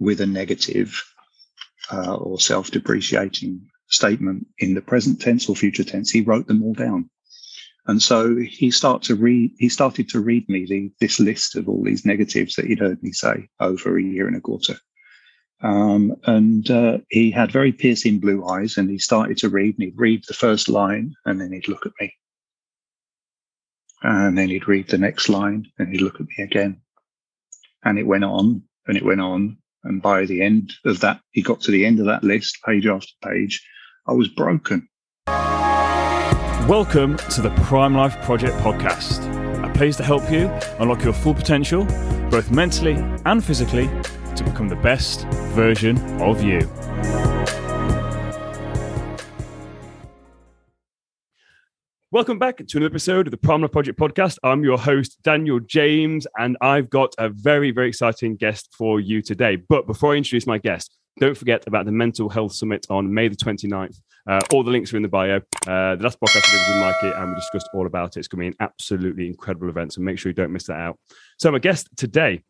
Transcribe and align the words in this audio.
with 0.00 0.20
a 0.20 0.26
negative 0.26 1.00
uh, 1.92 2.16
or 2.16 2.40
self-depreciating 2.40 3.60
statement 3.88 4.46
in 4.58 4.74
the 4.74 4.80
present 4.80 5.20
tense 5.20 5.48
or 5.48 5.54
future 5.54 5.84
tense, 5.84 6.10
he 6.10 6.22
wrote 6.22 6.46
them 6.48 6.62
all 6.64 6.74
down. 6.74 7.08
And 7.86 8.02
so 8.02 8.36
he 8.36 8.70
started 8.70 9.06
to 9.08 9.14
read. 9.14 9.52
He 9.58 9.68
started 9.68 10.08
to 10.10 10.20
read 10.20 10.48
me 10.48 10.66
the, 10.66 10.90
this 11.00 11.18
list 11.18 11.56
of 11.56 11.68
all 11.68 11.82
these 11.82 12.04
negatives 12.04 12.54
that 12.54 12.66
he'd 12.66 12.78
heard 12.78 13.02
me 13.02 13.12
say 13.12 13.48
over 13.58 13.96
a 13.96 14.02
year 14.02 14.26
and 14.26 14.36
a 14.36 14.40
quarter. 14.40 14.76
Um, 15.62 16.16
and 16.24 16.70
uh, 16.70 16.98
he 17.08 17.30
had 17.30 17.52
very 17.52 17.72
piercing 17.72 18.20
blue 18.20 18.46
eyes, 18.46 18.76
and 18.76 18.88
he 18.88 18.98
started 18.98 19.38
to 19.38 19.48
read. 19.48 19.76
And 19.78 19.84
he'd 19.84 19.98
read 19.98 20.22
the 20.26 20.34
first 20.34 20.68
line, 20.68 21.14
and 21.24 21.40
then 21.40 21.52
he'd 21.52 21.68
look 21.68 21.86
at 21.86 21.92
me, 22.00 22.14
and 24.02 24.38
then 24.38 24.48
he'd 24.48 24.68
read 24.68 24.88
the 24.88 24.98
next 24.98 25.28
line, 25.28 25.66
and 25.78 25.88
he'd 25.88 26.02
look 26.02 26.20
at 26.20 26.26
me 26.26 26.44
again. 26.44 26.80
And 27.82 27.98
it 27.98 28.06
went 28.06 28.24
on, 28.24 28.62
and 28.86 28.96
it 28.96 29.04
went 29.04 29.20
on, 29.20 29.58
and 29.84 30.02
by 30.02 30.26
the 30.26 30.42
end 30.42 30.72
of 30.84 31.00
that, 31.00 31.20
he 31.30 31.42
got 31.42 31.60
to 31.62 31.70
the 31.70 31.86
end 31.86 32.00
of 32.00 32.06
that 32.06 32.22
list, 32.22 32.58
page 32.64 32.86
after 32.86 33.12
page. 33.24 33.66
I 34.06 34.12
was 34.12 34.28
broken. 34.28 34.88
Welcome 36.68 37.16
to 37.16 37.40
the 37.40 37.50
Prime 37.62 37.94
Life 37.94 38.20
Project 38.22 38.56
podcast, 38.58 39.24
a 39.64 39.72
place 39.72 39.96
to 39.96 40.02
help 40.02 40.30
you 40.30 40.48
unlock 40.78 41.02
your 41.02 41.12
full 41.12 41.34
potential, 41.34 41.84
both 42.30 42.50
mentally 42.50 42.96
and 43.24 43.44
physically, 43.44 43.86
to 44.36 44.44
become 44.44 44.68
the 44.68 44.76
best 44.76 45.26
version 45.54 45.98
of 46.20 46.42
you. 46.42 46.60
Welcome 52.12 52.40
back 52.40 52.56
to 52.56 52.76
another 52.76 52.90
episode 52.90 53.28
of 53.28 53.30
the 53.30 53.36
Prime 53.36 53.68
Project 53.68 53.96
podcast. 53.96 54.36
I'm 54.42 54.64
your 54.64 54.76
host, 54.76 55.18
Daniel 55.22 55.60
James, 55.60 56.26
and 56.36 56.56
I've 56.60 56.90
got 56.90 57.14
a 57.18 57.28
very, 57.28 57.70
very 57.70 57.86
exciting 57.86 58.34
guest 58.34 58.74
for 58.76 58.98
you 58.98 59.22
today. 59.22 59.54
But 59.54 59.86
before 59.86 60.14
I 60.14 60.16
introduce 60.16 60.44
my 60.44 60.58
guest, 60.58 60.98
don't 61.20 61.36
forget 61.36 61.68
about 61.68 61.86
the 61.86 61.92
Mental 61.92 62.28
Health 62.28 62.52
Summit 62.52 62.84
on 62.90 63.14
May 63.14 63.28
the 63.28 63.36
29th. 63.36 63.96
Uh, 64.28 64.40
all 64.52 64.64
the 64.64 64.72
links 64.72 64.92
are 64.92 64.96
in 64.96 65.04
the 65.04 65.08
bio. 65.08 65.36
Uh, 65.36 65.94
the 65.94 66.02
last 66.02 66.18
podcast 66.18 66.48
I 66.48 66.50
did 66.50 66.74
with 66.74 66.80
Mikey, 66.80 67.16
and 67.16 67.28
we 67.28 67.36
discussed 67.36 67.68
all 67.74 67.86
about 67.86 68.16
it. 68.16 68.18
It's 68.18 68.26
going 68.26 68.38
to 68.38 68.50
be 68.50 68.56
an 68.56 68.66
absolutely 68.68 69.28
incredible 69.28 69.68
event, 69.68 69.92
so 69.92 70.00
make 70.00 70.18
sure 70.18 70.30
you 70.30 70.34
don't 70.34 70.50
miss 70.50 70.66
that 70.66 70.78
out. 70.78 70.98
So, 71.38 71.52
my 71.52 71.60
guest 71.60 71.90
today 71.96 72.42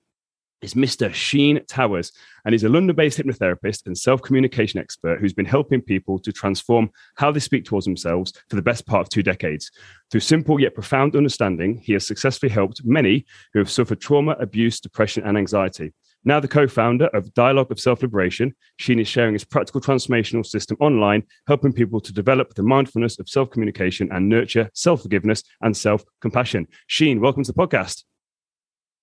is 0.62 0.74
Mr. 0.74 1.12
Cheyne 1.12 1.64
Towers, 1.66 2.12
and 2.44 2.52
he's 2.52 2.64
a 2.64 2.68
London 2.68 2.94
based 2.94 3.18
hypnotherapist 3.18 3.86
and 3.86 3.96
self 3.96 4.22
communication 4.22 4.80
expert 4.80 5.20
who's 5.20 5.32
been 5.32 5.46
helping 5.46 5.80
people 5.80 6.18
to 6.18 6.32
transform 6.32 6.90
how 7.16 7.30
they 7.30 7.40
speak 7.40 7.64
towards 7.64 7.86
themselves 7.86 8.32
for 8.48 8.56
the 8.56 8.62
best 8.62 8.86
part 8.86 9.02
of 9.02 9.08
two 9.08 9.22
decades. 9.22 9.70
Through 10.10 10.20
simple 10.20 10.60
yet 10.60 10.74
profound 10.74 11.16
understanding, 11.16 11.78
he 11.78 11.92
has 11.94 12.06
successfully 12.06 12.50
helped 12.50 12.82
many 12.84 13.24
who 13.52 13.58
have 13.58 13.70
suffered 13.70 14.00
trauma, 14.00 14.32
abuse, 14.38 14.80
depression, 14.80 15.24
and 15.24 15.36
anxiety. 15.36 15.92
Now, 16.22 16.38
the 16.38 16.48
co 16.48 16.68
founder 16.68 17.06
of 17.08 17.32
Dialogue 17.32 17.70
of 17.70 17.80
Self 17.80 18.02
Liberation, 18.02 18.54
Cheyne 18.78 19.00
is 19.00 19.08
sharing 19.08 19.32
his 19.32 19.44
practical 19.44 19.80
transformational 19.80 20.44
system 20.44 20.76
online, 20.80 21.22
helping 21.46 21.72
people 21.72 22.00
to 22.00 22.12
develop 22.12 22.54
the 22.54 22.62
mindfulness 22.62 23.18
of 23.18 23.28
self 23.28 23.50
communication 23.50 24.10
and 24.12 24.28
nurture 24.28 24.70
self 24.74 25.02
forgiveness 25.02 25.42
and 25.62 25.74
self 25.74 26.04
compassion. 26.20 26.66
Cheyne, 26.88 27.20
welcome 27.20 27.44
to 27.44 27.52
the 27.52 27.58
podcast. 27.58 28.04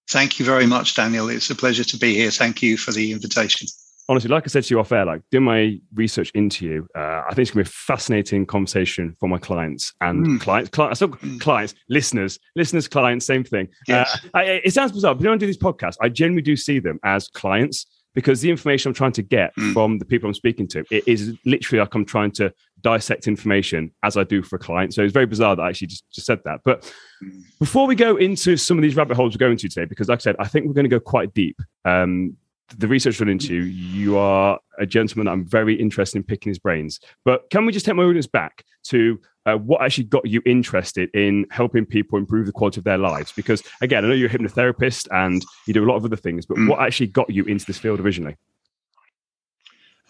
Thank 0.09 0.39
you 0.39 0.45
very 0.45 0.65
much, 0.65 0.95
Daniel. 0.95 1.29
It's 1.29 1.49
a 1.49 1.55
pleasure 1.55 1.83
to 1.83 1.97
be 1.97 2.15
here. 2.15 2.31
Thank 2.31 2.61
you 2.61 2.77
for 2.77 2.91
the 2.91 3.11
invitation 3.11 3.67
honestly, 4.09 4.29
like 4.29 4.43
I 4.45 4.47
said 4.47 4.63
to 4.63 4.73
you 4.73 4.79
off 4.79 4.91
air, 4.91 5.05
like 5.05 5.21
doing 5.31 5.43
my 5.43 5.79
research 5.93 6.31
into 6.33 6.65
you, 6.65 6.87
uh, 6.95 7.23
I 7.25 7.29
think 7.29 7.39
it's 7.39 7.51
gonna 7.51 7.63
be 7.63 7.69
a 7.69 7.71
fascinating 7.71 8.45
conversation 8.45 9.15
for 9.19 9.27
my 9.27 9.37
clients 9.37 9.93
and 10.01 10.25
mm. 10.25 10.41
clients, 10.41 10.69
clients, 10.69 11.01
mm. 11.01 11.39
clients, 11.39 11.75
listeners, 11.89 12.39
listeners, 12.55 12.87
clients, 12.87 13.25
same 13.25 13.43
thing. 13.43 13.67
Yes. 13.87 14.19
Uh, 14.25 14.37
I, 14.37 14.43
it 14.63 14.73
sounds 14.73 14.91
bizarre, 14.91 15.15
but 15.15 15.23
when 15.23 15.33
I 15.33 15.37
do 15.37 15.45
these 15.45 15.57
podcasts, 15.57 15.97
I 16.01 16.09
generally 16.09 16.41
do 16.41 16.55
see 16.55 16.79
them 16.79 16.99
as 17.03 17.27
clients 17.27 17.85
because 18.15 18.41
the 18.41 18.49
information 18.49 18.89
I'm 18.89 18.95
trying 18.95 19.11
to 19.13 19.21
get 19.21 19.55
mm. 19.55 19.73
from 19.73 19.99
the 19.99 20.05
people 20.05 20.27
I'm 20.27 20.33
speaking 20.33 20.67
to, 20.69 20.83
it 20.89 21.03
is 21.07 21.35
literally 21.45 21.81
like 21.81 21.93
I'm 21.93 22.05
trying 22.05 22.31
to 22.31 22.51
dissect 22.87 23.27
information 23.27 23.91
as 24.01 24.15
I 24.15 24.23
do 24.23 24.41
for 24.41 24.55
a 24.55 24.59
client. 24.59 24.93
So 24.93 25.03
it's 25.03 25.11
very 25.11 25.25
bizarre 25.25 25.57
that 25.57 25.61
I 25.61 25.69
actually 25.69 25.87
just, 25.87 26.09
just 26.09 26.25
said 26.25 26.39
that. 26.45 26.61
But 26.63 26.89
mm. 27.21 27.41
before 27.59 27.85
we 27.85 27.95
go 27.95 28.15
into 28.15 28.55
some 28.55 28.77
of 28.77 28.81
these 28.81 28.95
rabbit 28.95 29.17
holes 29.17 29.33
we're 29.33 29.45
going 29.45 29.57
to 29.57 29.67
today, 29.67 29.83
because 29.83 30.07
like 30.07 30.19
I 30.19 30.23
said, 30.27 30.37
I 30.39 30.47
think 30.47 30.65
we're 30.65 30.73
going 30.73 30.85
to 30.85 30.95
go 30.97 31.01
quite 31.01 31.33
deep. 31.33 31.59
Um, 31.83 32.37
the 32.77 32.87
research 32.87 33.19
run 33.19 33.27
into, 33.27 33.55
you 33.55 34.17
are 34.17 34.59
a 34.79 34.85
gentleman 34.85 35.27
I'm 35.27 35.45
very 35.45 35.75
interested 35.75 36.17
in 36.17 36.23
picking 36.23 36.49
his 36.49 36.59
brains. 36.59 37.01
But 37.25 37.49
can 37.49 37.65
we 37.65 37.73
just 37.73 37.85
take 37.85 37.95
my 37.95 38.03
audience 38.03 38.27
back 38.27 38.63
to 38.85 39.19
uh, 39.45 39.55
what 39.55 39.81
actually 39.81 40.05
got 40.05 40.25
you 40.25 40.41
interested 40.45 41.09
in 41.13 41.45
helping 41.49 41.85
people 41.85 42.17
improve 42.17 42.45
the 42.45 42.53
quality 42.53 42.79
of 42.79 42.85
their 42.85 42.97
lives? 42.97 43.33
Because 43.33 43.63
again, 43.81 44.05
I 44.05 44.07
know 44.07 44.13
you're 44.13 44.29
a 44.29 44.33
hypnotherapist 44.33 45.07
and 45.11 45.43
you 45.65 45.73
do 45.73 45.83
a 45.83 45.89
lot 45.89 45.97
of 45.97 46.05
other 46.05 46.15
things, 46.15 46.45
but 46.45 46.57
mm. 46.57 46.69
what 46.69 46.79
actually 46.79 47.07
got 47.07 47.29
you 47.29 47.43
into 47.45 47.65
this 47.65 47.77
field 47.77 47.99
originally? 47.99 48.37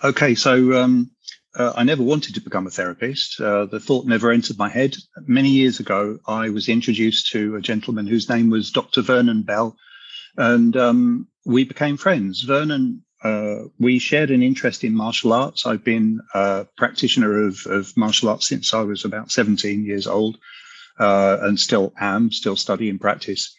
Okay, 0.03 0.35
so 0.35 0.79
um, 0.79 1.09
uh, 1.55 1.73
I 1.75 1.83
never 1.83 2.03
wanted 2.03 2.35
to 2.35 2.41
become 2.41 2.67
a 2.67 2.71
therapist. 2.71 3.39
Uh, 3.39 3.65
the 3.65 3.79
thought 3.79 4.05
never 4.05 4.31
entered 4.31 4.57
my 4.57 4.69
head. 4.69 4.95
Many 5.25 5.49
years 5.49 5.79
ago, 5.79 6.19
I 6.27 6.49
was 6.49 6.69
introduced 6.69 7.31
to 7.31 7.55
a 7.55 7.61
gentleman 7.61 8.07
whose 8.07 8.29
name 8.29 8.49
was 8.49 8.71
Dr. 8.71 9.01
Vernon 9.01 9.43
Bell, 9.43 9.75
and 10.37 10.75
um, 10.77 11.27
we 11.45 11.63
became 11.63 11.97
friends. 11.97 12.41
Vernon, 12.41 13.03
uh, 13.23 13.63
we 13.79 13.97
shared 13.97 14.29
an 14.29 14.43
interest 14.43 14.83
in 14.83 14.93
martial 14.93 15.33
arts. 15.33 15.65
I've 15.65 15.83
been 15.83 16.21
a 16.33 16.67
practitioner 16.77 17.47
of, 17.47 17.65
of 17.65 17.95
martial 17.97 18.29
arts 18.29 18.47
since 18.47 18.73
I 18.73 18.81
was 18.81 19.05
about 19.05 19.31
17 19.31 19.83
years 19.83 20.05
old, 20.05 20.37
uh, 20.99 21.37
and 21.41 21.59
still 21.59 21.93
am, 21.99 22.31
still 22.31 22.55
study 22.55 22.89
and 22.89 23.01
practice. 23.01 23.55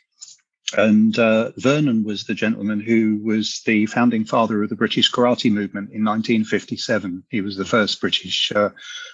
And 0.76 1.18
uh, 1.18 1.52
Vernon 1.56 2.04
was 2.04 2.24
the 2.24 2.34
gentleman 2.34 2.80
who 2.80 3.20
was 3.22 3.62
the 3.64 3.86
founding 3.86 4.26
father 4.26 4.62
of 4.62 4.68
the 4.68 4.76
British 4.76 5.10
karate 5.10 5.50
movement 5.50 5.90
in 5.92 6.04
1957. 6.04 7.24
He 7.30 7.40
was 7.40 7.56
the 7.56 7.64
first 7.64 8.00
British 8.00 8.52
uh, 8.54 8.70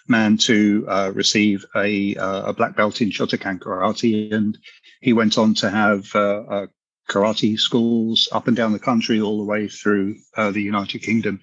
man 0.09 0.37
to 0.39 0.85
uh, 0.89 1.13
receive 1.15 1.65
a, 1.77 2.17
uh, 2.17 2.47
a, 2.47 2.53
black 2.53 2.77
belt 2.77 3.01
in 3.01 3.11
Shotokan 3.11 3.61
karate, 3.61 4.33
and 4.33 4.59
he 5.01 5.13
went 5.13 5.39
on 5.39 5.55
to 5.55 5.71
have 5.71 6.13
uh, 6.17 6.67
karate 7.09 7.59
schools 7.59 8.29
up 8.33 8.49
and 8.49 8.57
down 8.57 8.73
the 8.73 8.79
country, 8.79 9.21
all 9.21 9.39
the 9.39 9.45
way 9.45 9.69
through 9.69 10.17
uh, 10.37 10.51
the 10.51 10.63
United 10.63 11.03
Kingdom. 11.03 11.41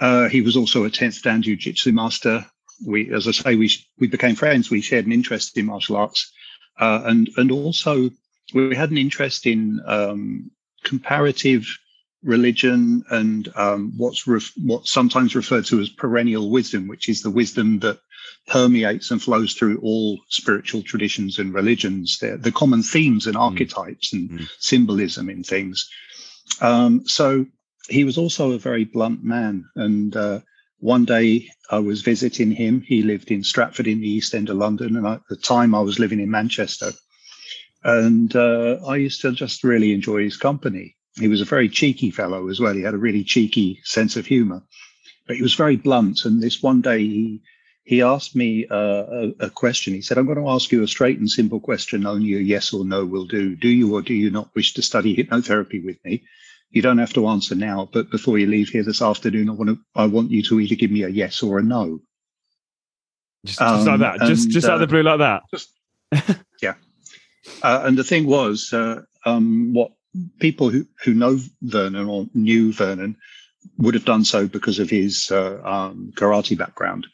Uh, 0.00 0.28
he 0.28 0.40
was 0.40 0.56
also 0.56 0.84
a 0.84 0.90
10th 0.90 1.22
Dan 1.22 1.42
Jiu 1.42 1.56
Jitsu 1.56 1.92
master. 1.92 2.44
We, 2.84 3.12
as 3.12 3.28
I 3.28 3.30
say, 3.30 3.54
we 3.54 3.70
we 3.98 4.08
became 4.08 4.34
friends. 4.34 4.70
We 4.70 4.80
shared 4.80 5.06
an 5.06 5.12
interest 5.12 5.56
in 5.56 5.66
martial 5.66 5.96
arts, 5.96 6.32
uh, 6.80 7.02
and 7.04 7.28
and 7.36 7.52
also 7.52 8.10
we 8.54 8.74
had 8.74 8.90
an 8.90 8.98
interest 8.98 9.46
in 9.46 9.80
um, 9.86 10.50
comparative 10.84 11.66
religion 12.22 13.02
and 13.10 13.52
um, 13.56 13.92
what's 13.96 14.26
ref- 14.26 14.52
what's 14.62 14.92
sometimes 14.92 15.34
referred 15.34 15.64
to 15.66 15.80
as 15.80 15.88
perennial 15.88 16.50
wisdom, 16.50 16.88
which 16.88 17.08
is 17.08 17.22
the 17.22 17.30
wisdom 17.30 17.80
that 17.80 17.98
permeates 18.48 19.10
and 19.10 19.22
flows 19.22 19.54
through 19.54 19.78
all 19.80 20.18
spiritual 20.28 20.82
traditions 20.82 21.38
and 21.38 21.54
religions. 21.54 22.18
They're 22.20 22.36
the 22.36 22.52
common 22.52 22.82
themes 22.82 23.26
and 23.26 23.36
mm. 23.36 23.40
archetypes 23.40 24.12
and 24.12 24.30
mm. 24.30 24.48
symbolism 24.58 25.30
in 25.30 25.42
things. 25.42 25.88
Um, 26.60 27.06
so 27.06 27.46
he 27.88 28.04
was 28.04 28.18
also 28.18 28.52
a 28.52 28.58
very 28.58 28.84
blunt 28.84 29.24
man. 29.24 29.64
And 29.76 30.16
uh, 30.16 30.40
one 30.78 31.04
day 31.04 31.48
I 31.70 31.78
was 31.78 32.02
visiting 32.02 32.52
him. 32.52 32.80
He 32.80 33.02
lived 33.02 33.30
in 33.30 33.44
Stratford 33.44 33.86
in 33.86 34.00
the 34.00 34.08
East 34.08 34.34
End 34.34 34.48
of 34.48 34.56
London. 34.56 34.96
And 34.96 35.06
at 35.06 35.22
the 35.28 35.36
time 35.36 35.74
I 35.74 35.80
was 35.80 35.98
living 35.98 36.20
in 36.20 36.30
Manchester. 36.30 36.92
And 37.84 38.34
uh, 38.36 38.78
I 38.86 38.96
used 38.96 39.20
to 39.22 39.32
just 39.32 39.64
really 39.64 39.92
enjoy 39.92 40.22
his 40.22 40.36
company. 40.36 40.96
He 41.18 41.28
was 41.28 41.40
a 41.40 41.46
very 41.46 41.68
cheeky 41.68 42.10
fellow 42.10 42.48
as 42.48 42.60
well. 42.60 42.74
He 42.74 42.82
had 42.82 42.94
a 42.94 42.98
really 42.98 43.24
cheeky 43.24 43.80
sense 43.84 44.16
of 44.16 44.26
humor, 44.26 44.62
but 45.26 45.36
he 45.36 45.42
was 45.42 45.54
very 45.54 45.76
blunt. 45.76 46.24
And 46.24 46.42
this 46.42 46.62
one 46.62 46.80
day 46.80 47.00
he 47.00 47.42
he 47.84 48.00
asked 48.00 48.36
me 48.36 48.66
uh, 48.70 48.76
a, 48.76 49.32
a, 49.40 49.50
question. 49.50 49.92
He 49.92 50.02
said, 50.02 50.16
I'm 50.16 50.26
going 50.26 50.38
to 50.38 50.48
ask 50.48 50.70
you 50.70 50.84
a 50.84 50.88
straight 50.88 51.18
and 51.18 51.28
simple 51.28 51.58
question. 51.58 52.06
Only 52.06 52.34
a 52.34 52.38
yes 52.38 52.72
or 52.72 52.84
no 52.84 53.04
will 53.04 53.26
do. 53.26 53.56
Do 53.56 53.68
you 53.68 53.92
or 53.92 54.02
do 54.02 54.14
you 54.14 54.30
not 54.30 54.54
wish 54.54 54.74
to 54.74 54.82
study 54.82 55.16
hypnotherapy 55.16 55.84
with 55.84 56.02
me? 56.04 56.22
You 56.70 56.80
don't 56.80 56.98
have 56.98 57.12
to 57.14 57.26
answer 57.26 57.56
now, 57.56 57.88
but 57.92 58.10
before 58.10 58.38
you 58.38 58.46
leave 58.46 58.68
here 58.68 58.84
this 58.84 59.02
afternoon, 59.02 59.50
I 59.50 59.52
want 59.52 59.70
to, 59.70 59.78
I 59.96 60.06
want 60.06 60.30
you 60.30 60.42
to 60.44 60.60
either 60.60 60.76
give 60.76 60.92
me 60.92 61.02
a 61.02 61.08
yes 61.08 61.42
or 61.42 61.58
a 61.58 61.62
no. 61.62 62.00
Just, 63.44 63.58
just 63.58 63.88
um, 63.88 64.00
like 64.00 64.00
that. 64.00 64.26
Just, 64.28 64.44
and, 64.44 64.52
just 64.52 64.68
out 64.68 64.74
of 64.74 64.80
the 64.80 64.86
blue 64.86 65.02
like 65.02 65.18
that. 65.18 65.42
Just, 65.50 65.70
yeah. 66.62 66.74
Uh, 67.62 67.82
and 67.84 67.96
the 67.96 68.04
thing 68.04 68.26
was, 68.26 68.72
uh, 68.72 69.02
um, 69.24 69.72
what 69.72 69.92
people 70.40 70.70
who, 70.70 70.86
who 71.04 71.14
know 71.14 71.38
Vernon 71.62 72.08
or 72.08 72.26
knew 72.34 72.72
Vernon 72.72 73.16
would 73.78 73.94
have 73.94 74.04
done 74.04 74.24
so 74.24 74.46
because 74.46 74.78
of 74.78 74.90
his 74.90 75.30
uh, 75.30 75.60
um, 75.64 76.12
karate 76.16 76.56
background. 76.56 77.06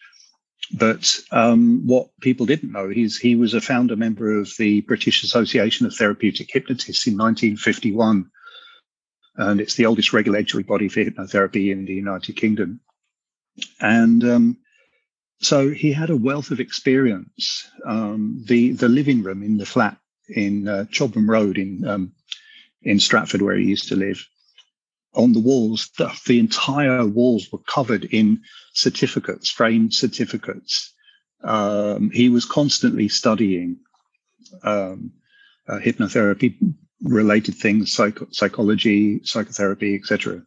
But 0.72 1.18
um, 1.30 1.86
what 1.86 2.08
people 2.20 2.44
didn't 2.44 2.72
know 2.72 2.90
is 2.90 3.16
he 3.16 3.36
was 3.36 3.54
a 3.54 3.60
founder 3.60 3.96
member 3.96 4.38
of 4.38 4.50
the 4.58 4.82
British 4.82 5.22
Association 5.22 5.86
of 5.86 5.94
Therapeutic 5.94 6.50
Hypnotists 6.52 7.06
in 7.06 7.14
1951. 7.14 8.30
And 9.36 9.60
it's 9.60 9.76
the 9.76 9.86
oldest 9.86 10.12
regulatory 10.12 10.64
body 10.64 10.88
for 10.88 11.04
hypnotherapy 11.04 11.70
in 11.70 11.84
the 11.84 11.94
United 11.94 12.36
Kingdom. 12.36 12.80
And 13.80 14.24
um, 14.24 14.56
so 15.40 15.70
he 15.70 15.92
had 15.92 16.10
a 16.10 16.16
wealth 16.16 16.50
of 16.50 16.60
experience. 16.60 17.70
Um, 17.86 18.42
the, 18.46 18.72
the 18.72 18.88
living 18.88 19.22
room 19.22 19.42
in 19.42 19.56
the 19.56 19.66
flat 19.66 19.96
in 20.28 20.68
uh, 20.68 20.84
Chobham 20.90 21.28
Road 21.28 21.58
in, 21.58 21.86
um, 21.86 22.12
in 22.82 23.00
Stratford, 23.00 23.42
where 23.42 23.56
he 23.56 23.66
used 23.66 23.88
to 23.88 23.96
live, 23.96 24.24
on 25.14 25.32
the 25.32 25.40
walls, 25.40 25.90
the, 25.98 26.12
the 26.26 26.38
entire 26.38 27.06
walls 27.06 27.48
were 27.50 27.58
covered 27.58 28.04
in 28.04 28.42
certificates, 28.74 29.50
framed 29.50 29.94
certificates. 29.94 30.94
Um, 31.42 32.10
he 32.10 32.28
was 32.28 32.44
constantly 32.44 33.08
studying 33.08 33.78
um, 34.62 35.12
uh, 35.68 35.78
hypnotherapy 35.78 36.56
related 37.02 37.54
things, 37.54 37.92
psych- 37.92 38.32
psychology, 38.32 39.20
psychotherapy, 39.24 39.94
etc. 39.94 40.42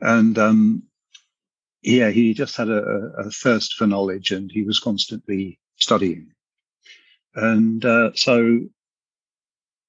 And 0.00 0.38
um, 0.38 0.82
yeah, 1.82 2.10
he 2.10 2.34
just 2.34 2.56
had 2.56 2.68
a, 2.68 2.82
a, 3.18 3.30
thirst 3.30 3.74
for 3.74 3.86
knowledge, 3.86 4.30
and 4.30 4.50
he 4.50 4.62
was 4.62 4.80
constantly 4.80 5.60
studying. 5.76 6.32
And 7.34 7.84
uh, 7.84 8.10
so 8.14 8.60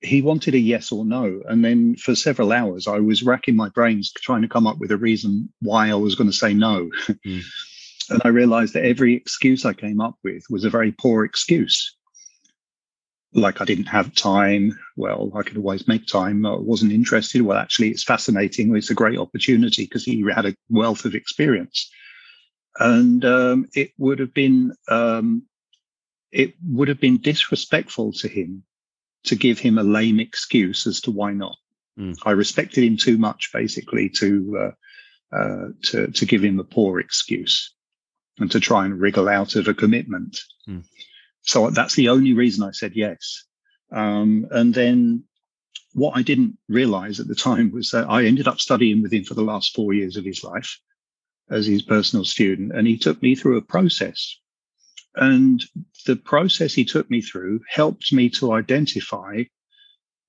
he 0.06 0.22
wanted 0.22 0.56
a 0.56 0.60
yes 0.60 0.92
or 0.92 1.06
no. 1.06 1.42
And 1.48 1.64
then 1.64 1.96
for 1.96 2.16
several 2.16 2.52
hours, 2.52 2.88
I 2.88 3.00
was 3.00 3.24
racking 3.24 3.56
my 3.56 3.70
brains 3.70 4.12
trying 4.12 4.42
to 4.44 4.48
come 4.48 4.68
up 4.68 4.78
with 4.78 4.92
a 4.92 4.98
reason 4.98 5.52
why 5.62 5.90
I 5.90 5.96
was 5.96 6.16
going 6.16 6.30
to 6.30 6.36
say 6.36 6.54
no. 6.54 6.90
Mm. 7.08 7.44
and 8.10 8.22
I 8.24 8.30
realized 8.30 8.74
that 8.74 8.86
every 8.86 9.16
excuse 9.16 9.66
I 9.66 9.74
came 9.74 10.00
up 10.00 10.16
with 10.24 10.44
was 10.50 10.64
a 10.64 10.70
very 10.70 10.92
poor 10.92 11.26
excuse. 11.26 11.96
Like 13.34 13.60
I 13.60 13.66
didn't 13.66 13.86
have 13.86 14.16
time. 14.16 14.78
Well, 14.96 15.32
I 15.36 15.44
could 15.44 15.58
always 15.58 15.88
make 15.88 16.06
time. 16.06 16.46
I 16.46 16.56
wasn't 16.56 16.94
interested. 16.94 17.42
Well, 17.42 17.58
actually, 17.58 17.90
it's 17.90 18.04
fascinating. 18.04 18.76
It's 18.76 18.92
a 18.92 18.96
great 18.96 19.20
opportunity 19.20 19.84
because 19.84 20.06
he 20.06 20.24
had 20.34 20.46
a 20.46 20.56
wealth 20.70 21.04
of 21.06 21.16
experience. 21.16 21.92
And 22.78 23.26
um, 23.26 23.68
it 23.74 23.92
would 23.98 24.20
have 24.20 24.34
been 24.34 24.74
um, 24.90 25.44
it 26.32 26.54
would 26.66 26.90
have 26.90 27.00
been 27.00 27.18
disrespectful 27.18 28.12
to 28.14 28.28
him 28.28 28.64
to 29.26 29.36
give 29.36 29.60
him 29.60 29.78
a 29.78 29.84
lame 29.84 30.20
excuse 30.20 30.88
as 30.88 31.02
to 31.02 31.12
why 31.12 31.34
not. 31.34 31.58
Mm. 32.00 32.16
I 32.26 32.32
respected 32.32 32.84
him 32.84 32.98
too 32.98 33.18
much, 33.18 33.52
basically, 33.54 34.10
to 34.10 34.58
uh, 34.60 35.36
uh, 35.36 35.68
to 35.84 36.08
to 36.08 36.26
give 36.26 36.44
him 36.44 36.60
a 36.60 36.64
poor 36.64 37.00
excuse 37.00 37.74
and 38.40 38.52
to 38.52 38.60
try 38.60 38.86
and 38.86 39.00
wriggle 39.00 39.30
out 39.30 39.56
of 39.56 39.68
a 39.68 39.74
commitment. 39.74 40.40
Mm. 40.68 40.84
So 41.42 41.70
that's 41.70 41.96
the 41.96 42.10
only 42.10 42.34
reason 42.34 42.64
I 42.64 42.72
said 42.72 42.94
yes. 42.96 43.46
Um, 43.92 44.48
and 44.52 44.74
then 44.74 45.24
what 45.94 46.18
I 46.18 46.22
didn't 46.22 46.58
realize 46.68 47.20
at 47.20 47.28
the 47.28 47.36
time 47.50 47.72
was 47.72 47.92
that 47.92 48.10
I 48.10 48.26
ended 48.26 48.48
up 48.48 48.60
studying 48.60 49.02
with 49.02 49.14
him 49.14 49.24
for 49.24 49.34
the 49.34 49.44
last 49.44 49.74
four 49.74 49.94
years 49.94 50.18
of 50.18 50.26
his 50.26 50.44
life 50.44 50.80
as 51.50 51.68
his 51.68 51.84
personal 51.84 52.26
student, 52.26 52.76
and 52.76 52.88
he 52.88 52.98
took 52.98 53.22
me 53.22 53.36
through 53.36 53.58
a 53.58 53.62
process 53.62 54.40
and 55.16 55.64
the 56.06 56.16
process 56.16 56.74
he 56.74 56.86
took 56.86 57.10
me 57.10 57.22
through 57.22 57.62
helped 57.70 58.12
me 58.12 58.30
to 58.30 58.54
identify 58.54 59.44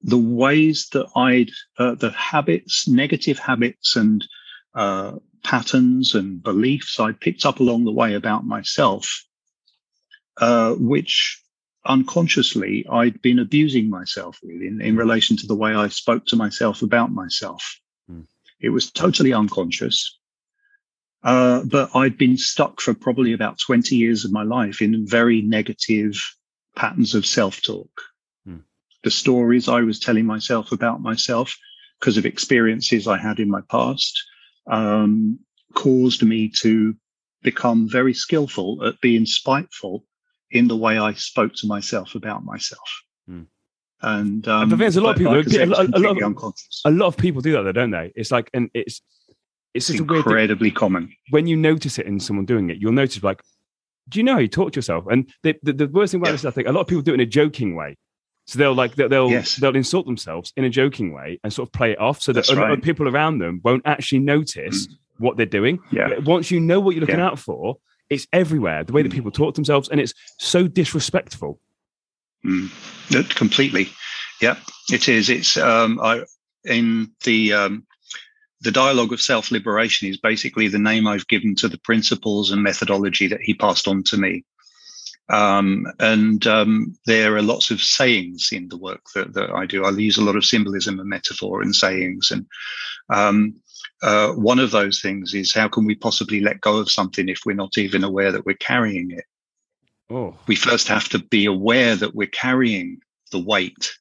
the 0.03 0.19
ways 0.19 0.89
that 0.93 1.07
I'd, 1.17 1.51
uh, 1.79 1.95
the 1.95 2.11
habits, 2.11 2.87
negative 2.87 3.39
habits 3.39 3.97
and 3.97 4.25
uh, 4.75 5.13
patterns 5.43 6.15
and 6.15 6.43
beliefs 6.43 7.01
I 7.01 7.13
picked 7.13 7.45
up 7.47 7.61
along 7.61 7.85
the 7.85 7.93
way 7.93 8.15
about 8.15 8.45
myself, 8.45 9.25
uh, 10.37 10.75
which 10.75 11.43
unconsciously 11.85 12.85
I'd 12.91 13.23
been 13.23 13.39
abusing 13.39 13.89
myself 13.89 14.39
with 14.43 14.61
in, 14.61 14.81
in 14.81 14.97
relation 14.97 15.37
to 15.39 15.47
the 15.47 15.55
way 15.55 15.75
I 15.75 15.89
spoke 15.89 16.27
to 16.27 16.37
myself 16.37 16.83
about 16.83 17.13
myself. 17.13 17.81
Mm. 18.11 18.27
It 18.61 18.71
was 18.71 18.91
totally 18.91 19.33
unconscious. 19.33 20.16
Uh, 21.23 21.63
but 21.65 21.91
I'd 21.95 22.19
been 22.19 22.37
stuck 22.37 22.81
for 22.81 22.95
probably 22.95 23.33
about 23.33 23.59
20 23.59 23.97
years 23.97 24.25
of 24.25 24.33
my 24.33 24.43
life 24.43 24.81
in 24.81 25.07
very 25.07 25.43
negative 25.43 26.15
patterns 26.77 27.15
of 27.15 27.27
self 27.27 27.63
talk. 27.63 27.91
Hmm. 28.45 28.59
The 29.03 29.11
stories 29.11 29.69
I 29.69 29.81
was 29.81 29.99
telling 29.99 30.27
myself 30.27 30.73
about 30.73 31.01
myself 31.01 31.57
because 31.99 32.17
of 32.17 32.27
experiences 32.27 33.09
I 33.09 33.19
had 33.19 33.41
in 33.41 33.51
my 33.51 33.63
past 33.71 34.23
um, 34.71 35.39
caused 35.75 36.23
me 36.23 36.49
to 36.61 36.95
become 37.43 37.89
very 37.89 38.13
skillful 38.15 38.85
at 38.85 39.01
being 39.01 39.27
spiteful 39.27 40.05
in 40.51 40.69
the 40.69 40.77
way 40.77 40.99
I 40.99 41.15
spoke 41.15 41.55
to 41.57 41.67
myself 41.67 42.15
about 42.15 42.45
myself. 42.45 43.03
Hmm. 43.27 43.43
And 44.03 44.47
um, 44.47 44.65
I 44.65 44.67
think 44.69 44.81
there's 44.81 44.97
a 44.97 45.01
lot 45.01 45.13
of 45.13 45.19
people. 45.19 45.35
Like 45.35 45.47
a, 45.47 45.67
lot, 45.67 45.89
a, 45.89 45.99
lot 45.99 46.23
of, 46.23 46.55
a 46.85 46.91
lot 46.91 47.07
of 47.07 47.17
people 47.17 47.41
do 47.41 47.53
that, 47.53 47.63
though, 47.63 47.73
don't 47.73 47.91
they? 47.91 48.13
It's 48.15 48.31
like, 48.31 48.51
and 48.53 48.71
it's 48.75 49.01
it's, 49.77 49.91
it's 49.91 50.01
incredibly 50.01 50.71
common. 50.71 51.13
When 51.31 51.47
you 51.47 51.57
notice 51.57 51.99
it 51.99 52.07
in 52.07 52.19
someone 52.21 52.47
doing 52.47 52.71
it, 52.71 52.79
you'll 52.79 52.93
notice 52.93 53.23
like, 53.23 53.43
do 54.09 54.19
you 54.19 54.25
know 54.25 54.35
how 54.35 54.39
you 54.39 54.49
talk 54.49 54.73
to 54.73 54.77
yourself? 54.77 55.05
And 55.11 55.29
the, 55.43 55.57
the, 55.63 55.73
the 55.73 55.89
worst 55.89 56.13
thing 56.13 56.21
about 56.21 56.29
yeah. 56.29 56.33
this, 56.33 56.45
I 56.45 56.51
think, 56.51 56.69
a 56.69 56.73
lot 56.73 56.83
of 56.83 56.87
people 56.87 57.03
do 57.03 57.13
it 57.13 57.15
in 57.15 57.21
a 57.21 57.27
joking 57.27 57.75
way. 57.75 57.97
So 58.47 58.61
they'll 58.61 58.75
like 58.75 58.95
they'll 58.95 59.29
yes. 59.29 59.57
they'll 59.57 59.75
insult 59.75 60.07
themselves 60.07 60.53
in 60.57 60.63
a 60.63 60.71
joking 60.71 61.13
way 61.13 61.41
and 61.43 61.53
sort 61.53 61.69
of 61.69 61.73
play 61.73 61.91
it 61.91 61.99
off, 61.99 62.23
so 62.23 62.33
that 62.33 62.49
right. 62.51 62.81
people 62.81 63.09
around 63.09 63.39
them 63.39 63.61
won't 63.65 63.83
actually 63.85 64.21
notice 64.21 64.87
mm. 64.87 64.93
what 65.19 65.37
they're 65.37 65.47
doing. 65.47 65.81
Yeah. 65.91 66.19
Once 66.21 66.53
you 66.53 66.61
know 66.61 66.79
what 66.79 66.95
you're 66.95 67.01
looking 67.01 67.19
yeah. 67.19 67.27
out 67.27 67.41
for, 67.41 67.79
it's 68.09 68.29
everywhere. 68.33 68.85
The 68.85 68.93
way 68.93 69.03
that 69.03 69.09
mm. 69.09 69.15
people 69.15 69.33
talk 69.33 69.55
to 69.55 69.59
themselves, 69.59 69.89
and 69.89 69.99
it's 69.99 70.15
so 70.39 70.69
disrespectful. 70.69 71.59
Mm. 72.45 72.71
Completely, 73.35 73.89
yeah, 74.41 74.59
it 74.93 75.09
is. 75.09 75.29
It's 75.29 75.57
um, 75.57 75.99
I 76.01 76.23
in 76.65 77.11
the 77.25 77.53
um, 77.53 77.86
the 78.61 78.73
dialogue 78.73 79.13
of 79.13 79.21
self 79.21 79.51
liberation 79.51 80.09
is 80.09 80.19
basically 80.19 80.69
the 80.69 80.79
name 80.79 81.07
I've 81.07 81.29
given 81.29 81.55
to 81.57 81.69
the 81.69 81.79
principles 81.79 82.51
and 82.51 82.63
methodology 82.63 83.27
that 83.29 83.43
he 83.43 83.55
passed 83.55 83.87
on 83.87 84.03
to 84.05 84.17
me. 84.17 84.45
Um, 85.29 85.87
and 85.99 86.47
um, 86.47 86.97
there 87.05 87.35
are 87.37 87.43
lots 87.43 87.71
of 87.71 87.83
sayings 87.83 88.51
in 88.53 88.69
the 88.69 88.77
work 88.77 89.03
that, 89.15 89.35
that 89.35 89.51
I 89.51 89.67
do. 89.67 89.85
I 89.85 89.91
use 89.91 90.19
a 90.19 90.25
lot 90.25 90.37
of 90.37 90.45
symbolism 90.45 91.01
and 91.01 91.09
metaphor 91.09 91.63
and 91.63 91.75
sayings. 91.75 92.31
And 92.31 92.47
um, 93.11 93.57
uh, 94.03 94.33
one 94.33 94.61
of 94.61 94.71
those 94.71 95.01
things 95.01 95.35
is 95.35 95.53
how 95.53 95.69
can 95.69 95.85
we 95.85 95.97
possibly 95.97 96.41
let 96.41 96.61
go 96.61 96.77
of 96.77 96.91
something 96.91 97.29
if 97.29 97.41
we're 97.45 97.57
not 97.57 97.77
even 97.77 98.05
aware 98.05 98.31
that 98.31 98.47
we're 98.47 98.55
carrying 98.55 99.11
it? 99.11 99.25
Oh. 100.09 100.37
We 100.47 100.55
first 100.55 100.87
have 100.89 101.09
to 101.11 101.19
be 101.19 101.47
aware 101.47 101.97
that 101.97 102.15
we're 102.15 102.29
carrying 102.29 103.01
the 103.33 103.41
weight. 103.41 103.93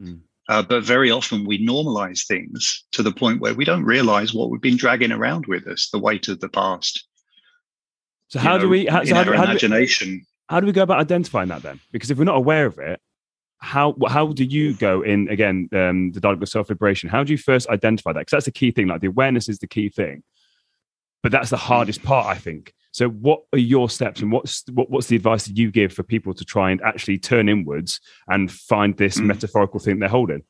Mm. 0.00 0.20
Uh, 0.50 0.60
but 0.60 0.82
very 0.82 1.12
often 1.12 1.44
we 1.44 1.64
normalize 1.64 2.26
things 2.26 2.84
to 2.90 3.04
the 3.04 3.12
point 3.12 3.40
where 3.40 3.54
we 3.54 3.64
don't 3.64 3.84
realize 3.84 4.34
what 4.34 4.50
we've 4.50 4.60
been 4.60 4.76
dragging 4.76 5.12
around 5.12 5.46
with 5.46 5.64
us, 5.68 5.88
the 5.90 5.98
weight 5.98 6.26
of 6.26 6.40
the 6.40 6.48
past. 6.48 7.06
So 8.30 8.40
how 8.40 8.56
know, 8.56 8.62
do 8.64 8.68
we? 8.68 8.86
How, 8.86 9.04
so 9.04 9.14
how, 9.14 9.22
do, 9.22 9.32
imagination. 9.32 10.08
How 10.08 10.10
do, 10.10 10.16
we, 10.16 10.26
how 10.48 10.60
do 10.60 10.66
we 10.66 10.72
go 10.72 10.82
about 10.82 10.98
identifying 10.98 11.50
that 11.50 11.62
then? 11.62 11.78
Because 11.92 12.10
if 12.10 12.18
we're 12.18 12.24
not 12.24 12.36
aware 12.36 12.66
of 12.66 12.80
it, 12.80 13.00
how 13.58 13.94
how 14.08 14.32
do 14.32 14.42
you 14.42 14.74
go 14.74 15.02
in 15.02 15.28
again 15.28 15.68
um, 15.72 16.10
the 16.10 16.20
dialogue 16.20 16.42
of 16.42 16.48
self 16.48 16.68
liberation? 16.68 17.08
How 17.08 17.22
do 17.22 17.30
you 17.32 17.38
first 17.38 17.68
identify 17.68 18.12
that? 18.12 18.22
Because 18.22 18.32
that's 18.32 18.46
the 18.46 18.50
key 18.50 18.72
thing. 18.72 18.88
Like 18.88 19.02
the 19.02 19.06
awareness 19.06 19.48
is 19.48 19.60
the 19.60 19.68
key 19.68 19.88
thing, 19.88 20.24
but 21.22 21.30
that's 21.30 21.50
the 21.50 21.58
hardest 21.58 22.02
part, 22.02 22.26
I 22.26 22.34
think. 22.34 22.74
So, 22.92 23.08
what 23.08 23.42
are 23.52 23.58
your 23.58 23.88
steps, 23.88 24.20
and 24.20 24.32
what's 24.32 24.64
what, 24.72 24.90
what's 24.90 25.06
the 25.06 25.16
advice 25.16 25.46
that 25.46 25.56
you 25.56 25.70
give 25.70 25.92
for 25.92 26.02
people 26.02 26.34
to 26.34 26.44
try 26.44 26.70
and 26.70 26.80
actually 26.82 27.18
turn 27.18 27.48
inwards 27.48 28.00
and 28.28 28.50
find 28.50 28.96
this 28.96 29.18
mm. 29.18 29.26
metaphorical 29.26 29.80
thing 29.80 29.98
they're 29.98 30.08
holding? 30.08 30.42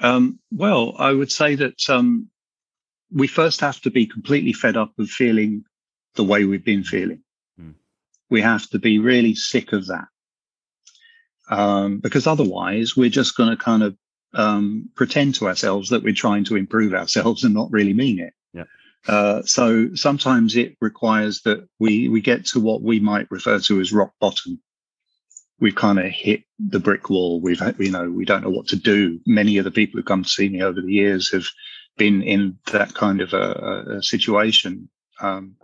Um, 0.00 0.38
well, 0.50 0.94
I 0.98 1.12
would 1.12 1.30
say 1.30 1.54
that 1.54 1.88
um, 1.88 2.28
we 3.12 3.26
first 3.26 3.60
have 3.60 3.80
to 3.82 3.90
be 3.90 4.06
completely 4.06 4.52
fed 4.52 4.76
up 4.76 4.92
of 4.98 5.08
feeling 5.08 5.64
the 6.14 6.24
way 6.24 6.44
we've 6.44 6.64
been 6.64 6.84
feeling. 6.84 7.22
Mm. 7.60 7.74
We 8.30 8.40
have 8.40 8.68
to 8.70 8.78
be 8.78 8.98
really 8.98 9.34
sick 9.34 9.72
of 9.72 9.86
that. 9.86 10.06
Um, 11.50 11.98
because 11.98 12.26
otherwise, 12.26 12.96
we're 12.96 13.10
just 13.10 13.36
going 13.36 13.50
to 13.50 13.62
kind 13.62 13.82
of 13.82 13.96
um, 14.32 14.88
pretend 14.94 15.34
to 15.36 15.46
ourselves 15.46 15.90
that 15.90 16.02
we're 16.02 16.14
trying 16.14 16.44
to 16.44 16.56
improve 16.56 16.94
ourselves 16.94 17.44
and 17.44 17.54
not 17.54 17.70
really 17.70 17.92
mean 17.92 18.18
it. 18.18 18.32
Uh, 19.06 19.42
so 19.42 19.94
sometimes 19.94 20.56
it 20.56 20.76
requires 20.80 21.42
that 21.42 21.68
we 21.78 22.08
we 22.08 22.20
get 22.20 22.46
to 22.46 22.60
what 22.60 22.82
we 22.82 23.00
might 23.00 23.30
refer 23.30 23.58
to 23.60 23.80
as 23.80 23.92
rock 23.92 24.12
bottom. 24.20 24.60
We've 25.60 25.74
kind 25.74 25.98
of 25.98 26.06
hit 26.06 26.44
the 26.58 26.80
brick 26.80 27.10
wall. 27.10 27.40
We've 27.40 27.60
you 27.78 27.90
know 27.90 28.10
we 28.10 28.24
don't 28.24 28.42
know 28.42 28.50
what 28.50 28.68
to 28.68 28.76
do. 28.76 29.20
Many 29.26 29.58
of 29.58 29.64
the 29.64 29.70
people 29.70 29.98
who 29.98 30.04
come 30.04 30.22
to 30.22 30.28
see 30.28 30.48
me 30.48 30.62
over 30.62 30.80
the 30.80 30.92
years 30.92 31.30
have 31.32 31.46
been 31.96 32.22
in 32.22 32.58
that 32.72 32.94
kind 32.94 33.20
of 33.20 33.32
a, 33.34 33.98
a 33.98 34.02
situation, 34.02 34.88
um, 35.20 35.56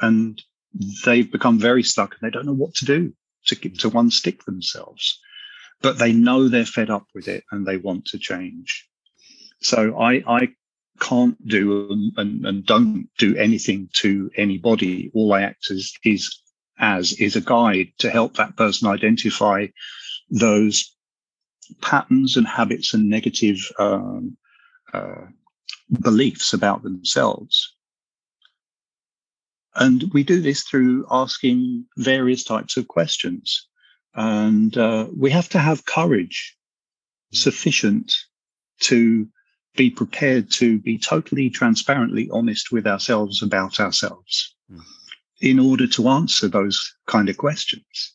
and 0.00 0.42
they've 1.04 1.30
become 1.30 1.58
very 1.58 1.82
stuck 1.82 2.12
and 2.12 2.26
they 2.26 2.32
don't 2.32 2.46
know 2.46 2.52
what 2.52 2.74
to 2.76 2.84
do 2.84 3.12
to 3.46 3.56
to 3.56 3.90
unstick 3.90 4.44
themselves. 4.44 5.20
But 5.82 5.98
they 5.98 6.12
know 6.12 6.48
they're 6.48 6.64
fed 6.64 6.88
up 6.88 7.06
with 7.14 7.28
it 7.28 7.44
and 7.52 7.66
they 7.66 7.76
want 7.76 8.06
to 8.06 8.18
change. 8.18 8.88
So 9.60 9.98
I, 9.98 10.22
I 10.26 10.48
can't 11.00 11.36
do 11.46 12.12
and, 12.16 12.44
and, 12.44 12.66
don't 12.66 13.08
do 13.18 13.36
anything 13.36 13.88
to 13.94 14.30
anybody. 14.36 15.10
All 15.14 15.32
I 15.32 15.42
act 15.42 15.70
as 15.70 15.92
is 16.04 16.42
as 16.78 17.12
is 17.14 17.36
a 17.36 17.40
guide 17.40 17.88
to 17.98 18.10
help 18.10 18.34
that 18.34 18.56
person 18.56 18.88
identify 18.88 19.66
those 20.30 20.94
patterns 21.80 22.36
and 22.36 22.46
habits 22.46 22.94
and 22.94 23.08
negative 23.08 23.58
um, 23.78 24.36
uh, 24.92 25.26
beliefs 26.00 26.52
about 26.52 26.82
themselves. 26.82 27.74
And 29.74 30.04
we 30.12 30.24
do 30.24 30.40
this 30.40 30.62
through 30.62 31.06
asking 31.10 31.84
various 31.98 32.44
types 32.44 32.76
of 32.76 32.88
questions. 32.88 33.68
And 34.14 34.76
uh, 34.76 35.08
we 35.14 35.30
have 35.30 35.48
to 35.50 35.58
have 35.58 35.84
courage 35.84 36.56
sufficient 37.32 38.14
to 38.80 39.28
be 39.76 39.90
prepared 39.90 40.50
to 40.52 40.78
be 40.80 40.98
totally 40.98 41.50
transparently 41.50 42.28
honest 42.32 42.72
with 42.72 42.86
ourselves 42.86 43.42
about 43.42 43.78
ourselves 43.80 44.54
mm. 44.72 44.80
in 45.40 45.58
order 45.58 45.86
to 45.86 46.08
answer 46.08 46.48
those 46.48 46.94
kind 47.06 47.28
of 47.28 47.36
questions. 47.36 48.14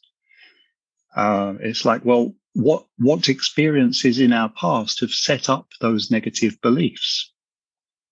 Uh, 1.15 1.53
it's 1.59 1.85
like, 1.85 2.03
well, 2.05 2.33
what 2.53 2.85
what 2.97 3.29
experiences 3.29 4.19
in 4.19 4.33
our 4.33 4.49
past 4.49 4.99
have 4.99 5.11
set 5.11 5.49
up 5.49 5.67
those 5.79 6.11
negative 6.11 6.59
beliefs? 6.61 7.31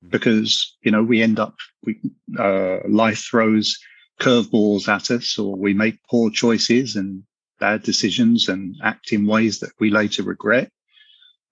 Hmm. 0.01 0.09
Because 0.09 0.77
you 0.81 0.91
know 0.91 1.03
we 1.03 1.21
end 1.21 1.39
up, 1.39 1.55
we, 1.83 1.99
uh, 2.37 2.79
life 2.87 3.25
throws 3.29 3.77
curveballs 4.19 4.87
at 4.87 5.11
us, 5.11 5.37
or 5.37 5.55
we 5.55 5.73
make 5.73 6.03
poor 6.09 6.29
choices 6.29 6.95
and 6.95 7.23
bad 7.59 7.83
decisions 7.83 8.47
and 8.47 8.75
act 8.83 9.11
in 9.11 9.25
ways 9.25 9.59
that 9.59 9.71
we 9.79 9.89
later 9.89 10.23
regret, 10.23 10.71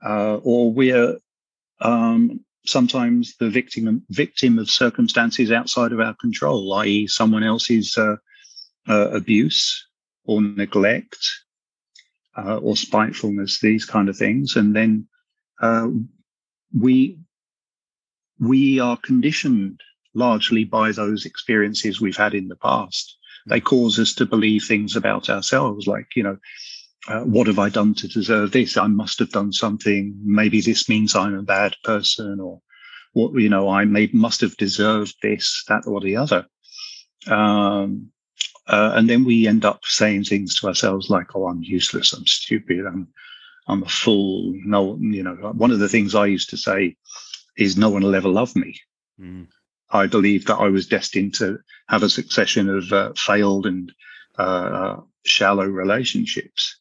uh, 0.06 0.36
or 0.44 0.72
we're 0.72 1.18
um, 1.82 2.40
sometimes 2.66 3.36
the 3.38 3.50
victim 3.50 4.04
victim 4.10 4.60
of 4.60 4.70
circumstances 4.70 5.52
outside 5.52 5.92
of 5.92 6.00
our 6.00 6.16
control, 6.16 6.74
i.e., 6.76 7.08
someone 7.08 7.44
else's 7.44 7.98
uh, 7.98 8.16
uh, 8.88 9.10
abuse 9.10 9.88
or 10.26 10.42
neglect 10.42 11.18
uh, 12.38 12.58
or 12.58 12.76
spitefulness, 12.76 13.60
these 13.60 13.86
kind 13.86 14.10
of 14.10 14.18
things, 14.18 14.56
and 14.56 14.76
then 14.76 15.08
uh, 15.62 15.88
we 16.78 17.18
we 18.40 18.80
are 18.80 18.98
conditioned 18.98 19.80
largely 20.14 20.64
by 20.64 20.92
those 20.92 21.26
experiences 21.26 22.02
we've 22.02 22.18
had 22.18 22.34
in 22.34 22.48
the 22.48 22.56
past. 22.56 23.18
They 23.48 23.62
cause 23.62 23.98
us 23.98 24.14
to 24.16 24.26
believe 24.26 24.66
things 24.66 24.96
about 24.96 25.30
ourselves, 25.30 25.88
like 25.88 26.08
you 26.16 26.24
know, 26.24 26.38
uh, 27.08 27.22
what 27.22 27.48
have 27.48 27.60
I 27.60 27.70
done 27.70 27.94
to 27.96 28.08
deserve 28.08 28.52
this? 28.52 28.76
I 28.76 28.88
must 28.88 29.20
have 29.20 29.32
done 29.32 29.54
something. 29.54 30.18
Maybe 30.24 30.60
this 30.60 30.90
means 30.90 31.16
I'm 31.16 31.36
a 31.36 31.42
bad 31.44 31.76
person, 31.84 32.40
or 32.40 32.62
what 33.14 33.34
you 33.40 33.50
know, 33.50 33.70
I 33.70 33.86
may 33.86 34.10
must 34.14 34.42
have 34.42 34.58
deserved 34.58 35.16
this, 35.22 35.64
that, 35.70 35.88
or 35.88 36.02
the 36.02 36.18
other. 36.18 36.46
Um, 37.28 38.12
uh, 38.68 38.92
and 38.96 39.10
then 39.10 39.24
we 39.24 39.48
end 39.48 39.64
up 39.64 39.80
saying 39.86 40.26
things 40.26 40.60
to 40.60 40.68
ourselves 40.68 41.10
like, 41.10 41.34
"Oh, 41.34 41.48
I'm 41.48 41.64
useless. 41.64 42.12
I'm 42.12 42.28
stupid. 42.28 42.86
I'm 42.86 43.08
I'm 43.68 43.84
a 43.84 43.90
fool." 43.90 44.54
No, 44.66 44.98
you 45.00 45.24
know, 45.24 45.36
one 45.56 45.72
of 45.72 45.80
the 45.80 45.90
things 45.90 46.14
I 46.14 46.26
used 46.26 46.50
to 46.50 46.58
say 46.58 46.98
is, 47.58 47.78
"No 47.78 47.90
one 47.90 48.04
will 48.04 48.16
ever 48.16 48.30
love 48.30 48.54
me." 48.56 48.76
Mm. 49.20 49.48
I 49.90 50.08
believed 50.08 50.48
that 50.48 50.58
I 50.58 50.68
was 50.68 50.88
destined 50.88 51.36
to 51.36 51.60
have 51.88 52.04
a 52.04 52.10
succession 52.10 52.70
of 52.70 52.92
uh, 52.92 53.14
failed 53.16 53.66
and 53.66 53.94
uh, 54.38 54.98
shallow 55.24 55.66
relationships 55.66 56.78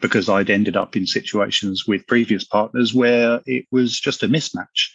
because 0.00 0.28
I'd 0.28 0.50
ended 0.50 0.76
up 0.76 0.96
in 0.96 1.06
situations 1.06 1.86
with 1.86 2.06
previous 2.06 2.44
partners 2.44 2.94
where 2.94 3.40
it 3.46 3.66
was 3.70 3.98
just 3.98 4.22
a 4.22 4.28
mismatch. 4.28 4.90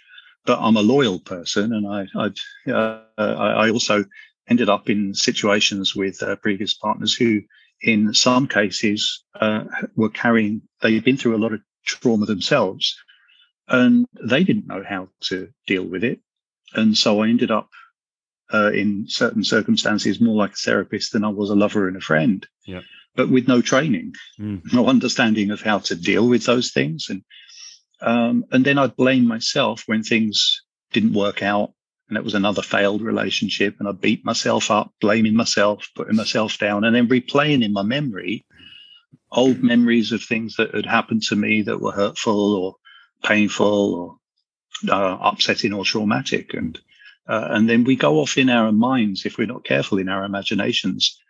But 0.45 0.59
I'm 0.59 0.77
a 0.77 0.81
loyal 0.81 1.19
person, 1.19 1.71
and 1.73 1.87
I 1.87 2.71
uh, 2.71 3.01
I 3.17 3.69
also 3.69 4.05
ended 4.49 4.69
up 4.69 4.89
in 4.89 5.13
situations 5.13 5.95
with 5.95 6.21
uh, 6.23 6.35
previous 6.37 6.73
partners 6.73 7.13
who, 7.13 7.41
in 7.81 8.13
some 8.13 8.47
cases, 8.47 9.23
uh, 9.39 9.65
were 9.95 10.09
carrying. 10.09 10.63
They'd 10.81 11.03
been 11.03 11.17
through 11.17 11.35
a 11.35 11.43
lot 11.43 11.53
of 11.53 11.61
trauma 11.85 12.25
themselves, 12.25 12.95
and 13.67 14.07
they 14.19 14.43
didn't 14.43 14.67
know 14.67 14.83
how 14.87 15.09
to 15.25 15.49
deal 15.67 15.83
with 15.83 16.03
it. 16.03 16.19
And 16.73 16.97
so 16.97 17.21
I 17.21 17.27
ended 17.27 17.51
up 17.51 17.69
uh, 18.51 18.71
in 18.71 19.05
certain 19.07 19.43
circumstances 19.43 20.19
more 20.19 20.35
like 20.35 20.53
a 20.53 20.55
therapist 20.55 21.13
than 21.13 21.23
I 21.23 21.29
was 21.29 21.51
a 21.51 21.55
lover 21.55 21.87
and 21.87 21.97
a 21.97 22.01
friend. 22.01 22.47
Yeah 22.65 22.81
but 23.15 23.29
with 23.29 23.47
no 23.47 23.61
training, 23.61 24.13
mm. 24.39 24.61
no 24.73 24.87
understanding 24.87 25.51
of 25.51 25.61
how 25.61 25.79
to 25.79 25.95
deal 25.95 26.27
with 26.27 26.45
those 26.45 26.71
things. 26.71 27.07
And 27.09 27.23
um, 28.01 28.45
and 28.51 28.65
then 28.65 28.77
I'd 28.77 28.95
blame 28.95 29.27
myself 29.27 29.83
when 29.85 30.03
things 30.03 30.61
didn't 30.91 31.13
work 31.13 31.43
out. 31.43 31.73
And 32.09 32.17
it 32.17 32.23
was 32.25 32.33
another 32.33 32.61
failed 32.61 33.01
relationship. 33.01 33.75
And 33.79 33.87
I 33.87 33.93
beat 33.93 34.25
myself 34.25 34.69
up, 34.69 34.91
blaming 34.99 35.35
myself, 35.35 35.87
putting 35.95 36.17
myself 36.17 36.57
down, 36.57 36.83
and 36.83 36.93
then 36.93 37.07
replaying 37.07 37.63
in 37.63 37.71
my 37.71 37.83
memory 37.83 38.45
old 39.31 39.63
memories 39.63 40.11
of 40.11 40.23
things 40.23 40.55
that 40.57 40.75
had 40.75 40.85
happened 40.85 41.23
to 41.23 41.35
me 41.35 41.61
that 41.61 41.79
were 41.79 41.91
hurtful 41.91 42.55
or 42.55 42.75
painful 43.23 44.19
or 44.89 44.93
uh, 44.93 45.17
upsetting 45.21 45.73
or 45.73 45.85
traumatic. 45.85 46.53
And 46.53 46.79
uh, 47.27 47.47
and 47.51 47.69
then 47.69 47.83
we 47.83 47.95
go 47.95 48.19
off 48.19 48.37
in 48.37 48.49
our 48.49 48.71
minds, 48.71 49.25
if 49.25 49.37
we're 49.37 49.47
not 49.47 49.63
careful 49.63 49.99
in 49.99 50.09
our 50.09 50.25
imaginations, 50.25 51.20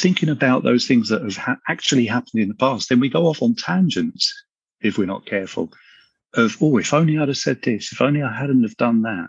thinking 0.00 0.28
about 0.28 0.64
those 0.64 0.86
things 0.86 1.08
that 1.08 1.22
have 1.22 1.36
ha- 1.36 1.60
actually 1.68 2.06
happened 2.06 2.42
in 2.42 2.48
the 2.48 2.54
past, 2.54 2.88
then 2.88 3.00
we 3.00 3.08
go 3.08 3.26
off 3.26 3.42
on 3.42 3.54
tangents 3.54 4.32
if 4.80 4.98
we're 4.98 5.06
not 5.06 5.26
careful. 5.26 5.72
Of 6.34 6.56
oh, 6.60 6.78
if 6.78 6.92
only 6.92 7.18
I'd 7.18 7.28
have 7.28 7.36
said 7.36 7.62
this, 7.62 7.92
if 7.92 8.00
only 8.00 8.22
I 8.22 8.34
hadn't 8.34 8.64
have 8.64 8.76
done 8.76 9.02
that. 9.02 9.28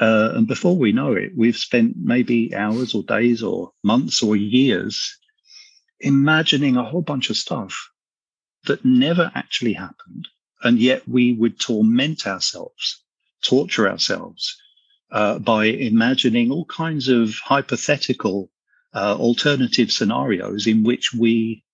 Uh, 0.00 0.32
and 0.34 0.46
before 0.48 0.76
we 0.76 0.90
know 0.92 1.12
it, 1.12 1.32
we've 1.36 1.56
spent 1.56 1.94
maybe 1.96 2.54
hours 2.54 2.94
or 2.94 3.02
days 3.02 3.42
or 3.42 3.72
months 3.84 4.22
or 4.22 4.34
years 4.34 5.16
imagining 6.00 6.76
a 6.76 6.84
whole 6.84 7.02
bunch 7.02 7.30
of 7.30 7.36
stuff 7.36 7.90
that 8.64 8.84
never 8.84 9.30
actually 9.34 9.74
happened. 9.74 10.26
And 10.62 10.78
yet 10.78 11.06
we 11.06 11.34
would 11.34 11.60
torment 11.60 12.26
ourselves, 12.26 13.02
torture 13.42 13.88
ourselves 13.88 14.56
uh, 15.12 15.38
by 15.38 15.66
imagining 15.66 16.50
all 16.50 16.64
kinds 16.64 17.08
of 17.08 17.34
hypothetical 17.44 18.50
uh, 18.94 19.16
alternative 19.18 19.90
scenarios 19.90 20.66
in 20.66 20.84
which 20.84 21.12
we 21.12 21.64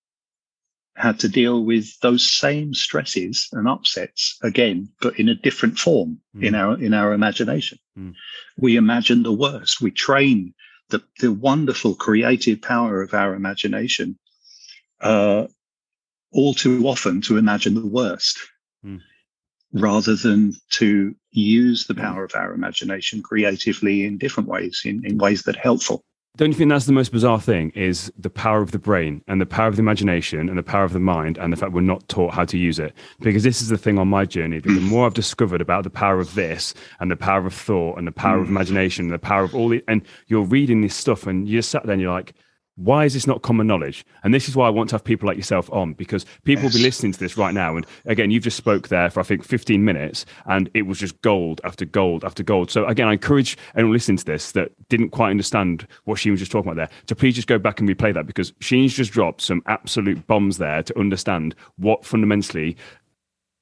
had 0.96 1.18
to 1.20 1.28
deal 1.28 1.64
with 1.64 1.98
those 2.00 2.28
same 2.28 2.74
stresses 2.74 3.48
and 3.52 3.68
upsets 3.68 4.38
again, 4.42 4.88
but 5.00 5.18
in 5.18 5.28
a 5.28 5.34
different 5.34 5.78
form 5.78 6.20
mm. 6.36 6.44
in 6.44 6.54
our 6.54 6.80
in 6.80 6.94
our 6.94 7.12
imagination. 7.12 7.78
Mm. 7.98 8.14
We 8.58 8.76
imagine 8.76 9.22
the 9.22 9.32
worst. 9.32 9.80
We 9.80 9.90
train 9.90 10.54
the 10.88 11.02
the 11.20 11.32
wonderful 11.32 11.94
creative 11.94 12.60
power 12.60 13.02
of 13.02 13.14
our 13.14 13.34
imagination 13.34 14.18
uh, 15.00 15.46
all 16.32 16.54
too 16.54 16.86
often 16.86 17.20
to 17.22 17.38
imagine 17.38 17.74
the 17.74 17.86
worst. 17.86 18.38
Mm. 18.84 19.00
Rather 19.72 20.16
than 20.16 20.52
to 20.70 21.14
use 21.30 21.86
the 21.86 21.94
power 21.94 22.24
of 22.24 22.34
our 22.34 22.52
imagination 22.52 23.22
creatively 23.22 24.04
in 24.04 24.18
different 24.18 24.48
ways, 24.48 24.82
in, 24.84 25.06
in 25.06 25.16
ways 25.16 25.44
that 25.44 25.56
are 25.56 25.60
helpful. 25.60 26.04
Don't 26.36 26.52
you 26.52 26.56
think 26.56 26.70
that's 26.70 26.86
the 26.86 26.92
most 26.92 27.10
bizarre 27.10 27.40
thing? 27.40 27.70
Is 27.74 28.10
the 28.16 28.30
power 28.30 28.62
of 28.62 28.70
the 28.70 28.78
brain 28.78 29.22
and 29.26 29.40
the 29.40 29.46
power 29.46 29.66
of 29.66 29.76
the 29.76 29.82
imagination 29.82 30.48
and 30.48 30.56
the 30.56 30.62
power 30.62 30.84
of 30.84 30.92
the 30.92 31.00
mind 31.00 31.36
and 31.36 31.52
the 31.52 31.56
fact 31.56 31.72
we're 31.72 31.80
not 31.80 32.08
taught 32.08 32.32
how 32.32 32.44
to 32.44 32.56
use 32.56 32.78
it? 32.78 32.94
Because 33.18 33.42
this 33.42 33.60
is 33.60 33.68
the 33.68 33.76
thing 33.76 33.98
on 33.98 34.08
my 34.08 34.24
journey. 34.24 34.60
that 34.60 34.68
The 34.68 34.80
more 34.80 35.06
I've 35.06 35.14
discovered 35.14 35.60
about 35.60 35.84
the 35.84 35.90
power 35.90 36.20
of 36.20 36.34
this 36.34 36.72
and 37.00 37.10
the 37.10 37.16
power 37.16 37.46
of 37.46 37.52
thought 37.52 37.98
and 37.98 38.06
the 38.06 38.12
power 38.12 38.38
of 38.38 38.46
mm. 38.46 38.50
imagination 38.50 39.06
and 39.06 39.12
the 39.12 39.18
power 39.18 39.42
of 39.42 39.54
all 39.54 39.68
the, 39.68 39.82
and 39.88 40.02
you're 40.28 40.44
reading 40.44 40.82
this 40.82 40.94
stuff 40.94 41.26
and 41.26 41.48
you 41.48 41.58
just 41.58 41.70
sat 41.70 41.84
there 41.84 41.92
and 41.92 42.00
you're 42.00 42.12
like, 42.12 42.32
why 42.80 43.04
is 43.04 43.12
this 43.12 43.26
not 43.26 43.42
common 43.42 43.66
knowledge? 43.66 44.06
And 44.24 44.32
this 44.32 44.48
is 44.48 44.56
why 44.56 44.66
I 44.66 44.70
want 44.70 44.88
to 44.90 44.94
have 44.94 45.04
people 45.04 45.26
like 45.26 45.36
yourself 45.36 45.70
on 45.70 45.92
because 45.92 46.24
people 46.44 46.64
yes. 46.64 46.72
will 46.72 46.78
be 46.78 46.82
listening 46.82 47.12
to 47.12 47.18
this 47.18 47.36
right 47.36 47.52
now. 47.52 47.76
And 47.76 47.86
again, 48.06 48.30
you've 48.30 48.42
just 48.42 48.56
spoke 48.56 48.88
there 48.88 49.10
for 49.10 49.20
I 49.20 49.22
think 49.22 49.44
15 49.44 49.84
minutes, 49.84 50.24
and 50.46 50.70
it 50.72 50.82
was 50.82 50.98
just 50.98 51.20
gold 51.20 51.60
after 51.62 51.84
gold 51.84 52.24
after 52.24 52.42
gold. 52.42 52.70
So 52.70 52.86
again, 52.86 53.06
I 53.06 53.12
encourage 53.12 53.58
anyone 53.74 53.92
listening 53.92 54.16
to 54.18 54.24
this 54.24 54.52
that 54.52 54.72
didn't 54.88 55.10
quite 55.10 55.30
understand 55.30 55.86
what 56.04 56.18
she 56.18 56.30
was 56.30 56.40
just 56.40 56.50
talking 56.50 56.72
about 56.72 56.88
there 56.88 56.98
to 57.06 57.14
please 57.14 57.34
just 57.34 57.48
go 57.48 57.58
back 57.58 57.80
and 57.80 57.88
replay 57.88 58.14
that 58.14 58.26
because 58.26 58.52
she's 58.60 58.94
just 58.94 59.12
dropped 59.12 59.42
some 59.42 59.62
absolute 59.66 60.26
bombs 60.26 60.56
there 60.56 60.82
to 60.82 60.98
understand 60.98 61.54
what 61.76 62.04
fundamentally 62.04 62.76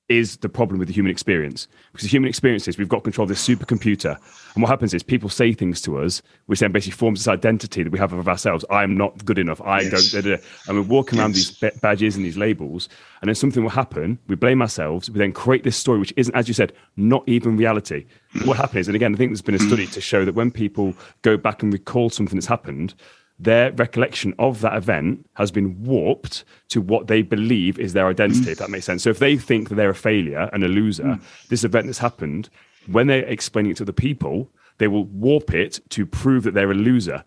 is 0.08 0.38
the 0.38 0.48
problem 0.48 0.78
with 0.78 0.88
the 0.88 0.94
human 0.94 1.10
experience. 1.10 1.68
Because 1.92 2.04
the 2.04 2.10
human 2.10 2.28
experience 2.28 2.66
is 2.66 2.78
we've 2.78 2.88
got 2.88 3.04
control 3.04 3.24
of 3.24 3.28
this 3.28 3.46
supercomputer. 3.46 4.16
And 4.54 4.62
what 4.62 4.70
happens 4.70 4.94
is 4.94 5.02
people 5.02 5.28
say 5.28 5.52
things 5.52 5.80
to 5.82 5.98
us, 5.98 6.22
which 6.46 6.60
then 6.60 6.72
basically 6.72 6.96
forms 6.96 7.20
this 7.20 7.28
identity 7.28 7.82
that 7.82 7.92
we 7.92 7.98
have 7.98 8.12
of 8.12 8.28
ourselves. 8.28 8.64
I'm 8.70 8.96
not 8.96 9.24
good 9.24 9.38
enough. 9.38 9.60
I 9.60 9.80
yes. 9.80 10.10
don't. 10.10 10.24
Da, 10.24 10.36
da. 10.36 10.42
And 10.66 10.78
we're 10.78 10.82
walking 10.82 11.18
yes. 11.18 11.22
around 11.22 11.34
these 11.34 11.78
badges 11.80 12.16
and 12.16 12.24
these 12.24 12.38
labels. 12.38 12.88
And 13.20 13.28
then 13.28 13.34
something 13.34 13.62
will 13.62 13.70
happen. 13.70 14.18
We 14.28 14.34
blame 14.34 14.62
ourselves. 14.62 15.10
We 15.10 15.18
then 15.18 15.32
create 15.32 15.64
this 15.64 15.76
story, 15.76 15.98
which 15.98 16.14
isn't, 16.16 16.34
as 16.34 16.48
you 16.48 16.54
said, 16.54 16.72
not 16.96 17.22
even 17.26 17.56
reality. 17.56 18.06
what 18.44 18.56
happens, 18.56 18.88
and 18.88 18.94
again, 18.94 19.14
I 19.14 19.16
think 19.16 19.30
there's 19.30 19.42
been 19.42 19.54
a 19.54 19.58
study 19.58 19.86
to 19.86 20.00
show 20.00 20.24
that 20.24 20.34
when 20.34 20.50
people 20.50 20.94
go 21.22 21.36
back 21.36 21.62
and 21.62 21.72
recall 21.72 22.10
something 22.10 22.36
that's 22.36 22.46
happened, 22.46 22.94
their 23.38 23.72
recollection 23.72 24.34
of 24.38 24.60
that 24.62 24.76
event 24.76 25.28
has 25.34 25.50
been 25.50 25.82
warped 25.82 26.44
to 26.68 26.80
what 26.80 27.06
they 27.06 27.22
believe 27.22 27.78
is 27.78 27.92
their 27.92 28.08
identity, 28.08 28.50
if 28.50 28.58
that 28.58 28.70
makes 28.70 28.84
sense. 28.84 29.02
So 29.02 29.10
if 29.10 29.20
they 29.20 29.36
think 29.36 29.68
that 29.68 29.76
they're 29.76 29.90
a 29.90 29.94
failure 29.94 30.50
and 30.52 30.64
a 30.64 30.68
loser, 30.68 31.18
this 31.48 31.62
event 31.62 31.86
that's 31.86 31.98
happened, 31.98 32.50
when 32.86 33.06
they're 33.06 33.24
explaining 33.24 33.72
it 33.72 33.76
to 33.76 33.84
the 33.84 33.92
people, 33.92 34.50
they 34.78 34.88
will 34.88 35.04
warp 35.04 35.54
it 35.54 35.80
to 35.90 36.04
prove 36.06 36.44
that 36.44 36.54
they're 36.54 36.70
a 36.70 36.74
loser. 36.74 37.24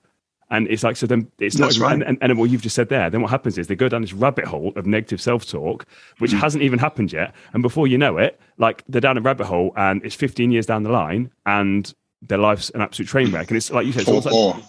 And 0.49 0.67
it's 0.67 0.83
like, 0.83 0.97
so 0.97 1.07
then 1.07 1.31
it's 1.39 1.55
That's 1.55 1.79
not, 1.79 1.85
right. 1.85 1.93
and, 1.93 2.03
and, 2.03 2.17
and, 2.21 2.37
what 2.37 2.49
you've 2.49 2.61
just 2.61 2.75
said 2.75 2.89
there, 2.89 3.09
then 3.09 3.21
what 3.21 3.31
happens 3.31 3.57
is 3.57 3.67
they 3.67 3.75
go 3.75 3.87
down 3.87 4.01
this 4.01 4.11
rabbit 4.11 4.43
hole 4.43 4.73
of 4.75 4.85
negative 4.85 5.21
self 5.21 5.47
talk, 5.47 5.85
which 6.17 6.31
mm. 6.31 6.39
hasn't 6.39 6.61
even 6.61 6.77
happened 6.77 7.13
yet. 7.13 7.33
And 7.53 7.63
before 7.63 7.87
you 7.87 7.97
know 7.97 8.17
it, 8.17 8.37
like 8.57 8.83
they're 8.89 8.99
down 8.99 9.17
a 9.17 9.21
rabbit 9.21 9.45
hole 9.45 9.71
and 9.77 10.03
it's 10.03 10.15
15 10.15 10.51
years 10.51 10.65
down 10.65 10.83
the 10.83 10.89
line 10.89 11.31
and 11.45 11.93
their 12.21 12.37
life's 12.37 12.69
an 12.71 12.81
absolute 12.81 13.07
train 13.07 13.31
wreck. 13.31 13.47
And 13.47 13.55
it's 13.55 13.71
like 13.71 13.85
you 13.85 13.93
said, 13.93 14.05
it's 14.09 14.25
like, 14.25 14.63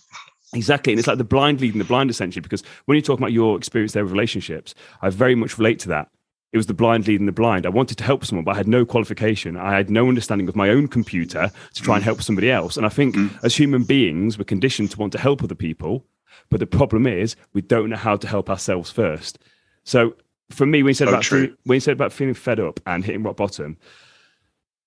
Exactly. 0.54 0.92
And 0.92 0.98
it's 0.98 1.08
like 1.08 1.18
the 1.18 1.24
blind 1.24 1.60
leading 1.60 1.78
the 1.78 1.84
blind, 1.84 2.10
essentially, 2.10 2.42
because 2.42 2.62
when 2.84 2.96
you 2.96 3.02
talk 3.02 3.18
about 3.18 3.32
your 3.32 3.56
experience 3.56 3.92
there 3.92 4.04
with 4.04 4.12
relationships, 4.12 4.74
I 5.00 5.08
very 5.08 5.34
much 5.34 5.58
relate 5.58 5.78
to 5.80 5.88
that. 5.88 6.10
it 6.52 6.58
was 6.58 6.66
the 6.66 6.74
blind 6.74 7.08
leading 7.08 7.26
the 7.26 7.32
blind. 7.32 7.64
I 7.64 7.70
wanted 7.70 7.96
to 7.98 8.04
help 8.04 8.24
someone, 8.24 8.44
but 8.44 8.52
I 8.52 8.56
had 8.56 8.68
no 8.68 8.84
qualification. 8.84 9.56
I 9.56 9.74
had 9.74 9.88
no 9.88 10.08
understanding 10.08 10.48
of 10.48 10.56
my 10.56 10.68
own 10.68 10.86
computer 10.86 11.50
to 11.74 11.82
try 11.82 11.96
and 11.96 12.04
help 12.04 12.22
somebody 12.22 12.50
else. 12.50 12.76
And 12.76 12.84
I 12.84 12.90
think 12.90 13.14
mm. 13.14 13.30
as 13.42 13.56
human 13.56 13.84
beings, 13.84 14.38
we're 14.38 14.44
conditioned 14.44 14.90
to 14.90 14.98
want 14.98 15.12
to 15.12 15.18
help 15.18 15.42
other 15.42 15.54
people. 15.54 16.04
But 16.50 16.60
the 16.60 16.66
problem 16.66 17.06
is 17.06 17.36
we 17.54 17.62
don't 17.62 17.88
know 17.88 17.96
how 17.96 18.16
to 18.16 18.26
help 18.28 18.50
ourselves 18.50 18.90
first. 18.90 19.38
So 19.84 20.14
for 20.50 20.66
me, 20.66 20.82
when 20.82 20.90
you 20.90 20.94
said 20.94 21.08
about 21.08 21.24
feeling, 21.24 21.56
when 21.64 21.76
you 21.76 21.80
said 21.80 21.92
about 21.92 22.12
feeling 22.12 22.34
fed 22.34 22.60
up 22.60 22.80
and 22.86 23.02
hitting 23.02 23.22
rock 23.22 23.36
bottom, 23.36 23.78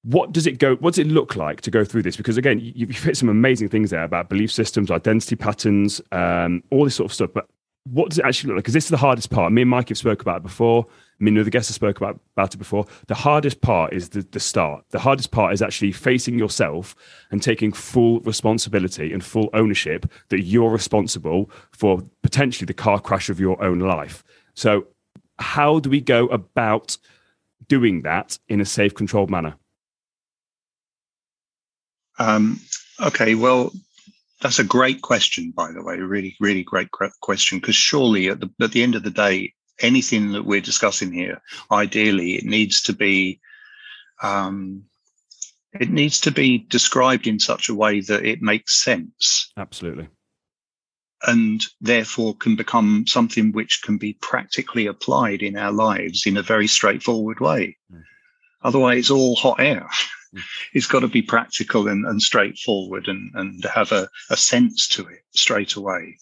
what 0.05 0.31
does 0.31 0.45
it 0.45 0.59
go? 0.59 0.75
What 0.75 0.93
does 0.93 0.99
it 0.99 1.07
look 1.07 1.35
like 1.35 1.61
to 1.61 1.71
go 1.71 1.83
through 1.83 2.03
this? 2.03 2.15
Because 2.15 2.37
again, 2.37 2.59
you, 2.59 2.71
you've 2.75 3.03
hit 3.03 3.17
some 3.17 3.27
amazing 3.27 3.69
things 3.69 3.89
there 3.89 4.03
about 4.03 4.29
belief 4.29 4.51
systems, 4.51 4.91
identity 4.91 5.35
patterns, 5.35 5.99
um, 6.11 6.63
all 6.69 6.83
this 6.83 6.95
sort 6.95 7.09
of 7.09 7.13
stuff. 7.13 7.31
But 7.33 7.49
what 7.85 8.09
does 8.09 8.19
it 8.19 8.25
actually 8.25 8.49
look 8.49 8.57
like? 8.57 8.63
Because 8.63 8.75
this 8.75 8.83
is 8.83 8.91
the 8.91 8.97
hardest 8.97 9.31
part. 9.31 9.51
Me 9.51 9.63
and 9.63 9.71
Mike 9.71 9.89
have 9.89 9.97
spoke 9.97 10.21
about 10.21 10.37
it 10.37 10.43
before. 10.43 10.85
Me 11.17 11.29
and 11.29 11.43
the 11.43 11.49
guests 11.49 11.69
have 11.69 11.75
spoke 11.75 11.97
about, 11.97 12.19
about 12.35 12.53
it 12.53 12.57
before. 12.57 12.85
The 13.07 13.15
hardest 13.15 13.61
part 13.61 13.93
is 13.93 14.09
the, 14.09 14.21
the 14.31 14.39
start. 14.39 14.85
The 14.91 14.99
hardest 14.99 15.31
part 15.31 15.53
is 15.53 15.63
actually 15.63 15.91
facing 15.91 16.37
yourself 16.37 16.95
and 17.31 17.41
taking 17.41 17.71
full 17.71 18.19
responsibility 18.19 19.11
and 19.11 19.23
full 19.23 19.49
ownership 19.53 20.11
that 20.29 20.41
you're 20.41 20.69
responsible 20.69 21.49
for 21.71 22.03
potentially 22.21 22.67
the 22.67 22.73
car 22.75 22.99
crash 22.99 23.29
of 23.29 23.39
your 23.39 23.61
own 23.63 23.79
life. 23.79 24.23
So, 24.53 24.85
how 25.39 25.79
do 25.79 25.89
we 25.89 25.99
go 25.99 26.27
about 26.27 26.97
doing 27.67 28.03
that 28.03 28.37
in 28.47 28.61
a 28.61 28.65
safe, 28.65 28.93
controlled 28.93 29.31
manner? 29.31 29.55
Um, 32.17 32.59
okay, 33.01 33.35
well, 33.35 33.71
that's 34.41 34.59
a 34.59 34.63
great 34.63 35.01
question, 35.01 35.51
by 35.51 35.71
the 35.71 35.83
way. 35.83 35.97
Really, 35.97 36.35
really 36.39 36.63
great 36.63 36.89
question. 37.21 37.59
Because 37.59 37.75
surely, 37.75 38.29
at 38.29 38.39
the 38.39 38.49
at 38.61 38.71
the 38.71 38.83
end 38.83 38.95
of 38.95 39.03
the 39.03 39.11
day, 39.11 39.53
anything 39.79 40.31
that 40.33 40.45
we're 40.45 40.61
discussing 40.61 41.11
here, 41.11 41.41
ideally, 41.71 42.35
it 42.35 42.45
needs 42.45 42.81
to 42.83 42.93
be 42.93 43.39
um, 44.21 44.83
it 45.79 45.89
needs 45.89 46.19
to 46.21 46.31
be 46.31 46.59
described 46.69 47.27
in 47.27 47.39
such 47.39 47.69
a 47.69 47.75
way 47.75 47.99
that 48.01 48.25
it 48.25 48.41
makes 48.41 48.83
sense. 48.83 49.51
Absolutely. 49.57 50.07
And 51.27 51.61
therefore 51.81 52.35
can 52.35 52.55
become 52.55 53.05
something 53.07 53.51
which 53.51 53.81
can 53.83 53.97
be 53.97 54.13
practically 54.21 54.85
applied 54.87 55.41
in 55.41 55.57
our 55.57 55.71
lives 55.71 56.25
in 56.25 56.37
a 56.37 56.43
very 56.43 56.67
straightforward 56.67 57.39
way. 57.39 57.77
Mm. 57.91 58.03
Otherwise, 58.63 58.99
it's 58.99 59.11
all 59.11 59.35
hot 59.35 59.59
air. 59.59 59.87
It's 60.73 60.87
got 60.87 61.01
to 61.01 61.07
be 61.07 61.21
practical 61.21 61.87
and, 61.87 62.05
and 62.05 62.21
straightforward 62.21 63.07
and, 63.07 63.31
and 63.35 63.63
have 63.65 63.91
a, 63.91 64.09
a 64.29 64.37
sense 64.37 64.87
to 64.89 65.07
it 65.07 65.19
straight 65.33 65.75
away. 65.75 66.17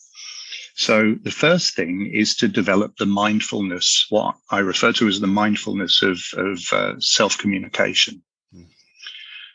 So 0.76 1.16
the 1.22 1.32
first 1.32 1.76
thing 1.76 2.10
is 2.12 2.36
to 2.38 2.48
develop 2.48 2.98
the 2.98 3.06
mindfulness, 3.06 4.08
what 4.10 4.36
I 4.50 4.60
refer 4.60 4.92
to 4.94 5.08
as 5.08 5.20
the 5.20 5.28
mindfulness 5.28 6.02
of, 6.02 6.20
of 6.36 6.60
uh, 6.72 6.94
self 7.00 7.38
communication. 7.38 8.24
Mm. 8.56 8.68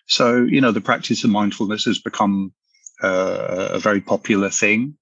So, 0.07 0.45
you 0.45 0.61
know, 0.61 0.71
the 0.71 0.81
practice 0.81 1.25
of 1.25 1.31
mindfulness 1.31 1.87
has 1.87 1.99
become 1.99 2.53
uh, 3.03 3.69
a 3.73 3.79
very 3.81 4.01
popular 4.01 4.49
thing. 4.49 4.97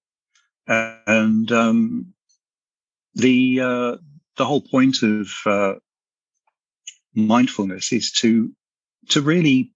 And 0.67 1.53
um, 1.53 2.15
the, 3.15 3.61
uh, 3.61 3.97
the 4.37 4.45
whole 4.45 4.63
point 4.63 5.03
of 5.03 5.31
uh, 5.45 5.75
mindfulness 7.15 7.93
is 7.93 8.11
to, 8.13 8.51
to 9.11 9.23
really 9.23 9.73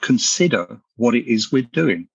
consider 0.00 0.80
what 0.96 1.14
it 1.14 1.26
is 1.26 1.50
we're 1.50 1.62
doing 1.62 2.08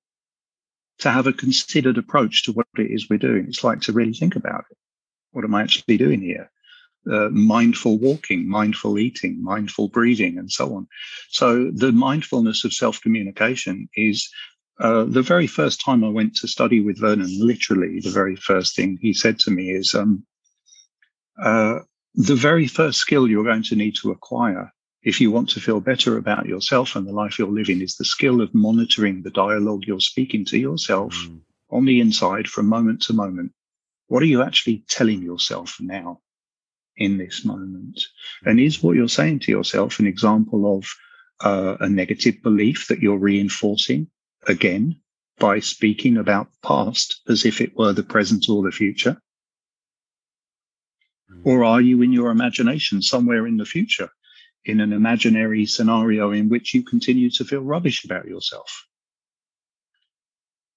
to 0.99 1.11
have 1.11 1.27
a 1.27 1.33
considered 1.33 1.97
approach 1.97 2.43
to 2.43 2.51
what 2.53 2.67
it 2.77 2.91
is 2.91 3.09
we're 3.09 3.17
doing. 3.17 3.45
It's 3.47 3.63
like 3.63 3.81
to 3.81 3.93
really 3.93 4.13
think 4.13 4.35
about 4.35 4.65
it. 4.71 4.77
What 5.31 5.43
am 5.43 5.55
I 5.55 5.61
actually 5.61 5.97
doing 5.97 6.21
here? 6.21 6.49
Uh, 7.11 7.29
mindful 7.29 7.97
walking, 7.97 8.47
mindful 8.47 8.97
eating, 8.97 9.43
mindful 9.43 9.89
breathing, 9.89 10.37
and 10.37 10.49
so 10.49 10.73
on. 10.75 10.87
So 11.29 11.69
the 11.71 11.91
mindfulness 11.91 12.63
of 12.63 12.73
self 12.73 13.01
communication 13.01 13.89
is 13.95 14.29
uh, 14.79 15.03
the 15.03 15.21
very 15.21 15.47
first 15.47 15.81
time 15.81 16.03
I 16.03 16.09
went 16.09 16.35
to 16.37 16.47
study 16.47 16.79
with 16.79 16.99
Vernon. 16.99 17.37
Literally, 17.39 17.99
the 17.99 18.09
very 18.09 18.37
first 18.37 18.75
thing 18.75 18.97
he 19.01 19.13
said 19.13 19.39
to 19.39 19.51
me 19.51 19.71
is, 19.71 19.93
um, 19.93 20.25
uh, 21.41 21.79
"The 22.15 22.35
very 22.35 22.67
first 22.67 22.99
skill 22.99 23.27
you're 23.27 23.43
going 23.43 23.63
to 23.63 23.75
need 23.75 23.95
to 23.95 24.11
acquire 24.11 24.71
if 25.03 25.19
you 25.19 25.31
want 25.31 25.49
to 25.49 25.59
feel 25.59 25.81
better 25.81 26.17
about 26.17 26.45
yourself 26.45 26.95
and 26.95 27.05
the 27.05 27.11
life 27.11 27.37
you're 27.37 27.51
living 27.51 27.81
is 27.81 27.95
the 27.95 28.05
skill 28.05 28.41
of 28.41 28.53
monitoring 28.55 29.21
the 29.21 29.31
dialogue 29.31 29.83
you're 29.85 29.99
speaking 29.99 30.45
to 30.45 30.57
yourself 30.57 31.13
mm. 31.13 31.39
on 31.69 31.85
the 31.85 31.99
inside 31.99 32.47
from 32.47 32.67
moment 32.67 33.01
to 33.01 33.13
moment. 33.13 33.51
What 34.07 34.23
are 34.23 34.27
you 34.27 34.41
actually 34.41 34.85
telling 34.87 35.21
yourself 35.21 35.75
now 35.81 36.21
in 36.95 37.17
this 37.17 37.43
moment? 37.43 37.99
And 38.45 38.59
is 38.59 38.81
what 38.81 38.95
you're 38.95 39.09
saying 39.09 39.39
to 39.39 39.51
yourself 39.51 39.99
an 39.99 40.07
example 40.07 40.77
of 40.77 40.85
uh, 41.43 41.75
a 41.81 41.89
negative 41.89 42.41
belief 42.41 42.87
that 42.87 42.99
you're 42.99 43.17
reinforcing 43.17 44.07
again 44.47 45.01
by 45.37 45.59
speaking 45.59 46.15
about 46.15 46.49
the 46.51 46.67
past 46.67 47.21
as 47.27 47.45
if 47.45 47.59
it 47.59 47.75
were 47.75 47.91
the 47.91 48.03
present 48.03 48.47
or 48.49 48.63
the 48.63 48.71
future? 48.71 49.17
Mm. 51.29 51.41
Or 51.43 51.65
are 51.65 51.81
you 51.81 52.01
in 52.03 52.13
your 52.13 52.31
imagination 52.31 53.01
somewhere 53.01 53.45
in 53.45 53.57
the 53.57 53.65
future 53.65 54.09
in 54.65 54.79
an 54.79 54.93
imaginary 54.93 55.65
scenario 55.65 56.31
in 56.31 56.49
which 56.49 56.73
you 56.73 56.83
continue 56.83 57.29
to 57.31 57.43
feel 57.43 57.61
rubbish 57.61 58.05
about 58.05 58.25
yourself. 58.25 58.85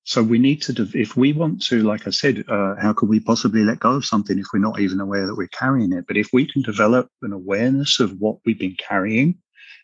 So 0.04 0.22
we 0.22 0.38
need 0.38 0.62
to, 0.62 0.88
if 0.94 1.16
we 1.16 1.32
want 1.32 1.62
to, 1.64 1.82
like 1.82 2.06
I 2.06 2.10
said, 2.10 2.44
uh, 2.48 2.76
how 2.80 2.92
could 2.92 3.08
we 3.08 3.18
possibly 3.18 3.64
let 3.64 3.80
go 3.80 3.92
of 3.92 4.04
something 4.04 4.38
if 4.38 4.46
we're 4.52 4.60
not 4.60 4.78
even 4.78 5.00
aware 5.00 5.26
that 5.26 5.34
we're 5.34 5.48
carrying 5.48 5.92
it? 5.92 6.06
But 6.06 6.16
if 6.16 6.28
we 6.32 6.46
can 6.46 6.62
develop 6.62 7.10
an 7.22 7.32
awareness 7.32 7.98
of 7.98 8.20
what 8.20 8.38
we've 8.44 8.58
been 8.58 8.76
carrying, 8.78 9.38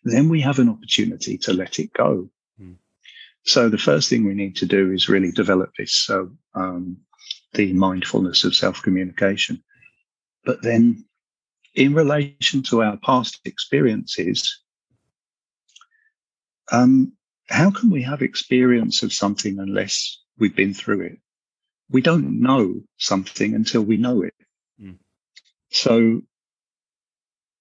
then 0.05 0.29
we 0.29 0.41
have 0.41 0.61
an 0.61 0.69
opportunity 0.69 1.39
to 1.39 1.53
let 1.53 1.81
it 1.81 1.93
go. 1.93 2.31
Mm. 2.61 2.77
So 3.45 3.69
the 3.69 3.79
first 3.79 4.09
thing 4.09 4.25
we 4.25 4.35
need 4.35 4.55
to 4.57 4.67
do 4.67 4.93
is 4.93 5.09
really 5.09 5.33
develop 5.33 5.71
this. 5.77 5.93
So 5.93 6.31
um, 6.55 6.99
the 7.55 7.73
mindfulness 7.73 8.45
of 8.45 8.55
self 8.55 8.81
communication. 8.81 9.63
But 10.45 10.63
then 10.63 11.05
in 11.75 11.95
relation 11.95 12.63
to 12.65 12.83
our 12.83 12.97
past 12.99 13.41
experiences, 13.45 14.61
um, 16.71 17.13
how 17.49 17.71
can 17.71 17.91
we 17.91 18.03
have 18.03 18.23
experience 18.23 19.03
of 19.03 19.13
something 19.13 19.59
unless 19.59 20.19
we've 20.39 20.57
been 20.57 20.75
through 20.75 21.03
it? 21.03 21.19
We 21.91 22.01
don't 22.01 22.41
know 22.41 22.83
something 22.99 23.55
until 23.55 23.83
we 23.83 23.97
know 23.97 24.23
it. 24.23 24.35
Mm. 24.81 24.99
So, 25.71 26.23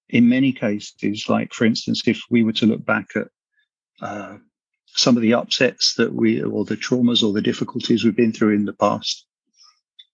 in 0.10 0.30
many 0.30 0.52
cases, 0.52 1.28
like 1.30 1.54
for 1.54 1.66
instance, 1.66 2.02
if 2.06 2.22
we 2.30 2.44
were 2.44 2.54
to 2.54 2.66
look 2.66 2.86
back 2.86 3.08
at 3.16 3.28
uh, 4.02 4.38
some 4.88 5.16
of 5.16 5.22
the 5.22 5.34
upsets 5.34 5.96
that 5.96 6.14
we, 6.14 6.42
or 6.42 6.66
the 6.66 6.78
traumas 6.78 7.24
or 7.24 7.34
the 7.34 7.42
difficulties 7.42 8.04
we've 8.04 8.16
been 8.16 8.34
through 8.34 8.56
in 8.56 8.66
the 8.66 8.74
past, 8.74 9.26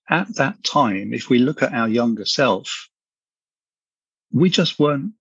at 0.09 0.27
that 0.35 0.63
time, 0.63 1.13
if 1.13 1.29
we 1.29 1.39
look 1.39 1.61
at 1.61 1.73
our 1.73 1.87
younger 1.87 2.25
self, 2.25 2.89
we 4.31 4.49
just 4.49 4.79
weren't, 4.79 5.13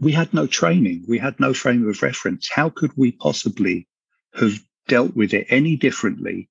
we 0.00 0.12
had 0.12 0.32
no 0.34 0.46
training. 0.46 1.04
We 1.08 1.18
had 1.18 1.40
no 1.40 1.54
frame 1.54 1.88
of 1.88 2.02
reference. 2.02 2.48
How 2.50 2.68
could 2.68 2.92
we 2.96 3.12
possibly 3.12 3.88
have 4.34 4.58
dealt 4.88 5.16
with 5.16 5.32
it 5.32 5.46
any 5.48 5.76
differently 5.76 6.48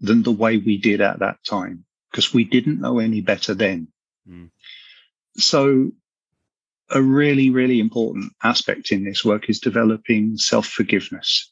than 0.00 0.22
the 0.22 0.32
way 0.32 0.58
we 0.58 0.78
did 0.78 1.00
at 1.00 1.18
that 1.20 1.38
time? 1.44 1.84
Because 2.10 2.32
we 2.32 2.44
didn't 2.44 2.80
know 2.80 2.98
any 2.98 3.20
better 3.20 3.54
then. 3.54 3.88
Mm. 4.28 4.50
So 5.36 5.90
a 6.90 7.02
really, 7.02 7.50
really 7.50 7.80
important 7.80 8.32
aspect 8.42 8.92
in 8.92 9.04
this 9.04 9.24
work 9.24 9.48
is 9.48 9.58
developing 9.58 10.36
self 10.36 10.66
forgiveness. 10.66 11.50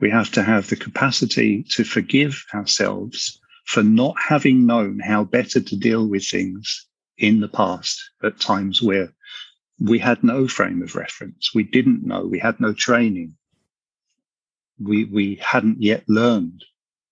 We 0.00 0.10
have 0.10 0.32
to 0.32 0.42
have 0.42 0.68
the 0.68 0.76
capacity 0.76 1.64
to 1.70 1.84
forgive 1.84 2.44
ourselves 2.52 3.38
for 3.66 3.82
not 3.82 4.14
having 4.18 4.66
known 4.66 4.98
how 4.98 5.24
better 5.24 5.60
to 5.60 5.76
deal 5.76 6.08
with 6.08 6.26
things 6.26 6.86
in 7.18 7.40
the 7.40 7.48
past 7.48 8.10
at 8.22 8.40
times 8.40 8.82
where 8.82 9.12
we 9.78 9.98
had 9.98 10.22
no 10.22 10.46
frame 10.48 10.82
of 10.82 10.94
reference. 10.94 11.54
We 11.54 11.64
didn't 11.64 12.04
know. 12.04 12.26
We 12.26 12.38
had 12.38 12.60
no 12.60 12.72
training. 12.72 13.34
We, 14.80 15.04
we 15.04 15.36
hadn't 15.36 15.82
yet 15.82 16.04
learned 16.08 16.64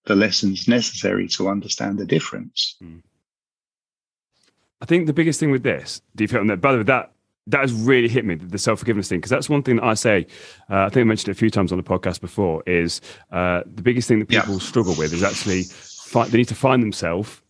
the 0.06 0.16
lessons 0.16 0.66
necessary 0.68 1.28
to 1.28 1.48
understand 1.48 1.98
the 1.98 2.06
difference. 2.06 2.76
Mm. 2.82 3.02
I 4.80 4.84
think 4.84 5.06
the 5.06 5.12
biggest 5.12 5.38
thing 5.38 5.52
with 5.52 5.62
this, 5.62 6.02
do 6.16 6.24
you 6.24 6.28
feel 6.28 6.40
on 6.40 6.48
that? 6.48 6.60
By 6.60 6.72
the 6.72 6.78
way, 6.78 6.84
that 6.84 7.12
that 7.48 7.60
has 7.60 7.72
really 7.72 8.08
hit 8.08 8.24
me 8.24 8.36
the 8.36 8.58
self 8.58 8.78
forgiveness 8.78 9.08
thing 9.08 9.18
because 9.18 9.30
that's 9.30 9.48
one 9.48 9.62
thing 9.62 9.76
that 9.76 9.84
I 9.84 9.94
say. 9.94 10.26
Uh, 10.70 10.84
I 10.84 10.88
think 10.88 10.98
I 10.98 11.04
mentioned 11.04 11.28
it 11.28 11.32
a 11.32 11.38
few 11.38 11.50
times 11.50 11.72
on 11.72 11.78
the 11.78 11.84
podcast 11.84 12.20
before. 12.20 12.62
Is 12.66 13.00
uh, 13.30 13.62
the 13.66 13.82
biggest 13.82 14.08
thing 14.08 14.20
that 14.20 14.28
people 14.28 14.54
yeah. 14.54 14.60
struggle 14.60 14.94
with 14.96 15.12
is 15.12 15.22
actually 15.22 15.64
find, 15.64 16.30
they 16.30 16.38
need 16.38 16.48
to 16.48 16.54
find 16.54 16.82
themselves, 16.82 17.41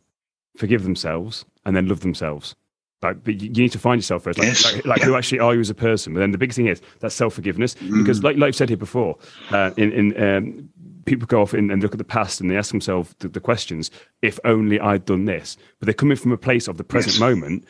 forgive 0.57 0.83
themselves, 0.83 1.45
and 1.65 1.77
then 1.77 1.89
love 1.89 2.01
themselves. 2.01 2.55
Like, 3.03 3.25
but 3.25 3.41
you 3.41 3.51
need 3.51 3.73
to 3.73 3.79
find 3.79 3.99
yourself 3.99 4.23
first. 4.23 4.39
Like, 4.39 4.49
yes. 4.49 4.65
like, 4.65 4.87
like 4.87 4.99
yeah. 5.01 5.07
who 5.07 5.17
actually 5.17 5.41
are 5.41 5.55
you 5.55 5.61
as 5.61 5.71
a 5.71 5.75
person? 5.75 6.15
But 6.15 6.21
then 6.21 6.31
the 6.31 6.39
biggest 6.39 6.57
thing 6.57 6.69
is 6.69 6.81
that 7.01 7.11
self 7.11 7.35
forgiveness, 7.35 7.75
mm. 7.75 7.99
because 7.99 8.23
like, 8.23 8.37
like 8.37 8.49
I've 8.49 8.57
said 8.57 8.69
here 8.69 8.79
before, 8.79 9.19
uh, 9.51 9.73
in, 9.77 9.93
in 9.93 10.23
um, 10.23 10.69
people 11.05 11.27
go 11.27 11.43
off 11.43 11.53
and, 11.53 11.71
and, 11.73 11.83
look 11.83 11.93
at 11.93 11.99
the 11.99 12.05
past 12.05 12.41
and 12.41 12.49
they 12.49 12.57
ask 12.57 12.71
themselves 12.71 13.13
the, 13.19 13.29
the, 13.29 13.41
questions: 13.41 13.91
if 14.23 14.39
only 14.45 14.79
I'd 14.79 15.05
done 15.05 15.25
this. 15.25 15.57
But 15.81 15.87
they're 15.87 15.95
coming 15.95 16.17
from 16.17 16.31
a 16.31 16.37
place 16.37 16.69
of 16.69 16.77
the 16.77 16.85
present 16.85 17.15
yes. 17.15 17.21
moment. 17.21 17.65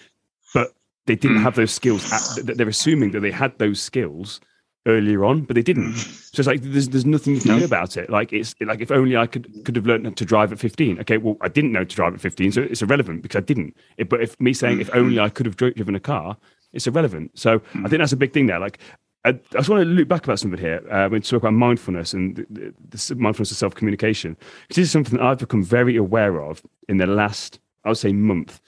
But 0.52 0.74
they 1.06 1.16
didn't 1.16 1.38
have 1.42 1.56
those 1.56 1.72
skills. 1.72 2.12
At, 2.12 2.56
they're 2.56 2.68
assuming 2.68 3.12
that 3.12 3.20
they 3.20 3.30
had 3.30 3.56
those 3.58 3.80
skills 3.80 4.40
earlier 4.86 5.24
on, 5.24 5.42
but 5.42 5.54
they 5.54 5.62
didn't. 5.62 5.94
So 6.32 6.40
it's 6.40 6.46
like 6.46 6.62
there's 6.62 6.88
there's 6.88 7.06
nothing 7.06 7.34
you 7.34 7.40
can 7.40 7.52
no. 7.52 7.58
do 7.58 7.64
about 7.64 7.96
it. 7.96 8.10
Like 8.10 8.32
it's 8.32 8.54
like 8.60 8.80
if 8.80 8.90
only 8.90 9.16
I 9.16 9.26
could 9.26 9.64
could 9.64 9.76
have 9.76 9.86
learned 9.86 10.16
to 10.16 10.24
drive 10.24 10.52
at 10.52 10.58
15. 10.58 11.00
Okay, 11.00 11.18
well 11.18 11.36
I 11.40 11.48
didn't 11.48 11.72
know 11.72 11.84
to 11.84 11.96
drive 11.96 12.14
at 12.14 12.20
15, 12.20 12.52
so 12.52 12.62
it's 12.62 12.82
irrelevant 12.82 13.22
because 13.22 13.36
I 13.36 13.42
didn't. 13.42 13.76
It, 13.96 14.08
but 14.08 14.22
if 14.22 14.40
me 14.40 14.52
saying 14.52 14.80
if 14.80 14.90
only 14.94 15.20
I 15.20 15.28
could 15.28 15.46
have 15.46 15.56
driven 15.56 15.94
a 15.94 16.00
car, 16.00 16.36
it's 16.72 16.86
irrelevant. 16.86 17.38
So 17.38 17.60
I 17.74 17.88
think 17.88 17.98
that's 17.98 18.12
a 18.12 18.16
big 18.16 18.32
thing 18.32 18.46
there. 18.46 18.58
Like 18.58 18.78
I, 19.24 19.30
I 19.30 19.32
just 19.52 19.68
want 19.68 19.82
to 19.82 19.88
loop 19.88 20.08
back 20.08 20.24
about 20.24 20.38
something 20.38 20.58
here 20.58 20.82
uh, 20.90 21.08
when 21.08 21.12
we 21.12 21.20
talk 21.20 21.42
about 21.42 21.52
mindfulness 21.52 22.12
and 22.12 22.36
the, 22.36 22.46
the, 22.50 22.74
the 22.88 23.14
mindfulness 23.14 23.50
of 23.50 23.56
self 23.56 23.74
communication. 23.74 24.36
This 24.68 24.78
is 24.78 24.90
something 24.90 25.18
that 25.18 25.24
I've 25.24 25.38
become 25.38 25.62
very 25.62 25.96
aware 25.96 26.42
of 26.42 26.62
in 26.88 26.96
the 26.96 27.06
last, 27.06 27.60
I 27.84 27.90
would 27.90 27.98
say, 27.98 28.12
month. 28.12 28.60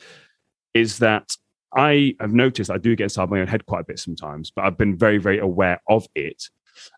Is 0.75 0.99
that 0.99 1.37
I 1.77 2.15
have 2.21 2.33
noticed 2.33 2.71
I 2.71 2.79
do 2.79 2.95
get 2.95 3.05
inside 3.05 3.31
my 3.31 3.41
own 3.41 3.49
head 3.49 3.67
quite 3.67 3.81
a 3.81 3.85
bit 3.85 3.99
sometimes, 3.99 4.51
but 4.51 4.65
I've 4.65 4.79
been 4.79 4.97
very, 4.97 5.19
very 5.19 5.39
aware 5.39 5.81
of 5.89 6.07
it. 6.15 6.49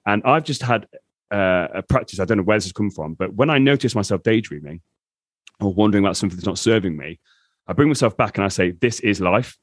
And 0.04 0.22
I've 0.24 0.44
just 0.44 0.62
had 0.62 0.86
uh, 1.30 1.68
a 1.74 1.82
practice, 1.82 2.20
I 2.20 2.24
don't 2.24 2.38
know 2.38 2.44
where 2.44 2.56
this 2.56 2.64
has 2.64 2.72
come 2.72 2.90
from, 2.90 3.14
but 3.14 3.34
when 3.34 3.50
I 3.50 3.58
notice 3.58 3.94
myself 3.94 4.22
daydreaming 4.22 4.80
or 5.60 5.72
wondering 5.72 6.04
about 6.04 6.16
something 6.16 6.36
that's 6.36 6.46
not 6.46 6.58
serving 6.58 6.96
me, 6.96 7.18
I 7.66 7.72
bring 7.72 7.88
myself 7.88 8.16
back 8.16 8.36
and 8.38 8.44
I 8.44 8.48
say, 8.48 8.72
This 8.72 9.00
is 9.00 9.20
life. 9.20 9.58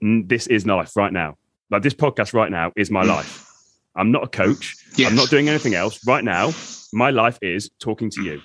This 0.00 0.46
is 0.46 0.66
life 0.66 0.96
right 0.96 1.12
now. 1.12 1.36
Like 1.70 1.82
this 1.82 1.94
podcast 1.94 2.32
right 2.32 2.50
now 2.50 2.72
is 2.76 2.90
my 2.90 3.02
life. 3.02 3.50
I'm 3.96 4.10
not 4.10 4.24
a 4.24 4.28
coach. 4.28 4.76
Yes. 4.96 5.10
I'm 5.10 5.16
not 5.16 5.28
doing 5.28 5.48
anything 5.48 5.74
else. 5.74 6.04
Right 6.06 6.24
now, 6.24 6.52
my 6.92 7.10
life 7.10 7.38
is 7.42 7.70
talking 7.78 8.10
to 8.10 8.22
you. 8.22 8.40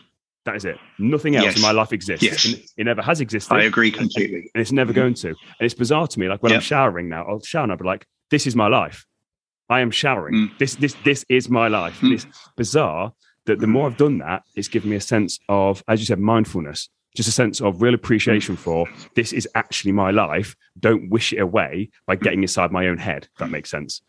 That 0.45 0.55
is 0.55 0.65
it. 0.65 0.77
Nothing 0.97 1.35
else 1.35 1.45
yes. 1.45 1.55
in 1.57 1.61
my 1.61 1.71
life 1.71 1.91
exists. 1.93 2.23
Yes. 2.23 2.45
it 2.77 2.83
never 2.85 3.01
has 3.01 3.21
existed. 3.21 3.53
I 3.53 3.63
agree 3.63 3.91
completely. 3.91 4.49
And 4.53 4.61
it's 4.61 4.71
never 4.71 4.93
going 4.93 5.13
to. 5.15 5.27
And 5.27 5.37
it's 5.59 5.73
bizarre 5.73 6.07
to 6.07 6.19
me. 6.19 6.27
Like 6.27 6.41
when 6.41 6.51
yep. 6.51 6.59
I'm 6.59 6.63
showering 6.63 7.09
now, 7.09 7.25
I'll 7.25 7.41
shower 7.41 7.63
and 7.63 7.71
I'll 7.71 7.77
be 7.77 7.85
like, 7.85 8.07
this 8.31 8.47
is 8.47 8.55
my 8.55 8.67
life. 8.67 9.05
I 9.69 9.81
am 9.81 9.91
showering. 9.91 10.33
Mm. 10.33 10.57
This 10.57 10.75
this 10.75 10.95
this 11.03 11.25
is 11.29 11.49
my 11.49 11.67
life. 11.67 11.99
Mm. 11.99 12.13
it's 12.13 12.25
bizarre 12.55 13.13
that 13.45 13.59
the 13.59 13.67
more 13.67 13.87
I've 13.87 13.97
done 13.97 14.19
that, 14.19 14.43
it's 14.55 14.67
given 14.67 14.89
me 14.89 14.95
a 14.95 15.01
sense 15.01 15.39
of, 15.49 15.83
as 15.87 15.99
you 15.99 16.05
said, 16.05 16.19
mindfulness, 16.19 16.89
just 17.15 17.29
a 17.29 17.31
sense 17.31 17.61
of 17.61 17.81
real 17.81 17.93
appreciation 17.93 18.55
mm. 18.55 18.59
for 18.59 18.87
this 19.15 19.33
is 19.33 19.47
actually 19.55 19.91
my 19.91 20.11
life. 20.11 20.55
Don't 20.79 21.09
wish 21.09 21.33
it 21.33 21.39
away 21.39 21.89
by 22.05 22.15
getting 22.15 22.41
inside 22.41 22.71
my 22.71 22.87
own 22.87 22.97
head. 22.97 23.27
That 23.39 23.49
makes 23.49 23.69
sense. 23.69 24.01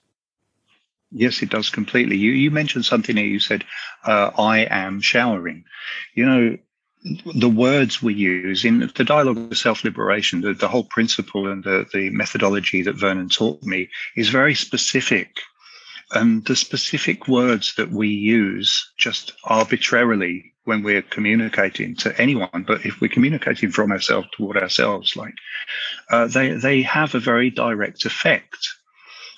Yes, 1.13 1.43
it 1.43 1.51
does 1.51 1.71
completely. 1.71 2.17
You 2.17 2.33
you 2.33 2.51
mentioned 2.51 2.85
something 2.85 3.17
here. 3.17 3.27
You 3.27 3.41
said, 3.41 3.65
uh, 4.05 4.31
"I 4.39 4.61
am 4.61 5.01
showering." 5.01 5.65
You 6.15 6.27
know, 6.27 6.57
the 7.35 7.49
words 7.49 8.03
we 8.03 8.15
use 8.15 8.65
in 8.65 8.91
the 8.95 9.05
dialogue 9.05 9.39
of 9.39 9.59
self 9.59 9.85
liberation, 9.85 10.43
the, 10.43 10.55
the 10.55 10.69
whole 10.69 10.85
principle 10.85 11.49
and 11.49 11.65
the, 11.65 11.87
the 11.93 12.11
methodology 12.11 12.83
that 12.83 12.97
Vernon 12.97 13.29
taught 13.29 13.63
me 13.63 13.89
is 14.17 14.29
very 14.29 14.55
specific. 14.55 15.41
And 16.13 16.45
the 16.45 16.57
specific 16.57 17.29
words 17.29 17.75
that 17.77 17.91
we 17.91 18.09
use 18.09 18.93
just 18.99 19.33
arbitrarily 19.45 20.53
when 20.65 20.83
we're 20.83 21.03
communicating 21.03 21.95
to 21.97 22.21
anyone, 22.21 22.65
but 22.67 22.85
if 22.85 23.01
we're 23.01 23.09
communicating 23.09 23.71
from 23.71 23.93
ourselves 23.93 24.29
toward 24.37 24.57
ourselves, 24.57 25.17
like 25.17 25.35
uh, 26.11 26.27
they 26.27 26.53
they 26.53 26.83
have 26.83 27.15
a 27.15 27.21
very 27.21 27.51
direct 27.51 28.05
effect 28.05 28.69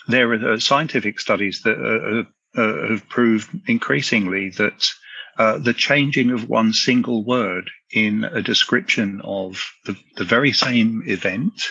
there 0.08 0.32
are 0.32 0.60
scientific 0.60 1.20
studies 1.20 1.62
that 1.62 1.78
uh, 1.78 2.60
uh, 2.60 2.88
have 2.88 3.08
proved 3.08 3.48
increasingly 3.66 4.50
that 4.50 4.86
uh, 5.38 5.58
the 5.58 5.72
changing 5.72 6.30
of 6.30 6.48
one 6.48 6.72
single 6.72 7.24
word 7.24 7.70
in 7.92 8.24
a 8.24 8.42
description 8.42 9.20
of 9.24 9.64
the, 9.86 9.96
the 10.16 10.24
very 10.24 10.52
same 10.52 11.02
event 11.06 11.68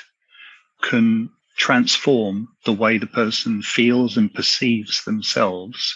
can 0.82 1.30
transform 1.58 2.48
the 2.66 2.74
way 2.74 2.98
the 2.98 3.06
person 3.08 3.62
feels 3.62 4.18
and 4.18 4.34
perceives 4.34 5.04
themselves 5.04 5.96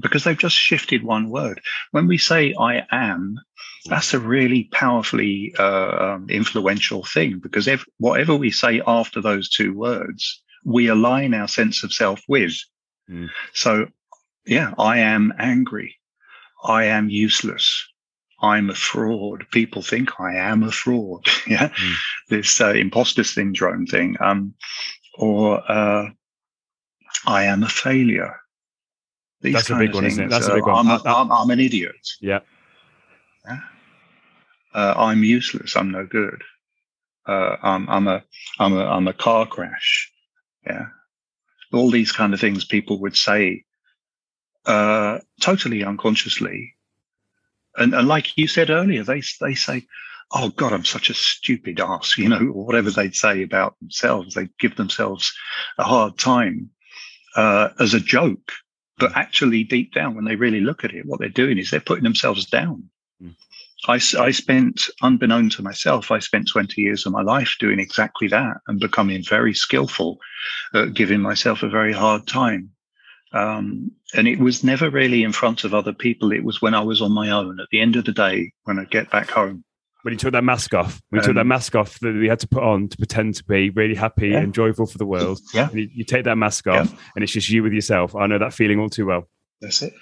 because 0.00 0.24
they've 0.24 0.38
just 0.38 0.56
shifted 0.56 1.02
one 1.02 1.28
word. 1.28 1.60
When 1.90 2.06
we 2.06 2.18
say 2.18 2.54
I 2.58 2.86
am, 2.90 3.38
that's 3.86 4.14
a 4.14 4.18
really 4.18 4.64
powerfully 4.72 5.54
uh, 5.58 6.14
um, 6.14 6.30
influential 6.30 7.04
thing 7.04 7.38
because 7.42 7.68
if, 7.68 7.84
whatever 7.98 8.34
we 8.34 8.50
say 8.50 8.82
after 8.86 9.20
those 9.20 9.48
two 9.48 9.74
words 9.74 10.42
we 10.66 10.88
align 10.88 11.32
our 11.32 11.46
sense 11.46 11.84
of 11.84 11.92
self 11.92 12.20
with. 12.28 12.58
Mm. 13.08 13.30
So, 13.54 13.86
yeah, 14.44 14.74
I 14.78 14.98
am 14.98 15.32
angry. 15.38 15.96
I 16.64 16.84
am 16.84 17.08
useless. 17.08 17.86
I'm 18.42 18.68
a 18.68 18.74
fraud. 18.74 19.46
People 19.52 19.80
think 19.80 20.20
I 20.20 20.34
am 20.34 20.64
a 20.64 20.72
fraud. 20.72 21.24
yeah, 21.46 21.68
mm. 21.68 21.94
this 22.28 22.60
uh, 22.60 22.72
imposter 22.72 23.22
syndrome 23.22 23.86
thing. 23.86 24.16
Um, 24.20 24.54
or 25.14 25.62
uh, 25.70 26.10
I 27.26 27.44
am 27.44 27.62
a 27.62 27.68
failure. 27.68 28.34
These 29.42 29.54
That's 29.54 29.70
a 29.70 29.76
big 29.76 29.94
one, 29.94 30.04
isn't 30.04 30.24
it? 30.24 30.30
That's 30.30 30.48
uh, 30.48 30.52
a 30.52 30.54
big 30.56 30.66
one. 30.66 30.74
I'm, 30.74 30.88
a, 30.88 31.02
I'm, 31.06 31.30
I'm 31.30 31.50
an 31.50 31.60
idiot. 31.60 31.94
Yeah. 32.20 32.40
yeah? 33.46 33.60
Uh, 34.74 34.94
I'm 34.96 35.22
useless. 35.22 35.76
I'm 35.76 35.92
no 35.92 36.04
good. 36.04 36.42
Uh, 37.24 37.56
I'm, 37.62 37.88
I'm 37.88 38.08
a 38.08 38.22
I'm 38.58 38.76
a 38.76 38.84
I'm 38.84 39.08
a 39.08 39.12
car 39.12 39.46
crash. 39.46 40.12
Yeah. 40.66 40.86
All 41.72 41.90
these 41.90 42.12
kind 42.12 42.34
of 42.34 42.40
things 42.40 42.64
people 42.64 43.00
would 43.00 43.16
say 43.16 43.64
uh, 44.64 45.18
totally 45.40 45.84
unconsciously. 45.84 46.74
And, 47.76 47.94
and 47.94 48.08
like 48.08 48.36
you 48.36 48.48
said 48.48 48.70
earlier, 48.70 49.04
they, 49.04 49.22
they 49.40 49.54
say, 49.54 49.86
oh 50.32 50.48
God, 50.50 50.72
I'm 50.72 50.84
such 50.84 51.10
a 51.10 51.14
stupid 51.14 51.80
ass, 51.80 52.16
you 52.18 52.28
know, 52.28 52.38
whatever 52.38 52.90
they'd 52.90 53.14
say 53.14 53.42
about 53.42 53.78
themselves. 53.80 54.34
They 54.34 54.48
give 54.58 54.76
themselves 54.76 55.32
a 55.78 55.84
hard 55.84 56.18
time 56.18 56.70
uh, 57.36 57.70
as 57.78 57.94
a 57.94 58.00
joke. 58.00 58.52
But 58.98 59.14
actually, 59.14 59.62
deep 59.64 59.92
down, 59.92 60.14
when 60.14 60.24
they 60.24 60.36
really 60.36 60.60
look 60.60 60.82
at 60.82 60.94
it, 60.94 61.04
what 61.04 61.20
they're 61.20 61.28
doing 61.28 61.58
is 61.58 61.70
they're 61.70 61.80
putting 61.80 62.04
themselves 62.04 62.46
down. 62.46 62.88
Mm. 63.22 63.34
I, 63.88 63.94
I 64.18 64.30
spent, 64.30 64.88
unbeknown 65.02 65.50
to 65.50 65.62
myself, 65.62 66.10
I 66.10 66.18
spent 66.18 66.48
20 66.48 66.80
years 66.80 67.06
of 67.06 67.12
my 67.12 67.22
life 67.22 67.56
doing 67.60 67.78
exactly 67.78 68.28
that 68.28 68.58
and 68.66 68.80
becoming 68.80 69.22
very 69.22 69.54
skillful 69.54 70.18
at 70.74 70.94
giving 70.94 71.20
myself 71.20 71.62
a 71.62 71.68
very 71.68 71.92
hard 71.92 72.26
time. 72.26 72.70
Um, 73.32 73.90
and 74.14 74.26
it 74.26 74.38
was 74.38 74.64
never 74.64 74.88
really 74.88 75.22
in 75.22 75.32
front 75.32 75.64
of 75.64 75.74
other 75.74 75.92
people. 75.92 76.32
It 76.32 76.44
was 76.44 76.62
when 76.62 76.74
I 76.74 76.80
was 76.80 77.02
on 77.02 77.12
my 77.12 77.30
own 77.30 77.60
at 77.60 77.68
the 77.70 77.80
end 77.80 77.96
of 77.96 78.04
the 78.04 78.12
day 78.12 78.52
when 78.64 78.78
I 78.78 78.84
get 78.84 79.10
back 79.10 79.30
home. 79.30 79.64
When 80.02 80.12
you 80.12 80.18
took 80.18 80.32
that 80.32 80.44
mask 80.44 80.72
off, 80.72 81.00
when 81.10 81.18
you 81.18 81.22
um, 81.22 81.26
took 81.26 81.34
that 81.34 81.40
um, 81.40 81.48
mask 81.48 81.74
off 81.74 81.98
that 82.00 82.14
we 82.14 82.28
had 82.28 82.38
to 82.40 82.48
put 82.48 82.62
on 82.62 82.88
to 82.88 82.96
pretend 82.96 83.34
to 83.36 83.44
be 83.44 83.70
really 83.70 83.96
happy 83.96 84.28
yeah. 84.28 84.38
and 84.38 84.54
joyful 84.54 84.86
for 84.86 84.98
the 84.98 85.06
world. 85.06 85.40
Yeah. 85.52 85.68
You, 85.72 85.88
you, 85.92 86.04
take 86.04 86.24
that 86.24 86.36
mask 86.36 86.68
off 86.68 86.90
yeah. 86.90 86.98
and 87.16 87.24
it's 87.24 87.32
just 87.32 87.50
you 87.50 87.64
with 87.64 87.72
yourself. 87.72 88.14
I 88.14 88.26
know 88.28 88.38
that 88.38 88.54
feeling 88.54 88.78
all 88.78 88.88
too 88.88 89.06
well. 89.06 89.28
That's 89.60 89.82
it. 89.82 89.92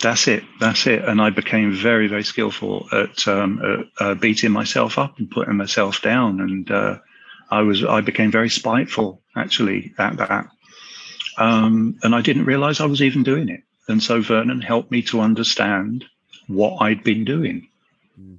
That's 0.00 0.26
it. 0.26 0.42
That's 0.58 0.86
it. 0.86 1.04
And 1.04 1.20
I 1.20 1.30
became 1.30 1.72
very, 1.72 2.08
very 2.08 2.24
skillful 2.24 2.88
at, 2.92 3.26
um, 3.28 3.60
uh, 3.64 4.04
uh, 4.04 4.14
beating 4.14 4.50
myself 4.50 4.98
up 4.98 5.18
and 5.18 5.30
putting 5.30 5.56
myself 5.56 6.02
down. 6.02 6.40
And 6.40 6.70
uh, 6.70 6.98
I 7.50 7.62
was, 7.62 7.84
I 7.84 8.00
became 8.00 8.30
very 8.30 8.50
spiteful 8.50 9.22
actually 9.36 9.92
at 9.98 10.16
that. 10.16 10.48
Um, 11.38 11.98
and 12.02 12.14
I 12.14 12.20
didn't 12.20 12.46
realize 12.46 12.80
I 12.80 12.86
was 12.86 13.02
even 13.02 13.22
doing 13.22 13.48
it. 13.48 13.62
And 13.88 14.02
so 14.02 14.20
Vernon 14.20 14.60
helped 14.60 14.90
me 14.90 15.02
to 15.02 15.20
understand 15.20 16.04
what 16.48 16.78
I'd 16.82 17.04
been 17.04 17.24
doing. 17.24 17.68
Mm. 18.20 18.38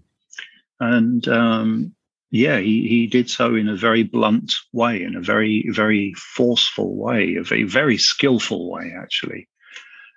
And 0.79 1.27
um, 1.27 1.95
yeah, 2.31 2.59
he, 2.59 2.87
he 2.87 3.07
did 3.07 3.29
so 3.29 3.55
in 3.55 3.69
a 3.69 3.75
very 3.75 4.03
blunt 4.03 4.53
way, 4.71 5.03
in 5.03 5.15
a 5.15 5.21
very, 5.21 5.69
very 5.69 6.13
forceful 6.13 6.95
way, 6.95 7.35
a 7.35 7.43
very, 7.43 7.63
very 7.63 7.97
skillful 7.97 8.71
way, 8.71 8.93
actually. 8.97 9.47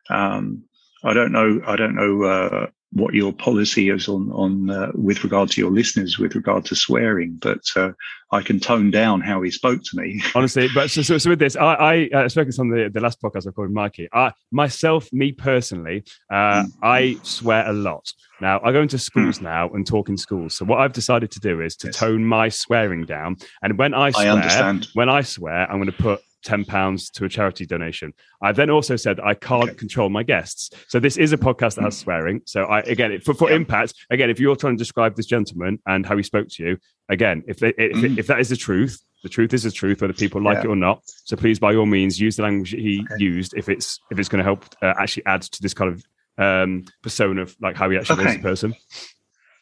Um, 0.08 0.64
I 1.06 1.14
don't 1.14 1.30
know. 1.30 1.60
I 1.66 1.76
don't 1.76 1.94
know 1.94 2.24
uh, 2.24 2.66
what 2.92 3.14
your 3.14 3.32
policy 3.32 3.90
is 3.90 4.08
on 4.08 4.30
on 4.32 4.70
uh, 4.70 4.90
with 4.94 5.22
regard 5.22 5.50
to 5.50 5.60
your 5.60 5.70
listeners 5.70 6.18
with 6.18 6.34
regard 6.34 6.64
to 6.66 6.74
swearing, 6.74 7.38
but 7.40 7.60
uh, 7.76 7.90
I 8.32 8.42
can 8.42 8.58
tone 8.58 8.90
down 8.90 9.20
how 9.20 9.40
he 9.42 9.52
spoke 9.52 9.82
to 9.84 9.96
me. 9.96 10.20
Honestly, 10.34 10.68
but 10.74 10.90
so, 10.90 11.02
so, 11.02 11.16
so 11.18 11.30
with 11.30 11.38
this, 11.38 11.54
I, 11.54 11.74
I 11.74 12.08
uh, 12.12 12.28
spoke 12.28 12.48
on 12.58 12.70
the, 12.70 12.90
the 12.92 13.00
last 13.00 13.22
podcast 13.22 13.46
I 13.46 13.52
called 13.52 13.70
Mikey. 13.70 14.08
I, 14.12 14.32
myself, 14.50 15.08
me 15.12 15.30
personally, 15.30 16.04
uh, 16.30 16.64
mm. 16.64 16.66
I 16.82 17.18
swear 17.22 17.68
a 17.68 17.72
lot. 17.72 18.10
Now 18.40 18.60
I 18.64 18.72
go 18.72 18.82
into 18.82 18.98
schools 18.98 19.38
mm. 19.38 19.42
now 19.42 19.70
and 19.70 19.86
talk 19.86 20.08
in 20.08 20.16
schools. 20.16 20.56
So 20.56 20.64
what 20.64 20.80
I've 20.80 20.92
decided 20.92 21.30
to 21.32 21.40
do 21.40 21.60
is 21.60 21.76
to 21.76 21.88
yes. 21.88 21.96
tone 21.96 22.24
my 22.24 22.48
swearing 22.48 23.04
down. 23.04 23.36
And 23.62 23.78
when 23.78 23.94
I 23.94 24.10
swear, 24.10 24.32
I 24.32 24.80
when 24.94 25.08
I 25.08 25.22
swear, 25.22 25.70
I'm 25.70 25.78
going 25.78 25.86
to 25.86 25.92
put 25.92 26.20
£10 26.46 27.12
to 27.12 27.24
a 27.24 27.28
charity 27.28 27.66
donation. 27.66 28.12
I've 28.42 28.56
then 28.56 28.70
also 28.70 28.96
said 28.96 29.20
I 29.20 29.34
can't 29.34 29.70
okay. 29.70 29.74
control 29.74 30.08
my 30.08 30.22
guests. 30.22 30.70
So 30.88 31.00
this 31.00 31.16
is 31.16 31.32
a 31.32 31.38
podcast 31.38 31.74
that 31.76 31.84
has 31.84 31.96
swearing. 32.04 32.42
So 32.46 32.64
I 32.64 32.80
again 32.80 33.20
for, 33.20 33.34
for 33.34 33.50
yeah. 33.50 33.56
impact, 33.56 33.94
again, 34.10 34.30
if 34.30 34.38
you're 34.40 34.56
trying 34.56 34.76
to 34.76 34.78
describe 34.78 35.16
this 35.16 35.26
gentleman 35.26 35.80
and 35.86 36.06
how 36.06 36.16
he 36.16 36.22
spoke 36.22 36.48
to 36.50 36.64
you, 36.64 36.78
again, 37.08 37.42
if 37.46 37.62
if, 37.62 37.76
mm. 37.76 38.18
if 38.18 38.26
that 38.28 38.40
is 38.40 38.48
the 38.48 38.56
truth, 38.56 39.02
the 39.22 39.28
truth 39.28 39.52
is 39.52 39.64
the 39.64 39.70
truth, 39.70 40.00
whether 40.00 40.12
people 40.12 40.42
like 40.42 40.58
yeah. 40.58 40.64
it 40.64 40.68
or 40.68 40.76
not. 40.76 41.02
So 41.24 41.36
please, 41.36 41.58
by 41.58 41.74
all 41.74 41.86
means, 41.86 42.20
use 42.20 42.36
the 42.36 42.42
language 42.42 42.70
he 42.70 43.04
okay. 43.10 43.22
used 43.22 43.54
if 43.56 43.68
it's 43.68 44.00
if 44.10 44.18
it's 44.18 44.28
going 44.28 44.38
to 44.38 44.44
help 44.44 44.64
uh, 44.82 44.94
actually 44.98 45.26
add 45.26 45.42
to 45.42 45.62
this 45.62 45.74
kind 45.74 45.92
of 45.92 46.04
um, 46.38 46.84
persona 47.02 47.42
of 47.42 47.56
like 47.60 47.76
how 47.76 47.90
he 47.90 47.96
actually 47.96 48.20
okay. 48.20 48.26
was 48.26 48.36
a 48.36 48.40
person. 48.40 48.74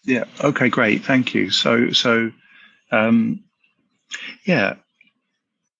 Yeah. 0.04 0.24
Okay. 0.42 0.68
Great. 0.68 1.04
Thank 1.04 1.34
you. 1.34 1.50
So 1.50 1.90
so 1.90 2.30
um, 2.90 3.44
yeah, 4.44 4.74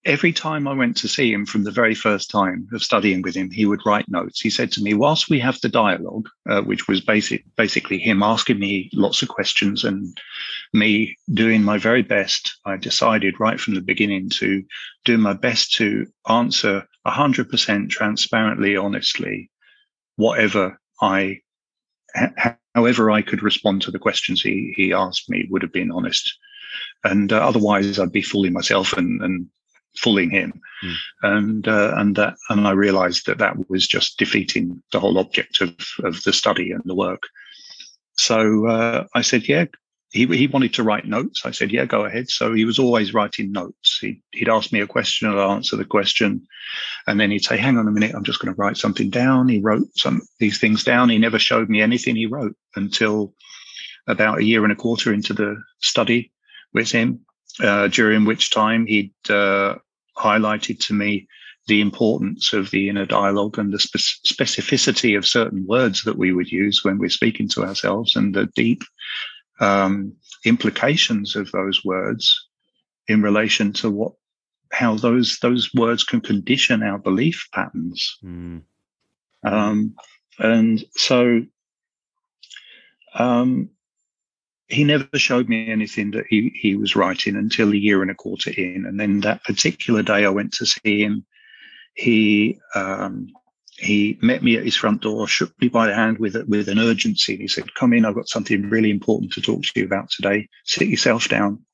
every 0.05 0.33
time 0.33 0.69
I 0.69 0.75
went 0.75 0.97
to 0.99 1.09
see 1.09 1.33
him 1.33 1.47
from 1.47 1.65
the 1.65 1.71
very 1.71 1.95
first 1.95 2.31
time 2.31 2.69
of 2.73 2.83
studying 2.83 3.23
with 3.23 3.35
him, 3.35 3.51
he 3.51 3.65
would 3.65 3.85
write 3.87 4.09
notes. 4.09 4.41
He 4.41 4.51
said 4.51 4.71
to 4.73 4.83
me, 4.83 4.93
whilst 4.93 5.31
we 5.31 5.39
have 5.41 5.61
the 5.61 5.69
dialogue, 5.69 6.29
uh, 6.49 6.63
which 6.63 6.87
was 6.89 7.01
basic, 7.01 7.45
basically 7.57 7.99
him 7.99 8.23
asking 8.23 8.59
me 8.59 8.91
lots 8.93 9.23
of 9.23 9.29
questions 9.29 9.83
and 9.83 10.17
me 10.73 11.17
doing 11.33 11.63
my 11.63 11.79
very 11.79 12.03
best, 12.03 12.59
I 12.67 12.77
decided 12.77 13.41
right 13.41 13.59
from 13.59 13.75
the 13.75 13.81
beginning 13.81 14.29
to 14.31 14.63
do 15.05 15.17
my 15.17 15.33
best 15.33 15.73
to 15.77 16.07
answer 16.29 16.87
100% 17.07 17.89
transparently, 17.89 18.77
honestly, 18.77 19.51
whatever 20.17 20.79
I, 21.01 21.41
however 22.75 23.11
I 23.11 23.23
could 23.23 23.43
respond 23.43 23.83
to 23.83 23.91
the 23.91 23.99
questions 23.99 24.43
he, 24.43 24.75
he 24.77 24.93
asked 24.93 25.31
me 25.31 25.47
would 25.51 25.63
have 25.63 25.73
been 25.73 25.91
honest. 25.91 26.39
And 27.05 27.33
uh, 27.33 27.37
otherwise, 27.37 27.99
I'd 27.99 28.13
be 28.13 28.23
fooling 28.23 28.53
myself 28.53 28.93
and, 28.95 29.23
and 29.23 29.47
fooling 29.97 30.31
him, 30.31 30.61
mm. 30.83 30.95
and 31.23 31.69
uh, 31.69 31.95
and 31.97 32.17
that 32.17 32.35
and 32.51 32.67
I 32.67 32.73
realised 32.73 33.27
that 33.27 33.39
that 33.39 33.69
was 33.69 33.87
just 33.87 34.19
defeating 34.19 34.83
the 34.93 35.01
whole 35.01 35.19
object 35.19 35.61
of 35.61 35.75
of 36.03 36.23
the 36.25 36.33
study 36.33 36.73
and 36.73 36.83
the 36.85 36.95
work. 36.95 37.23
So 38.17 38.67
uh, 38.67 39.07
I 39.15 39.23
said, 39.23 39.49
yeah. 39.49 39.67
He, 40.11 40.27
he 40.27 40.47
wanted 40.47 40.73
to 40.75 40.85
write 40.85 41.09
notes. 41.09 41.45
I 41.45 41.51
said, 41.51 41.73
yeah, 41.73 41.87
go 41.87 42.05
ahead. 42.05 42.31
So 42.31 42.55
he 42.55 42.65
was 42.65 42.79
always 42.79 43.13
writing 43.13 43.51
notes. 43.51 43.99
He'd, 44.01 44.23
he'd 44.31 44.49
ask 44.49 44.71
me 44.71 44.79
a 44.81 44.87
question, 44.87 45.29
and 45.29 45.37
I'd 45.37 45.53
answer 45.53 45.75
the 45.75 45.85
question. 45.85 46.47
And 47.09 47.19
then 47.19 47.33
he'd 47.33 47.43
say, 47.43 47.57
hang 47.57 47.79
on 47.79 47.89
a 47.89 47.91
minute, 47.91 48.15
I'm 48.15 48.23
just 48.23 48.39
going 48.39 48.55
to 48.55 48.57
write 48.57 48.77
something 48.77 49.11
down. 49.11 49.49
He 49.49 49.59
wrote 49.59 49.89
some 49.97 50.23
these 50.39 50.61
things 50.61 50.85
down. 50.85 51.09
He 51.09 51.19
never 51.19 51.41
showed 51.41 51.69
me 51.69 51.83
anything 51.83 52.15
he 52.15 52.27
wrote 52.27 52.55
until 52.77 53.35
about 54.07 54.39
a 54.39 54.45
year 54.45 54.63
and 54.63 54.73
a 54.73 54.77
quarter 54.77 55.13
into 55.13 55.33
the 55.33 55.61
study 55.81 56.31
with 56.73 56.93
him, 56.93 57.27
uh, 57.61 57.89
during 57.89 58.25
which 58.25 58.51
time 58.51 58.87
he'd 58.87 59.13
uh, 59.31 59.77
highlighted 60.17 60.79
to 60.87 60.95
me 60.95 61.27
the 61.67 61.81
importance 61.81 62.53
of 62.53 62.71
the 62.71 62.89
inner 62.89 63.07
dialogue 63.07 63.59
and 63.59 63.73
the 63.73 63.79
spe- 63.79 64.21
specificity 64.27 65.17
of 65.17 65.27
certain 65.27 65.67
words 65.67 66.05
that 66.05 66.19
we 66.19 66.33
would 66.33 66.51
use 66.51 66.85
when 66.85 66.99
we're 66.99 67.09
speaking 67.09 67.49
to 67.49 67.65
ourselves 67.65 68.17
and 68.17 68.35
the 68.35 68.47
deep 68.55 68.83
um, 69.61 70.13
implications 70.45 71.37
of 71.37 71.51
those 71.53 71.85
words 71.85 72.49
in 73.09 73.23
relation 73.23 73.73
to 73.73 73.91
what 73.91 74.13
how 74.73 74.97
those 74.97 75.39
those 75.41 75.73
words 75.75 76.03
can 76.03 76.21
condition 76.21 76.83
our 76.83 76.99
belief 76.99 77.47
patterns 77.53 78.19
mm. 78.25 78.61
um, 79.45 79.95
and 80.39 80.85
so 80.97 81.43
um, 83.15 83.71
he 84.75 84.85
never 84.85 85.09
showed 85.15 85.49
me 85.49 85.71
anything 85.71 86.11
that 86.11 86.27
he, 86.29 86.53
he 86.55 86.77
was 86.77 86.97
writing 86.97 87.37
until 87.37 87.73
a 87.73 87.77
year 87.77 88.03
and 88.03 88.11
a 88.11 88.15
quarter 88.15 88.51
in. 88.51 88.85
And 88.87 88.99
then 88.99 89.21
that 89.21 89.45
particular 89.45 90.03
day 90.03 90.25
I 90.25 90.31
went 90.31 90.53
to 90.55 90.67
see 90.67 91.03
him, 91.03 91.25
he 91.95 92.59
um, 92.75 93.29
he 93.77 94.19
met 94.21 94.43
me 94.43 94.57
at 94.57 94.65
his 94.65 94.77
front 94.77 95.03
door, 95.03 95.27
shook 95.27 95.53
me 95.61 95.69
by 95.69 95.87
the 95.87 95.95
hand 95.95 96.19
with 96.19 96.37
with 96.49 96.69
an 96.69 96.79
urgency. 96.79 97.37
He 97.37 97.49
said, 97.49 97.75
"Come 97.75 97.93
in. 97.93 98.05
I've 98.05 98.15
got 98.15 98.29
something 98.29 98.69
really 98.69 98.91
important 98.91 99.33
to 99.33 99.41
talk 99.41 99.63
to 99.63 99.81
you 99.81 99.87
about 99.87 100.11
today. 100.11 100.49
Sit 100.65 100.89
yourself 100.89 101.29
down." 101.29 101.65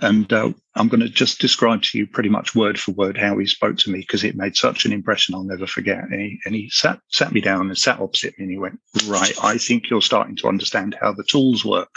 And 0.00 0.32
uh, 0.32 0.52
I'm 0.74 0.88
going 0.88 1.00
to 1.00 1.08
just 1.08 1.40
describe 1.40 1.82
to 1.82 1.98
you 1.98 2.06
pretty 2.06 2.28
much 2.28 2.54
word 2.54 2.78
for 2.78 2.92
word 2.92 3.16
how 3.16 3.38
he 3.38 3.46
spoke 3.46 3.76
to 3.78 3.90
me 3.90 4.00
because 4.00 4.24
it 4.24 4.36
made 4.36 4.56
such 4.56 4.84
an 4.84 4.92
impression 4.92 5.34
I'll 5.34 5.44
never 5.44 5.66
forget. 5.66 5.98
And 5.98 6.20
he, 6.20 6.40
and 6.44 6.54
he 6.54 6.68
sat 6.70 7.00
sat 7.10 7.32
me 7.32 7.40
down 7.40 7.68
and 7.68 7.78
sat 7.78 8.00
opposite 8.00 8.38
me 8.38 8.44
and 8.44 8.52
he 8.52 8.58
went, 8.58 8.80
"Right, 9.06 9.34
I 9.42 9.58
think 9.58 9.88
you're 9.88 10.02
starting 10.02 10.36
to 10.36 10.48
understand 10.48 10.96
how 11.00 11.12
the 11.12 11.24
tools 11.24 11.64
work." 11.64 11.94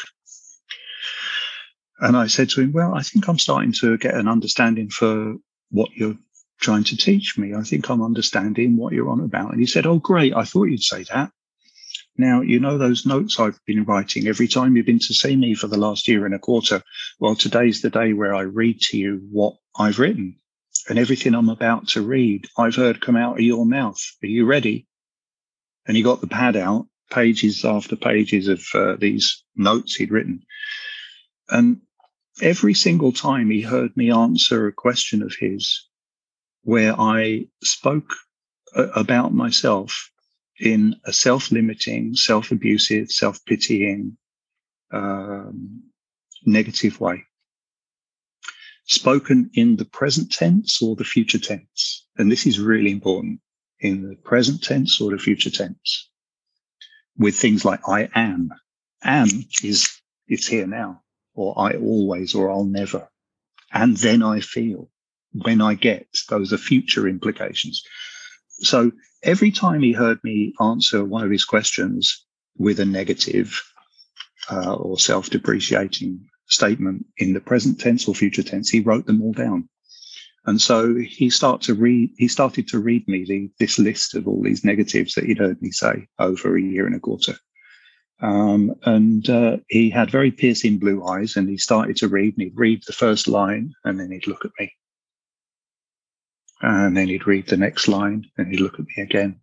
And 1.99 2.15
I 2.15 2.27
said 2.27 2.49
to 2.51 2.62
him, 2.62 2.71
"Well, 2.71 2.93
I 2.93 3.01
think 3.01 3.27
I'm 3.27 3.39
starting 3.39 3.73
to 3.81 3.97
get 3.97 4.13
an 4.13 4.27
understanding 4.27 4.89
for 4.89 5.36
what 5.71 5.89
you're 5.95 6.17
trying 6.62 6.83
to 6.86 6.97
teach 6.97 7.38
me. 7.38 7.55
I 7.55 7.63
think 7.63 7.89
I'm 7.89 8.03
understanding 8.03 8.77
what 8.77 8.93
you're 8.93 9.10
on 9.10 9.21
about." 9.21 9.51
And 9.51 9.60
he 9.60 9.65
said, 9.65 9.88
"Oh, 9.88 9.97
great! 9.97 10.36
I 10.36 10.43
thought 10.43 10.65
you'd 10.65 10.83
say 10.83 11.03
that." 11.12 11.31
Now, 12.17 12.41
you 12.41 12.60
know 12.60 12.77
those 12.77 13.06
notes 13.06 13.39
I've 13.39 13.60
been 13.65 13.84
writing 13.84 14.27
every 14.27 14.47
time 14.47 14.75
you've 14.75 14.88
been 14.88 14.99
to 14.99 15.13
see 15.13 15.36
me 15.36 15.53
for 15.53 15.67
the 15.67 15.77
last 15.77 16.08
year 16.08 16.25
and 16.25 16.34
a 16.34 16.39
quarter. 16.39 16.82
Well, 17.19 17.36
today's 17.36 17.82
the 17.82 17.91
day 17.91 18.13
where 18.13 18.34
I 18.34 18.41
read 18.41 18.82
to 18.82 18.97
you 18.97 19.21
what 19.32 19.56
I've 19.77 19.99
written 19.99 20.39
and 20.89 20.97
everything 20.97 21.36
I'm 21.36 21.49
about 21.49 21.89
to 21.89 22.01
read, 22.01 22.47
I've 22.58 22.75
heard 22.75 23.01
come 23.01 23.17
out 23.17 23.36
of 23.36 23.41
your 23.41 23.65
mouth. 23.65 24.01
Are 24.23 24.27
you 24.27 24.45
ready? 24.45 24.88
And 25.86 25.95
he 25.95 26.01
got 26.01 26.21
the 26.21 26.27
pad 26.27 26.56
out, 26.56 26.88
pages 27.12 27.63
after 27.63 27.95
pages 27.95 28.47
of 28.47 28.63
uh, 28.73 28.95
these 28.95 29.43
notes 29.56 29.95
he'd 29.95 30.12
written. 30.12 30.43
And 31.49 31.82
every 32.41 32.73
single 32.73 33.12
time 33.12 33.51
he 33.51 33.62
heard 33.62 33.95
me 33.95 34.12
answer 34.12 34.67
a 34.67 34.73
question 34.73 35.21
of 35.21 35.36
his 35.39 35.88
where 36.63 36.99
I 36.99 37.45
spoke 37.63 38.12
uh, 38.75 38.88
about 38.95 39.34
myself 39.34 40.12
in 40.60 40.96
a 41.06 41.13
self-limiting, 41.13 42.15
self-abusive, 42.15 43.12
self-pitying, 43.12 44.17
um, 44.91 45.84
negative 46.46 47.00
way. 47.00 47.24
Spoken 48.86 49.52
in 49.54 49.76
the 49.76 49.86
present 49.86 50.32
tense 50.32 50.82
or 50.82 50.96
the 50.96 51.04
future 51.04 51.39
tense. 51.39 52.08
And 52.17 52.32
this 52.32 52.46
is 52.46 52.60
really 52.60 52.91
important 52.91 53.41
in 53.80 54.10
the 54.10 54.15
present 54.15 54.63
tense 54.63 55.00
or 55.02 55.12
the 55.12 55.17
future 55.17 55.50
tense 55.50 56.10
with 57.17 57.36
things 57.36 57.65
like 57.65 57.82
I 57.88 58.10
am. 58.15 58.50
Am 59.04 59.28
is 59.63 59.89
it's 60.28 60.48
here 60.48 60.67
now 60.67 61.02
or 61.34 61.54
I 61.58 61.74
always 61.74 62.34
or 62.34 62.50
I'll 62.50 62.63
never. 62.63 63.10
And 63.72 63.96
then 63.98 64.24
I 64.24 64.39
feel 64.39 64.89
when 65.34 65.62
I 65.62 65.76
get 65.76 66.08
those 66.30 66.54
are 66.54 66.58
future 66.58 67.08
implications. 67.08 67.84
So 68.60 68.91
every 69.28 69.52
time 69.52 69.82
he 69.82 69.92
heard 69.92 70.24
me 70.24 70.54
answer 70.60 71.04
one 71.04 71.24
of 71.24 71.30
his 71.30 71.46
questions 71.46 72.26
with 72.58 72.80
a 72.80 72.86
negative 72.86 73.62
uh, 74.50 74.74
or 74.74 74.98
self 74.98 75.30
depreciating 75.30 76.26
statement 76.48 77.06
in 77.18 77.34
the 77.34 77.42
present 77.42 77.80
tense 77.80 78.08
or 78.08 78.16
future 78.16 78.42
tense, 78.42 78.70
he 78.70 78.80
wrote 78.80 79.06
them 79.06 79.22
all 79.22 79.34
down. 79.34 79.68
And 80.46 80.62
so 80.62 80.96
he 80.96 81.30
started 81.30 81.66
to 81.68 81.74
read. 81.74 82.12
He 82.18 82.30
started 82.30 82.70
to 82.70 82.80
read 82.80 83.06
me 83.08 83.26
the, 83.26 83.50
this 83.60 83.78
list 83.78 84.16
of 84.16 84.28
all 84.28 84.42
these 84.42 84.63
negatives 84.63 85.13
that 85.16 85.26
he'd 85.26 85.40
heard 85.40 85.62
me 85.62 85.72
say 85.72 86.08
over 86.20 86.56
a 86.56 86.62
year 86.62 86.88
and 86.88 86.96
a 86.96 87.00
quarter. 87.00 87.36
Um, 88.22 88.74
and 88.84 89.30
uh, 89.30 89.58
he 89.68 89.90
had 89.90 90.10
very 90.10 90.32
piercing 90.32 90.80
blue 90.80 91.06
eyes, 91.06 91.36
and 91.36 91.50
he 91.50 91.58
started 91.58 91.98
to 91.98 92.08
read. 92.08 92.36
And 92.38 92.44
he'd 92.44 92.58
read 92.58 92.82
the 92.88 92.94
first 92.94 93.28
line, 93.28 93.74
and 93.84 94.00
then 94.00 94.10
he'd 94.10 94.26
look 94.26 94.46
at 94.46 94.52
me, 94.58 94.72
and 96.62 96.96
then 96.96 97.08
he'd 97.08 97.28
read 97.28 97.48
the 97.48 97.58
next 97.58 97.88
line 97.88 98.26
and 98.38 98.48
he'd 98.48 98.60
look 98.60 98.80
at 98.80 98.86
me 98.86 99.04
again. 99.04 99.39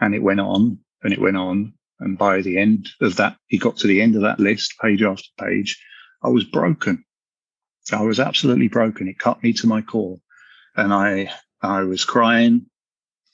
And 0.00 0.14
it 0.14 0.22
went 0.22 0.40
on 0.40 0.78
and 1.02 1.12
it 1.12 1.20
went 1.20 1.36
on. 1.36 1.74
And 2.00 2.18
by 2.18 2.40
the 2.40 2.58
end 2.58 2.88
of 3.00 3.16
that, 3.16 3.36
he 3.46 3.58
got 3.58 3.76
to 3.78 3.86
the 3.86 4.02
end 4.02 4.16
of 4.16 4.22
that 4.22 4.40
list, 4.40 4.74
page 4.80 5.02
after 5.02 5.28
page. 5.38 5.80
I 6.22 6.28
was 6.28 6.44
broken. 6.44 7.04
I 7.92 8.02
was 8.02 8.20
absolutely 8.20 8.68
broken. 8.68 9.08
It 9.08 9.18
cut 9.18 9.42
me 9.42 9.52
to 9.54 9.66
my 9.66 9.82
core. 9.82 10.18
And 10.76 10.92
I, 10.92 11.30
I 11.62 11.82
was 11.82 12.04
crying, 12.04 12.66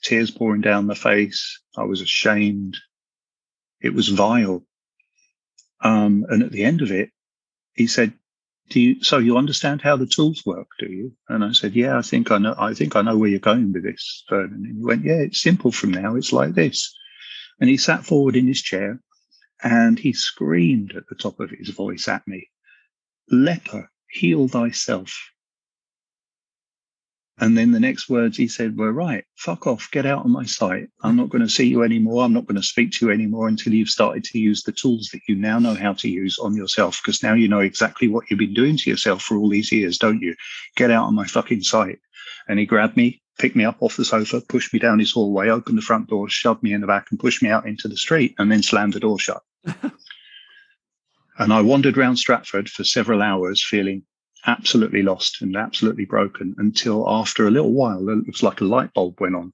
tears 0.03 0.31
pouring 0.31 0.61
down 0.61 0.87
my 0.87 0.93
face. 0.93 1.59
I 1.75 1.83
was 1.83 2.01
ashamed. 2.01 2.77
It 3.81 3.93
was 3.93 4.09
vile. 4.09 4.63
Um, 5.83 6.25
and 6.29 6.43
at 6.43 6.51
the 6.51 6.63
end 6.63 6.81
of 6.81 6.91
it, 6.91 7.09
he 7.73 7.87
said, 7.87 8.13
do 8.71 8.79
you, 8.79 9.03
so 9.03 9.17
you 9.17 9.37
understand 9.37 9.81
how 9.81 9.97
the 9.97 10.07
tools 10.07 10.43
work, 10.45 10.67
do 10.79 10.87
you? 10.87 11.13
And 11.29 11.43
I 11.43 11.51
said, 11.51 11.75
yeah, 11.75 11.97
I 11.97 12.01
think 12.01 12.31
I 12.31 12.37
know, 12.37 12.55
I 12.57 12.73
think 12.73 12.95
I 12.95 13.01
know 13.01 13.17
where 13.17 13.29
you're 13.29 13.39
going 13.39 13.71
with 13.73 13.83
this. 13.83 14.23
And 14.29 14.65
he 14.65 14.73
went, 14.75 15.03
yeah, 15.03 15.19
it's 15.19 15.41
simple 15.41 15.71
from 15.71 15.91
now. 15.91 16.15
It's 16.15 16.33
like 16.33 16.53
this. 16.53 16.93
And 17.59 17.69
he 17.69 17.77
sat 17.77 18.05
forward 18.05 18.35
in 18.35 18.47
his 18.47 18.61
chair 18.61 18.99
and 19.61 19.99
he 19.99 20.13
screamed 20.13 20.93
at 20.95 21.03
the 21.09 21.15
top 21.15 21.39
of 21.39 21.51
his 21.51 21.69
voice 21.69 22.07
at 22.07 22.27
me, 22.27 22.47
leper, 23.29 23.89
heal 24.09 24.47
thyself. 24.47 25.13
And 27.41 27.57
then 27.57 27.71
the 27.71 27.79
next 27.79 28.07
words 28.07 28.37
he 28.37 28.47
said 28.47 28.77
were, 28.77 28.93
right, 28.93 29.25
fuck 29.35 29.65
off, 29.65 29.89
get 29.89 30.05
out 30.05 30.23
of 30.23 30.29
my 30.29 30.45
sight. 30.45 30.89
I'm 31.01 31.15
not 31.15 31.29
going 31.29 31.41
to 31.41 31.49
see 31.49 31.65
you 31.65 31.81
anymore. 31.81 32.23
I'm 32.23 32.33
not 32.33 32.45
going 32.45 32.61
to 32.61 32.67
speak 32.67 32.91
to 32.91 33.07
you 33.07 33.11
anymore 33.11 33.47
until 33.47 33.73
you've 33.73 33.89
started 33.89 34.23
to 34.25 34.37
use 34.37 34.61
the 34.61 34.71
tools 34.71 35.09
that 35.11 35.21
you 35.27 35.35
now 35.35 35.57
know 35.57 35.73
how 35.73 35.93
to 35.93 36.07
use 36.07 36.37
on 36.37 36.55
yourself. 36.55 37.01
Because 37.01 37.23
now 37.23 37.33
you 37.33 37.47
know 37.47 37.59
exactly 37.59 38.07
what 38.07 38.29
you've 38.29 38.37
been 38.37 38.53
doing 38.53 38.77
to 38.77 38.89
yourself 38.91 39.23
for 39.23 39.37
all 39.37 39.49
these 39.49 39.71
years, 39.71 39.97
don't 39.97 40.21
you? 40.21 40.35
Get 40.75 40.91
out 40.91 41.07
of 41.07 41.13
my 41.13 41.25
fucking 41.25 41.63
sight. 41.63 41.97
And 42.47 42.59
he 42.59 42.67
grabbed 42.67 42.95
me, 42.95 43.23
picked 43.39 43.55
me 43.55 43.65
up 43.65 43.77
off 43.81 43.97
the 43.97 44.05
sofa, 44.05 44.41
pushed 44.41 44.71
me 44.71 44.77
down 44.77 44.99
his 44.99 45.11
hallway, 45.11 45.49
opened 45.49 45.79
the 45.79 45.81
front 45.81 46.09
door, 46.09 46.29
shoved 46.29 46.61
me 46.61 46.73
in 46.73 46.81
the 46.81 46.87
back 46.87 47.07
and 47.09 47.19
pushed 47.19 47.41
me 47.41 47.49
out 47.49 47.67
into 47.67 47.87
the 47.87 47.97
street 47.97 48.35
and 48.37 48.51
then 48.51 48.61
slammed 48.61 48.93
the 48.93 48.99
door 48.99 49.17
shut. 49.17 49.41
and 51.39 51.51
I 51.51 51.61
wandered 51.61 51.97
round 51.97 52.19
Stratford 52.19 52.69
for 52.69 52.83
several 52.83 53.23
hours 53.23 53.65
feeling 53.67 54.03
absolutely 54.45 55.01
lost 55.01 55.41
and 55.41 55.55
absolutely 55.55 56.05
broken 56.05 56.55
until 56.57 57.09
after 57.09 57.47
a 57.47 57.51
little 57.51 57.73
while, 57.73 58.09
it 58.09 58.27
was 58.27 58.43
like 58.43 58.61
a 58.61 58.65
light 58.65 58.93
bulb 58.93 59.19
went 59.19 59.35
on. 59.35 59.53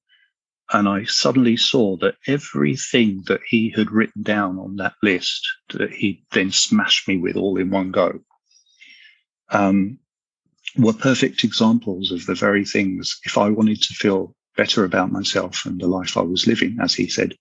And 0.74 0.90
I 0.90 1.06
suddenly 1.06 1.56
saw 1.56 1.96
that 1.98 2.16
everything 2.28 3.24
that 3.28 3.40
he 3.48 3.70
had 3.76 3.92
written 3.92 4.22
down 4.22 4.60
on 4.60 4.76
that 4.78 4.96
list 5.02 5.48
that 5.70 5.94
he 5.94 6.26
then 6.32 6.52
smashed 6.52 7.08
me 7.08 7.18
with 7.18 7.38
all 7.38 7.58
in 7.58 7.70
one 7.70 7.92
go, 7.92 8.20
um, 9.50 9.98
were 10.78 10.94
perfect 10.94 11.44
examples 11.44 12.12
of 12.12 12.26
the 12.26 12.36
very 12.36 12.66
things. 12.66 13.18
If 13.24 13.38
I 13.38 13.50
wanted 13.50 13.82
to 13.82 13.94
feel 13.94 14.36
better 14.58 14.84
about 14.84 15.12
myself 15.12 15.66
and 15.66 15.80
the 15.80 15.88
life 15.88 16.18
I 16.18 16.22
was 16.22 16.48
living, 16.48 16.78
as 16.82 16.94
he 16.94 17.08
said, 17.08 17.36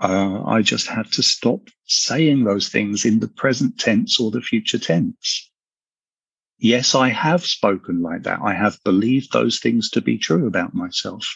uh, 0.00 0.42
I 0.44 0.62
just 0.62 0.86
had 0.86 1.12
to 1.12 1.22
stop 1.22 1.68
saying 1.84 2.44
those 2.44 2.68
things 2.68 3.04
in 3.04 3.20
the 3.20 3.28
present 3.28 3.78
tense 3.78 4.18
or 4.18 4.30
the 4.30 4.40
future 4.40 4.78
tense. 4.78 5.49
Yes, 6.60 6.94
I 6.94 7.08
have 7.08 7.44
spoken 7.44 8.02
like 8.02 8.24
that. 8.24 8.40
I 8.42 8.52
have 8.52 8.78
believed 8.84 9.32
those 9.32 9.58
things 9.58 9.88
to 9.90 10.02
be 10.02 10.18
true 10.18 10.46
about 10.46 10.74
myself. 10.74 11.26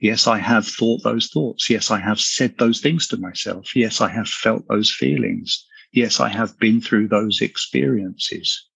Yes, 0.00 0.26
I 0.26 0.38
have 0.38 0.66
thought 0.66 1.02
those 1.02 1.28
thoughts. 1.28 1.68
Yes, 1.68 1.90
I 1.90 2.00
have 2.00 2.18
said 2.18 2.56
those 2.58 2.80
things 2.80 3.06
to 3.08 3.18
myself. 3.18 3.76
Yes, 3.76 4.00
I 4.00 4.08
have 4.08 4.28
felt 4.28 4.66
those 4.68 4.90
feelings. 4.90 5.66
Yes, 5.92 6.18
I 6.18 6.28
have 6.28 6.58
been 6.58 6.80
through 6.80 7.08
those 7.08 7.42
experiences. 7.42 8.66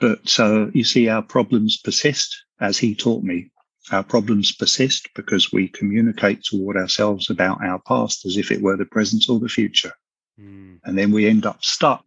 But 0.00 0.38
uh, 0.40 0.66
you 0.74 0.82
see, 0.82 1.08
our 1.08 1.22
problems 1.22 1.78
persist, 1.78 2.36
as 2.60 2.76
he 2.76 2.94
taught 2.94 3.22
me. 3.22 3.50
Our 3.92 4.02
problems 4.02 4.52
persist 4.52 5.08
because 5.14 5.52
we 5.52 5.68
communicate 5.68 6.42
toward 6.42 6.76
ourselves 6.76 7.30
about 7.30 7.64
our 7.64 7.80
past 7.86 8.26
as 8.26 8.36
if 8.36 8.50
it 8.50 8.62
were 8.62 8.76
the 8.76 8.84
present 8.84 9.24
or 9.28 9.38
the 9.38 9.48
future. 9.48 9.92
Mm. 10.40 10.80
And 10.84 10.98
then 10.98 11.12
we 11.12 11.26
end 11.26 11.46
up 11.46 11.62
stuck 11.62 12.04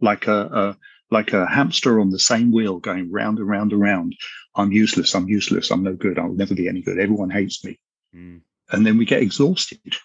like 0.00 0.26
a, 0.26 0.46
a 0.46 0.76
like 1.10 1.32
a 1.32 1.46
hamster 1.46 2.00
on 2.00 2.10
the 2.10 2.18
same 2.18 2.52
wheel 2.52 2.78
going 2.78 3.10
round 3.10 3.38
and 3.38 3.48
round 3.48 3.72
and 3.72 3.80
round. 3.80 4.16
I'm 4.54 4.72
useless. 4.72 5.14
I'm 5.14 5.28
useless. 5.28 5.70
I'm 5.70 5.82
no 5.82 5.94
good. 5.94 6.18
I'll 6.18 6.32
never 6.32 6.54
be 6.54 6.68
any 6.68 6.82
good. 6.82 6.98
Everyone 6.98 7.30
hates 7.30 7.64
me. 7.64 7.78
Mm. 8.14 8.40
And 8.70 8.86
then 8.86 8.98
we 8.98 9.04
get 9.04 9.22
exhausted 9.22 9.96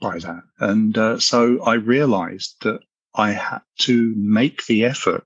by 0.00 0.18
that. 0.18 0.42
And 0.58 0.96
uh, 0.96 1.18
so 1.18 1.62
I 1.62 1.74
realized 1.74 2.56
that 2.62 2.80
I 3.14 3.32
had 3.32 3.60
to 3.80 4.14
make 4.16 4.66
the 4.66 4.84
effort 4.84 5.24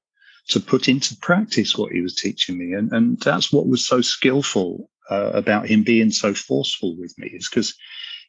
to 0.48 0.60
put 0.60 0.88
into 0.88 1.16
practice 1.16 1.76
what 1.76 1.92
he 1.92 2.00
was 2.00 2.14
teaching 2.14 2.58
me. 2.58 2.72
And, 2.72 2.92
and 2.92 3.18
that's 3.20 3.52
what 3.52 3.66
was 3.66 3.86
so 3.86 4.00
skillful 4.00 4.90
uh, 5.10 5.30
about 5.34 5.68
him 5.68 5.82
being 5.82 6.10
so 6.10 6.34
forceful 6.34 6.96
with 6.96 7.14
me 7.18 7.28
is 7.28 7.48
because 7.48 7.74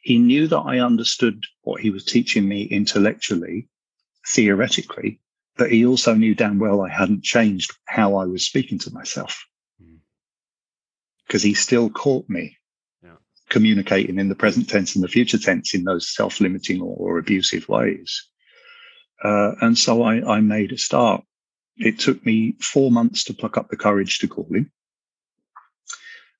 he 0.02 0.18
knew 0.18 0.46
that 0.48 0.58
I 0.58 0.78
understood 0.78 1.42
what 1.62 1.80
he 1.80 1.90
was 1.90 2.04
teaching 2.04 2.48
me 2.48 2.62
intellectually, 2.62 3.68
theoretically, 4.26 5.20
but 5.58 5.70
he 5.70 5.84
also 5.84 6.14
knew 6.14 6.34
damn 6.34 6.58
well 6.58 6.80
I 6.80 6.88
hadn't 6.88 7.22
changed 7.22 7.72
how 7.86 8.16
I 8.16 8.24
was 8.24 8.44
speaking 8.44 8.78
to 8.80 8.92
myself 8.92 9.44
because 11.26 11.42
hmm. 11.42 11.48
he 11.48 11.54
still 11.54 11.90
caught 11.90 12.28
me 12.28 12.56
yeah. 13.02 13.16
communicating 13.50 14.18
in 14.18 14.28
the 14.28 14.34
present 14.34 14.68
tense 14.68 14.94
and 14.94 15.04
the 15.04 15.08
future 15.08 15.38
tense 15.38 15.74
in 15.74 15.84
those 15.84 16.14
self-limiting 16.14 16.80
or, 16.80 16.96
or 16.96 17.18
abusive 17.18 17.68
ways. 17.68 18.24
Uh, 19.22 19.52
and 19.60 19.76
so 19.76 20.02
I, 20.02 20.36
I 20.36 20.40
made 20.40 20.72
a 20.72 20.78
start 20.78 21.24
it 21.78 21.98
took 21.98 22.24
me 22.26 22.56
four 22.60 22.90
months 22.90 23.24
to 23.24 23.34
pluck 23.34 23.56
up 23.56 23.68
the 23.68 23.76
courage 23.76 24.18
to 24.18 24.28
call 24.28 24.48
him. 24.52 24.70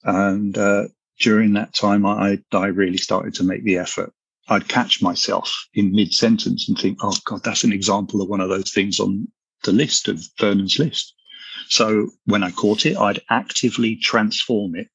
And 0.03 0.57
uh, 0.57 0.85
during 1.21 1.55
that 1.55 1.75
time, 1.75 2.05
I, 2.05 2.41
I 2.53 2.67
really 2.67 2.97
started 2.97 3.35
to 3.35 3.45
make 3.45 3.65
the 3.65 3.79
effort. 3.79 4.13
I'd 4.49 4.69
catch 4.69 5.03
myself 5.03 5.53
in 5.75 5.93
mid 5.93 6.15
sentence 6.15 6.69
and 6.69 6.79
think, 6.79 6.99
oh, 7.03 7.17
God, 7.25 7.43
that's 7.45 7.65
an 7.65 7.73
example 7.73 8.23
of 8.23 8.29
one 8.29 8.41
of 8.41 8.49
those 8.49 8.73
things 8.73 8.99
on 8.99 9.29
the 9.65 9.73
list 9.73 10.09
of 10.09 10.23
Vernon's 10.39 10.79
list. 10.79 11.15
So 11.69 12.11
when 12.25 12.43
I 12.43 12.51
caught 12.51 12.87
it, 12.87 12.97
I'd 12.97 13.21
actively 13.31 13.97
transform 13.97 14.75
it 14.77 14.89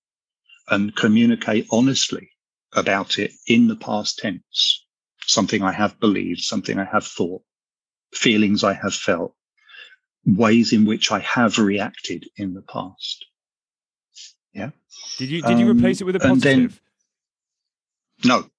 and 0.70 0.96
communicate 0.96 1.68
honestly 1.72 2.30
about 2.74 3.20
it 3.20 3.32
in 3.48 3.68
the 3.68 3.76
past 3.76 4.18
tense, 4.20 4.86
something 5.26 5.62
I 5.62 5.72
have 5.72 6.00
believed, 6.00 6.42
something 6.42 6.80
I 6.80 6.86
have 6.86 7.06
thought, 7.06 7.44
feelings 8.14 8.64
I 8.64 8.74
have 8.74 8.96
felt, 8.96 9.36
ways 10.26 10.74
in 10.74 10.86
which 10.86 11.12
I 11.12 11.20
have 11.20 11.60
reacted 11.60 12.28
in 12.38 12.54
the 12.54 12.62
past. 12.62 13.26
Yeah. 14.54 14.72
Did 15.18 15.30
you 15.30 15.42
did 15.42 15.60
you 15.60 15.70
um, 15.70 15.78
replace 15.78 16.02
it 16.02 16.06
with 16.06 16.16
a 16.16 16.20
positive? 16.20 16.80
Then, 18.22 18.30
no. 18.30 18.50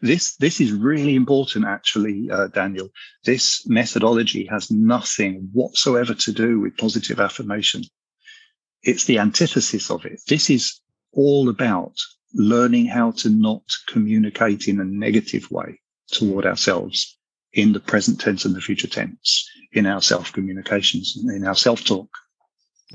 This 0.00 0.36
this 0.36 0.60
is 0.60 0.72
really 0.72 1.14
important, 1.14 1.64
actually, 1.64 2.30
uh, 2.30 2.48
Daniel. 2.48 2.90
This 3.24 3.66
methodology 3.66 4.46
has 4.46 4.70
nothing 4.70 5.48
whatsoever 5.52 6.14
to 6.14 6.32
do 6.32 6.60
with 6.60 6.76
positive 6.76 7.20
affirmation. 7.20 7.82
It's 8.82 9.04
the 9.04 9.18
antithesis 9.18 9.90
of 9.90 10.04
it. 10.04 10.20
This 10.28 10.50
is 10.50 10.80
all 11.12 11.48
about 11.48 11.96
learning 12.34 12.86
how 12.86 13.12
to 13.12 13.30
not 13.30 13.62
communicate 13.86 14.68
in 14.68 14.80
a 14.80 14.84
negative 14.84 15.50
way 15.50 15.80
toward 16.10 16.44
ourselves 16.44 17.16
in 17.52 17.72
the 17.72 17.80
present 17.80 18.20
tense 18.20 18.44
and 18.44 18.54
the 18.54 18.60
future 18.60 18.88
tense 18.88 19.48
in 19.72 19.86
our 19.86 20.02
self 20.02 20.32
communications, 20.32 21.16
and 21.16 21.30
in 21.30 21.46
our 21.46 21.54
self 21.54 21.84
talk. 21.84 22.08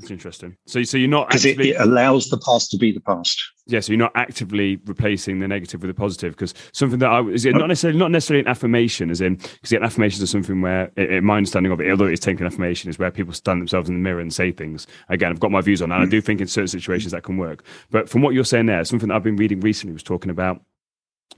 That's 0.00 0.10
interesting. 0.10 0.56
So, 0.66 0.82
so 0.82 0.96
you're 0.96 1.08
not 1.08 1.28
because 1.28 1.44
actively... 1.44 1.70
it, 1.70 1.76
it, 1.76 1.80
allows 1.80 2.28
the 2.30 2.38
past 2.38 2.70
to 2.70 2.78
be 2.78 2.90
the 2.90 3.00
past. 3.00 3.40
Yeah, 3.66 3.80
so 3.80 3.92
you're 3.92 3.98
not 3.98 4.12
actively 4.14 4.80
replacing 4.86 5.40
the 5.40 5.48
negative 5.48 5.82
with 5.82 5.88
the 5.88 5.94
positive 5.94 6.32
because 6.32 6.54
something 6.72 6.98
that 7.00 7.10
I 7.10 7.20
is 7.22 7.44
it 7.44 7.54
not 7.54 7.68
necessarily 7.68 7.98
not 7.98 8.10
necessarily 8.10 8.42
an 8.42 8.48
affirmation, 8.48 9.10
as 9.10 9.20
in 9.20 9.36
because 9.36 9.72
an 9.72 9.84
affirmations 9.84 10.22
are 10.22 10.26
something 10.26 10.60
where, 10.60 10.86
in 10.96 11.24
my 11.24 11.36
understanding 11.36 11.70
of 11.70 11.80
it, 11.80 11.90
although 11.90 12.06
it's 12.06 12.20
taking 12.20 12.46
affirmation, 12.46 12.88
is 12.88 12.98
where 12.98 13.10
people 13.10 13.34
stand 13.34 13.60
themselves 13.60 13.88
in 13.88 13.94
the 13.94 14.00
mirror 14.00 14.20
and 14.20 14.32
say 14.32 14.50
things. 14.50 14.86
Again, 15.08 15.30
I've 15.30 15.40
got 15.40 15.50
my 15.50 15.60
views 15.60 15.82
on 15.82 15.90
that. 15.90 16.00
Mm. 16.00 16.06
I 16.06 16.08
do 16.08 16.20
think 16.20 16.40
in 16.40 16.46
certain 16.46 16.68
situations 16.68 17.12
that 17.12 17.22
can 17.22 17.36
work, 17.36 17.62
but 17.90 18.08
from 18.08 18.22
what 18.22 18.34
you're 18.34 18.44
saying 18.44 18.66
there, 18.66 18.84
something 18.84 19.08
that 19.08 19.14
I've 19.14 19.22
been 19.22 19.36
reading 19.36 19.60
recently 19.60 19.92
was 19.92 20.02
talking 20.02 20.30
about 20.30 20.62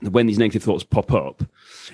that 0.01 0.11
when 0.11 0.25
these 0.25 0.39
negative 0.39 0.63
thoughts 0.63 0.83
pop 0.83 1.11
up, 1.11 1.43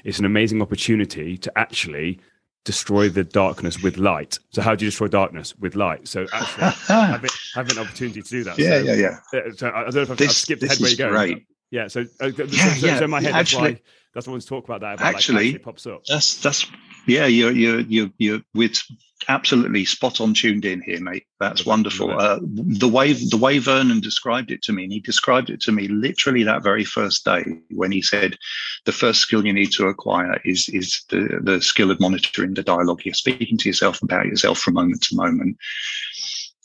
it's 0.03 0.19
an 0.19 0.25
amazing 0.25 0.62
opportunity 0.62 1.38
to 1.38 1.58
actually 1.58 2.19
destroy 2.65 3.10
the 3.10 3.24
darkness 3.24 3.82
with 3.82 3.98
light. 3.98 4.39
So 4.50 4.62
how 4.62 4.76
do 4.76 4.86
you 4.86 4.91
destroy 4.91 5.08
darkness 5.08 5.56
with 5.58 5.76
light? 5.76 6.08
So 6.08 6.26
actually 6.34 6.63
having, 6.88 7.30
having 7.56 7.78
an 7.78 7.84
opportunity 7.84 8.22
to 8.22 8.30
do 8.30 8.43
that. 8.43 8.58
Yeah, 8.58 8.80
so, 8.80 8.84
yeah, 8.84 8.93
yeah. 8.93 9.39
Uh, 9.39 9.52
so 9.56 9.69
I 9.69 9.84
don't 9.84 9.95
know 9.95 10.02
if 10.02 10.12
I've, 10.12 10.17
this, 10.17 10.30
I've 10.30 10.36
skipped 10.36 10.63
ahead 10.63 10.80
where 10.80 10.89
you're 10.89 10.98
going. 10.98 11.13
Right. 11.13 11.45
Yeah. 11.72 11.88
So, 11.88 12.06
uh, 12.22 12.32
yeah, 12.38 12.74
so, 12.74 12.86
yeah. 12.86 12.98
so 12.98 13.06
in 13.06 13.10
my 13.10 13.22
head, 13.22 13.34
actually, 13.34 13.74
that's 13.74 13.80
why, 13.80 13.82
that's 14.13 14.28
what 14.28 14.32
I 14.32 14.34
want 14.34 14.43
to 14.43 14.50
talk 14.50 14.65
about 14.65 14.82
that. 14.82 14.93
About 14.95 15.15
actually, 15.15 15.54
like, 15.54 15.63
pops 15.63 15.86
up. 15.86 16.04
That's 16.06 16.41
that's 16.41 16.65
yeah. 17.06 17.28
You're 17.28 17.52
you're 17.52 17.82
you're 17.82 18.10
you're 18.17 18.41
with 18.54 18.82
absolutely 19.27 19.86
spot 19.86 20.21
on 20.21 20.34
tuned 20.34 20.65
in 20.65 20.82
here, 20.82 21.01
mate. 21.01 21.25
That's 21.39 21.65
wonderful. 21.65 22.12
Uh, 22.12 22.39
the 22.41 22.88
way 22.88 23.13
the 23.13 23.38
way 23.38 23.60
Vernon 23.60 23.99
described 23.99 24.51
it 24.51 24.62
to 24.63 24.73
me, 24.73 24.84
and 24.84 24.93
he 24.93 24.99
described 24.99 25.49
it 25.49 25.62
to 25.62 25.71
me 25.71 25.88
literally 25.88 26.43
that 26.43 26.63
very 26.63 26.86
first 26.86 27.25
day 27.25 27.43
when 27.71 27.91
he 27.91 28.01
said, 28.01 28.38
"The 28.86 28.91
first 28.91 29.21
skill 29.21 29.45
you 29.45 29.53
need 29.53 29.71
to 29.73 29.88
acquire 29.88 30.39
is 30.45 30.69
is 30.69 31.03
the 31.10 31.39
the 31.41 31.62
skill 31.62 31.91
of 31.91 31.99
monitoring 31.99 32.53
the 32.53 32.63
dialogue. 32.63 33.01
You're 33.03 33.13
speaking 33.13 33.58
to 33.58 33.69
yourself 33.69 34.01
about 34.01 34.27
yourself 34.27 34.60
from 34.60 34.75
moment 34.75 35.01
to 35.03 35.15
moment." 35.15 35.58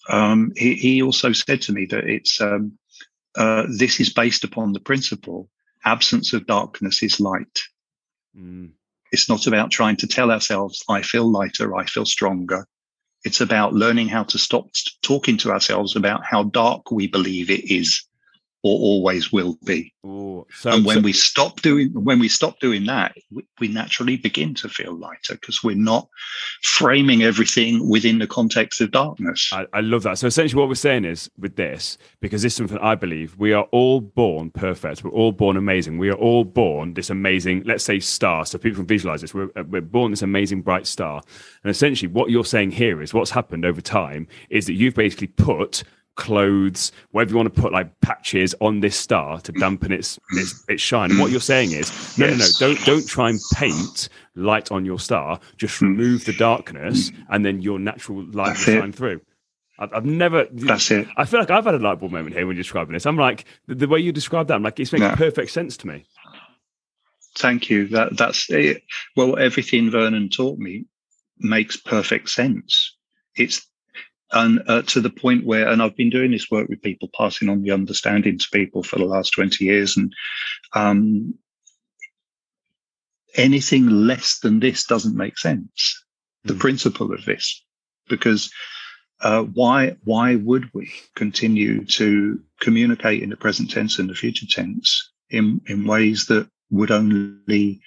Um, 0.09 0.53
he, 0.57 0.75
he 0.75 1.03
also 1.03 1.33
said 1.33 1.63
to 1.63 1.73
me 1.73 1.87
that 1.87 2.05
it's 2.05 2.41
um, 2.41 2.79
uh, 3.37 3.65
this 3.69 4.01
is 4.01 4.13
based 4.13 4.45
upon 4.45 4.73
the 4.73 4.81
principle 4.81 5.49
absence 5.85 6.33
of 6.33 6.47
darkness 6.47 7.03
is 7.03 7.21
light. 7.21 7.63
Mm. 8.37 8.73
It's 9.15 9.29
not 9.29 9.47
about 9.47 9.71
trying 9.71 9.95
to 9.99 10.09
tell 10.09 10.33
ourselves, 10.33 10.83
I 10.89 11.03
feel 11.03 11.31
lighter, 11.31 11.77
I 11.77 11.85
feel 11.85 12.05
stronger. 12.05 12.67
It's 13.23 13.41
about 13.41 13.73
learning 13.73 14.09
how 14.09 14.25
to 14.25 14.39
stop 14.39 14.71
talking 15.03 15.37
to 15.37 15.53
ourselves 15.53 15.95
about 15.95 16.25
how 16.25 16.43
dark 16.43 16.91
we 16.91 17.07
believe 17.07 17.49
it 17.49 17.71
is 17.71 18.05
or 18.65 18.79
always 18.81 19.31
will 19.31 19.59
be. 19.65 19.93
Ooh, 20.07 20.47
so, 20.55 20.71
and 20.71 20.87
when 20.87 20.97
so, 20.97 21.03
we 21.03 21.13
stop 21.13 21.61
doing 21.61 21.91
when 21.93 22.19
we 22.19 22.29
stop 22.29 22.59
doing 22.61 22.87
that, 22.87 23.15
we, 23.31 23.45
we 23.61 23.69
naturally 23.69 24.17
begin 24.17 24.55
to 24.55 24.71
feel 24.71 24.95
lighter 24.95 25.35
because 25.35 25.63
we're 25.63 25.77
not 25.77 26.09
framing 26.63 27.23
everything 27.23 27.87
within 27.89 28.19
the 28.19 28.27
context 28.27 28.81
of 28.81 28.91
darkness. 28.91 29.51
I, 29.53 29.67
I, 29.75 29.81
love 29.81 30.03
that. 30.05 30.19
So 30.19 30.27
essentially, 30.27 30.59
what 30.59 30.69
we're 30.69 30.77
saying 30.77 31.05
is 31.05 31.31
with 31.39 31.57
this, 31.57 31.99
because 32.21 32.41
this 32.41 32.55
is 32.55 32.57
something 32.57 32.79
I 32.79 32.95
believe, 32.95 33.37
we 33.37 33.53
are 33.53 33.65
all 33.65 34.01
born 34.01 34.51
perfect. 34.51 35.05
We're 35.05 35.11
all 35.11 35.33
born 35.33 35.59
amazing. 35.59 35.99
We 35.99 36.09
are 36.09 36.17
all 36.17 36.45
born 36.45 36.95
this 36.95 37.11
amazing, 37.11 37.65
let's 37.65 37.85
say, 37.85 38.01
star. 38.01 38.47
So 38.47 38.57
people 38.57 38.79
can 38.79 38.87
visualize 38.87 39.21
this. 39.21 39.35
We're, 39.35 39.51
uh, 39.57 39.65
we're 39.69 39.83
born 39.83 40.11
this 40.11 40.23
amazing 40.23 40.63
bright 40.63 40.87
star. 40.87 41.21
And 41.63 41.71
essentially, 41.71 42.11
what 42.11 42.31
you're 42.31 42.47
saying 42.47 42.71
here 42.71 43.03
is 43.03 43.13
what's 43.13 43.31
happened 43.31 43.67
over 43.67 43.83
time 43.83 44.27
is 44.49 44.67
that 44.67 44.73
you've 44.73 44.95
basically 44.95 45.27
put 45.27 45.85
clothes, 46.17 46.93
whatever 47.11 47.31
you 47.31 47.37
want 47.37 47.55
to 47.55 47.61
put 47.61 47.73
like 47.73 48.01
patches 48.01 48.55
on 48.61 48.81
this 48.81 48.97
star 48.97 49.41
to 49.41 49.53
dampen 49.53 49.93
its 49.93 50.19
its, 50.33 50.65
its 50.69 50.83
shine. 50.83 51.11
And 51.11 51.21
what 51.21 51.31
you're 51.31 51.41
saying 51.41 51.73
is, 51.73 52.19
no, 52.19 52.27
yes. 52.27 52.61
no, 52.61 52.69
no, 52.69 52.75
don't 52.75 52.87
don't 52.87 53.09
try 53.09 53.31
and 53.31 53.41
paint 53.55 54.09
light 54.35 54.71
on 54.71 54.85
your 54.85 54.99
star. 54.99 55.41
Just 55.57 55.79
hmm. 55.79 55.87
remove 55.87 56.25
the 56.25 56.33
darkness, 56.35 57.11
and 57.31 57.45
then 57.45 57.63
your 57.63 57.79
natural 57.79 58.25
light 58.27 58.49
That's 58.49 58.67
will 58.67 58.81
shine 58.81 58.89
it. 58.91 58.95
through. 58.95 59.21
I've, 59.79 59.93
I've, 59.93 60.05
never. 60.05 60.47
That's 60.53 60.91
it. 60.91 61.09
I 61.17 61.25
feel 61.25 61.41
like 61.41 61.51
I've 61.51 61.65
had 61.65 61.75
a 61.75 61.79
light 61.79 61.99
bulb 61.99 62.13
moment 62.13 62.35
here 62.35 62.47
when 62.47 62.57
you're 62.57 62.63
describing 62.63 62.93
this. 62.93 63.07
I'm 63.07 63.17
like 63.17 63.45
the, 63.67 63.75
the 63.75 63.89
way 63.89 63.99
you 63.99 64.13
describe 64.13 64.49
that. 64.49 64.55
I'm 64.55 64.63
like 64.63 64.79
it's 64.79 64.93
making 64.93 65.09
yeah. 65.09 65.17
perfect 65.17 65.51
sense 65.51 65.77
to 65.79 65.87
me. 65.87 66.05
Thank 67.37 67.69
you. 67.69 67.89
That 67.89 68.17
that's 68.17 68.49
it. 68.51 68.83
Well, 69.17 69.39
everything 69.39 69.91
Vernon 69.91 70.29
taught 70.29 70.59
me 70.59 70.87
makes 71.39 71.77
perfect 71.77 72.29
sense. 72.29 72.97
It's 73.37 73.67
and 74.35 74.63
uh, 74.67 74.83
to 74.83 75.01
the 75.01 75.11
point 75.11 75.47
where, 75.47 75.69
and 75.69 75.81
I've 75.81 75.97
been 75.97 76.11
doing 76.11 76.33
this 76.33 76.51
work 76.51 76.69
with 76.69 76.83
people, 76.83 77.09
passing 77.17 77.49
on 77.49 77.63
the 77.63 77.71
understanding 77.71 78.37
to 78.37 78.47
people 78.53 78.83
for 78.83 78.99
the 78.99 79.05
last 79.05 79.31
20 79.31 79.65
years. 79.65 79.97
And 79.97 80.13
um, 80.75 81.35
anything 83.37 83.89
less 83.89 84.41
than 84.41 84.59
this 84.59 84.85
doesn't 84.85 85.17
make 85.17 85.39
sense. 85.39 86.05
The 86.43 86.55
mm. 86.55 86.59
principle 86.59 87.13
of 87.13 87.25
this, 87.25 87.65
because 88.09 88.51
uh, 89.21 89.45
why 89.45 89.97
why 90.03 90.35
would 90.35 90.69
we 90.75 90.91
continue 91.15 91.85
to 91.85 92.41
communicate 92.61 93.23
in 93.23 93.31
the 93.31 93.37
present 93.37 93.71
tense 93.71 94.01
and 94.01 94.11
the 94.11 94.15
future 94.15 94.47
tense 94.47 95.13
in 95.31 95.61
in 95.69 95.87
ways 95.87 96.27
that 96.27 96.49
would 96.71 96.91
only 96.91 97.81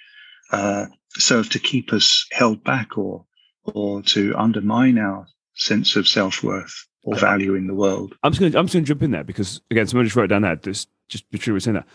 uh, 0.50 0.86
serve 1.10 1.50
to 1.50 1.58
keep 1.58 1.92
us 1.92 2.26
held 2.32 2.64
back 2.64 2.96
or 2.96 3.26
or 3.64 4.00
to 4.02 4.34
undermine 4.34 4.98
our 4.98 5.26
sense 5.58 5.96
of 5.96 6.08
self 6.08 6.42
worth 6.42 6.86
or 7.04 7.16
value 7.16 7.54
in 7.54 7.66
the 7.66 7.74
world. 7.74 8.14
I'm 8.22 8.32
just 8.32 8.40
going 8.40 8.52
to 8.52 8.58
I'm 8.58 8.66
just 8.66 8.74
going 8.74 8.84
to 8.84 8.88
jump 8.88 9.02
in 9.02 9.10
there 9.10 9.24
because 9.24 9.60
again, 9.70 9.86
someone 9.86 10.06
just 10.06 10.16
wrote 10.16 10.30
down 10.30 10.42
there. 10.42 10.56
Just 10.56 10.88
just 11.08 11.28
be 11.30 11.38
true 11.38 11.54
with 11.54 11.62
saying 11.62 11.74
that. 11.74 11.86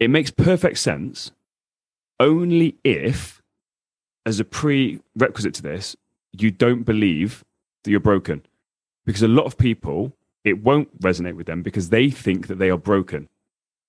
It 0.00 0.10
makes 0.10 0.30
perfect 0.30 0.78
sense 0.78 1.32
only 2.20 2.76
if, 2.84 3.42
as 4.26 4.40
a 4.40 4.44
prerequisite 4.44 5.54
to 5.54 5.62
this, 5.62 5.96
you 6.32 6.50
don't 6.50 6.82
believe 6.82 7.44
that 7.84 7.90
you're 7.90 8.00
broken, 8.00 8.44
because 9.06 9.22
a 9.22 9.28
lot 9.28 9.46
of 9.46 9.56
people 9.56 10.12
it 10.44 10.62
won't 10.62 11.00
resonate 11.00 11.34
with 11.34 11.46
them 11.46 11.62
because 11.62 11.90
they 11.90 12.10
think 12.10 12.46
that 12.46 12.58
they 12.58 12.70
are 12.70 12.78
broken 12.78 13.28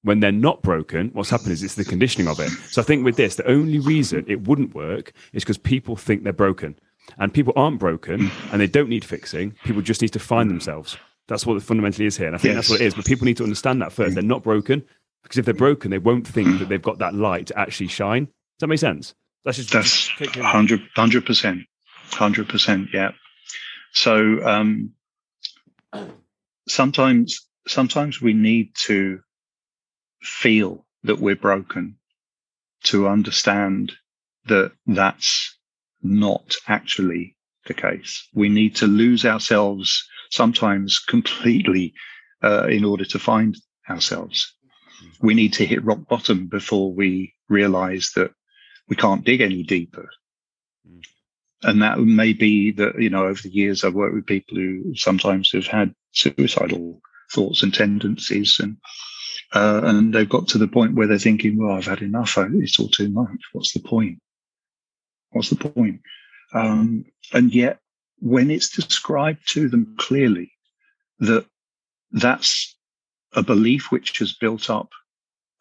when 0.04 0.20
they're 0.20 0.32
not 0.32 0.62
broken, 0.62 1.10
what's 1.14 1.30
happened 1.30 1.52
is 1.52 1.64
it's 1.64 1.76
the 1.76 1.84
conditioning 1.84 2.28
of 2.28 2.40
it. 2.40 2.50
So 2.70 2.82
I 2.82 2.86
think 2.86 3.04
with 3.04 3.18
this, 3.18 3.36
the 3.36 3.48
only 3.48 3.80
reason 3.80 4.24
it 4.28 4.48
wouldn't 4.48 4.74
work 4.74 5.12
is 5.34 5.44
because 5.44 5.58
people 5.58 5.96
think 5.96 6.24
they're 6.24 6.34
broken. 6.34 6.78
And 7.18 7.34
people 7.34 7.54
aren't 7.56 7.80
broken 7.80 8.32
and 8.52 8.62
they 8.62 8.68
don't 8.68 8.90
need 8.90 9.04
fixing. 9.04 9.52
People 9.64 9.82
just 9.82 10.02
need 10.02 10.14
to 10.14 10.20
find 10.20 10.50
themselves. 10.50 10.98
That's 11.28 11.46
what 11.46 11.58
it 11.58 11.64
fundamentally 11.64 12.06
is 12.06 12.18
here. 12.18 12.28
And 12.28 12.36
I 12.36 12.40
think 12.40 12.56
yes. 12.56 12.68
that's 12.68 12.70
what 12.70 12.82
it 12.82 12.86
is. 12.86 12.94
But 12.94 13.06
people 13.06 13.26
need 13.26 13.38
to 13.38 13.44
understand 13.44 13.82
that 13.82 13.92
first. 13.92 14.16
They're 14.16 14.24
not 14.24 14.44
broken 14.44 14.84
because 15.24 15.38
if 15.38 15.46
they're 15.46 15.54
broken, 15.54 15.92
they 15.92 15.98
won't 15.98 16.28
think 16.28 16.60
that 16.60 16.70
they've 16.70 16.82
got 16.82 17.00
that 17.00 17.14
light 17.14 17.48
to 17.48 17.60
actually 17.60 17.88
shine. 17.88 18.26
Does 18.26 18.62
that 18.62 18.68
make 18.68 18.80
sense? 18.80 19.14
That's 19.46 19.58
just 19.58 19.72
that's 19.72 20.08
hundred 20.38 20.82
hundred 20.96 21.26
percent, 21.26 21.62
hundred 22.12 22.50
percent. 22.50 22.90
Yeah. 22.94 23.12
So 23.94 24.46
um, 24.46 24.92
sometimes 26.68 27.48
sometimes 27.68 28.22
we 28.22 28.34
need 28.34 28.74
to 28.86 29.20
feel 30.22 30.86
that 31.04 31.20
we're 31.20 31.36
broken 31.36 31.98
to 32.84 33.08
understand 33.08 33.94
that 34.46 34.72
that's 34.88 35.58
not 36.02 36.56
actually 36.68 37.36
the 37.66 37.74
case. 37.74 38.28
We 38.34 38.50
need 38.50 38.76
to 38.78 38.88
lose 38.88 39.26
ourselves 39.26 40.08
sometimes 40.32 41.00
completely 41.00 41.94
uh, 42.44 42.68
in 42.68 42.86
order 42.86 43.06
to 43.06 43.20
find 43.20 43.56
ourselves. 43.90 44.54
We 45.22 45.34
need 45.34 45.54
to 45.54 45.66
hit 45.66 45.84
rock 45.84 46.08
bottom 46.08 46.48
before 46.48 46.94
we 46.94 47.34
realize 47.48 48.12
that 48.16 48.32
we 48.88 48.96
can't 48.96 49.26
dig 49.26 49.42
any 49.42 49.64
deeper. 49.64 50.10
And 51.62 51.82
that 51.82 52.00
may 52.00 52.34
be 52.34 52.72
that, 52.74 53.02
you 53.02 53.10
know, 53.10 53.26
over 53.26 53.42
the 53.42 53.54
years, 53.54 53.84
I've 53.84 53.94
worked 53.94 54.16
with 54.16 54.26
people 54.26 54.56
who 54.56 54.96
sometimes 54.96 55.52
have 55.52 55.68
had 55.68 55.94
suicidal 56.12 57.02
thoughts 57.32 57.64
and 57.64 57.74
tendencies 57.74 58.60
and 58.60 58.78
uh, 59.52 59.82
and 59.84 60.14
they've 60.14 60.30
got 60.30 60.48
to 60.50 60.60
the 60.60 60.68
point 60.68 60.94
where 60.94 61.08
they're 61.08 61.18
thinking, 61.18 61.58
well, 61.58 61.76
I've 61.76 61.86
had 61.86 62.02
enough. 62.02 62.38
It's 62.38 62.80
all 62.80 62.88
too 62.88 63.10
much. 63.10 63.40
What's 63.52 63.74
the 63.74 63.80
point? 63.80 64.20
What's 65.32 65.50
the 65.50 65.56
point? 65.56 66.02
Um, 66.54 67.06
and 67.34 67.54
yet, 67.54 67.80
when 68.20 68.52
it's 68.52 68.70
described 68.70 69.42
to 69.54 69.70
them 69.70 69.96
clearly 69.98 70.52
that 71.20 71.46
that's 72.12 72.76
a 73.34 73.44
belief 73.44 73.92
which 73.92 74.18
has 74.20 74.34
built 74.34 74.70
up 74.70 74.90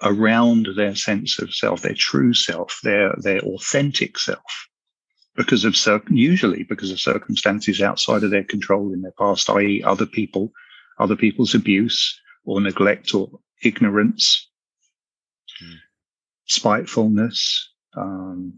around 0.03 0.69
their 0.77 0.95
sense 0.95 1.39
of 1.39 1.55
self, 1.55 1.83
their 1.83 1.95
true 1.95 2.33
self, 2.33 2.79
their 2.83 3.15
their 3.19 3.41
authentic 3.41 4.19
self, 4.19 4.69
because 5.37 5.65
of 5.65 5.77
usually 6.09 6.63
because 6.63 6.91
of 6.91 7.01
circumstances 7.01 7.83
outside 7.83 8.25
of 8.25 8.31
their 8.31 8.45
control 8.45 8.93
in 8.93 9.03
their 9.03 9.15
past, 9.19 9.51
i.e., 9.51 9.83
other 9.85 10.07
people, 10.07 10.53
other 10.99 11.17
people's 11.17 11.55
abuse 11.55 12.19
or 12.45 12.61
neglect 12.61 13.15
or 13.15 13.29
ignorance, 13.63 14.49
mm. 15.63 15.75
spitefulness, 16.47 17.71
um, 17.97 18.55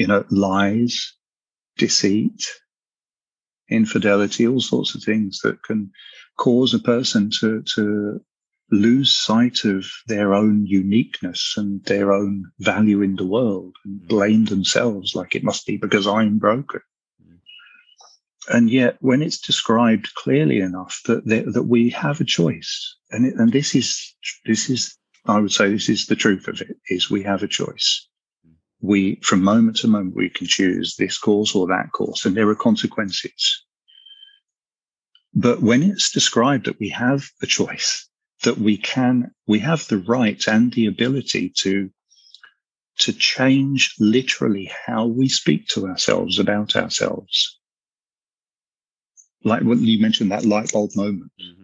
you 0.00 0.06
know, 0.06 0.24
lies, 0.30 1.12
deceit, 1.76 2.42
infidelity, 3.68 4.46
all 4.46 4.62
sorts 4.62 4.94
of 4.94 5.02
things 5.02 5.40
that 5.40 5.62
can 5.62 5.90
cause 6.38 6.72
a 6.72 6.78
person 6.78 7.30
to, 7.38 7.62
to 7.74 8.18
lose 8.70 9.14
sight 9.14 9.66
of 9.66 9.84
their 10.06 10.32
own 10.32 10.64
uniqueness 10.64 11.52
and 11.58 11.84
their 11.84 12.14
own 12.14 12.46
value 12.60 13.02
in 13.02 13.16
the 13.16 13.26
world 13.26 13.76
and 13.84 14.00
hmm. 14.00 14.06
blame 14.06 14.46
themselves 14.46 15.14
like 15.14 15.34
it 15.34 15.44
must 15.44 15.66
be 15.66 15.76
because 15.76 16.06
I'm 16.06 16.38
broken. 16.38 16.80
And 18.48 18.70
yet, 18.70 18.96
when 19.00 19.20
it's 19.20 19.38
described 19.38 20.14
clearly 20.14 20.60
enough 20.60 20.98
that 21.04 21.26
that 21.26 21.64
we 21.68 21.90
have 21.90 22.20
a 22.20 22.24
choice, 22.24 22.96
and 23.10 23.26
it, 23.26 23.34
and 23.36 23.52
this 23.52 23.74
is 23.74 24.16
this 24.46 24.70
is 24.70 24.96
I 25.26 25.38
would 25.38 25.52
say 25.52 25.70
this 25.70 25.90
is 25.90 26.06
the 26.06 26.16
truth 26.16 26.48
of 26.48 26.60
it 26.62 26.78
is 26.88 27.10
we 27.10 27.22
have 27.22 27.42
a 27.42 27.48
choice. 27.48 28.08
We 28.80 29.16
from 29.22 29.42
moment 29.42 29.76
to 29.78 29.88
moment 29.88 30.16
we 30.16 30.30
can 30.30 30.46
choose 30.46 30.96
this 30.96 31.18
course 31.18 31.54
or 31.54 31.66
that 31.68 31.92
course, 31.92 32.24
and 32.24 32.36
there 32.36 32.48
are 32.48 32.54
consequences. 32.54 33.64
But 35.34 35.60
when 35.60 35.82
it's 35.82 36.10
described 36.10 36.66
that 36.66 36.80
we 36.80 36.88
have 36.88 37.24
a 37.42 37.46
choice, 37.46 38.08
that 38.42 38.58
we 38.58 38.76
can, 38.76 39.30
we 39.46 39.60
have 39.60 39.86
the 39.86 39.98
right 39.98 40.42
and 40.48 40.72
the 40.72 40.86
ability 40.86 41.52
to 41.58 41.90
to 42.98 43.12
change 43.14 43.94
literally 43.98 44.70
how 44.86 45.06
we 45.06 45.28
speak 45.28 45.66
to 45.68 45.86
ourselves 45.86 46.38
about 46.38 46.76
ourselves 46.76 47.58
like 49.44 49.62
when 49.62 49.82
you 49.82 50.00
mentioned 50.00 50.30
that 50.30 50.44
light 50.44 50.70
bulb 50.72 50.90
moment 50.94 51.30
mm-hmm. 51.40 51.59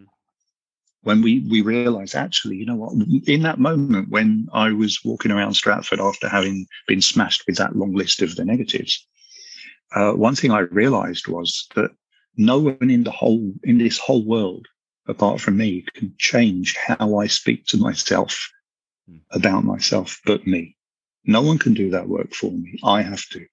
When 1.07 1.23
we 1.23 1.47
we 1.51 1.61
realized 1.63 2.15
actually 2.15 2.57
you 2.57 2.67
know 2.67 2.77
what? 2.77 2.93
In 3.27 3.43
that 3.43 3.59
moment 3.59 4.09
when 4.11 4.49
i 4.53 4.73
was 4.73 4.99
walking 5.05 5.33
around 5.33 5.55
stratford 5.55 6.01
after 6.01 6.29
having 6.29 6.67
been 6.87 7.03
smashed 7.03 7.45
with 7.47 7.57
that 7.57 7.77
long 7.77 7.95
list 7.95 8.23
of 8.23 8.37
the 8.37 8.45
negatives 8.45 9.07
uh, 9.95 10.13
one 10.13 10.35
thing 10.35 10.51
i 10.51 10.61
realized 10.83 11.29
was 11.29 11.69
that 11.77 11.91
no 12.37 12.59
one 12.59 12.91
in 12.91 13.05
the 13.05 13.11
whole 13.11 13.53
in 13.65 13.79
this 13.79 13.99
whole 13.99 14.25
world 14.25 14.67
apart 15.09 15.41
from 15.41 15.57
me 15.57 15.85
can 15.95 16.13
change 16.19 16.77
how 16.77 17.19
i 17.19 17.27
speak 17.27 17.65
to 17.67 17.77
myself 17.77 18.51
mm. 19.11 19.21
about 19.31 19.65
myself 19.65 20.21
but 20.25 20.47
me. 20.47 20.77
No 21.25 21.43
one 21.43 21.59
can 21.59 21.75
do 21.75 21.91
that 21.91 22.09
work 22.09 22.33
for 22.33 22.53
me. 22.53 22.79
I 22.85 23.03
have 23.03 23.25
to. 23.31 23.45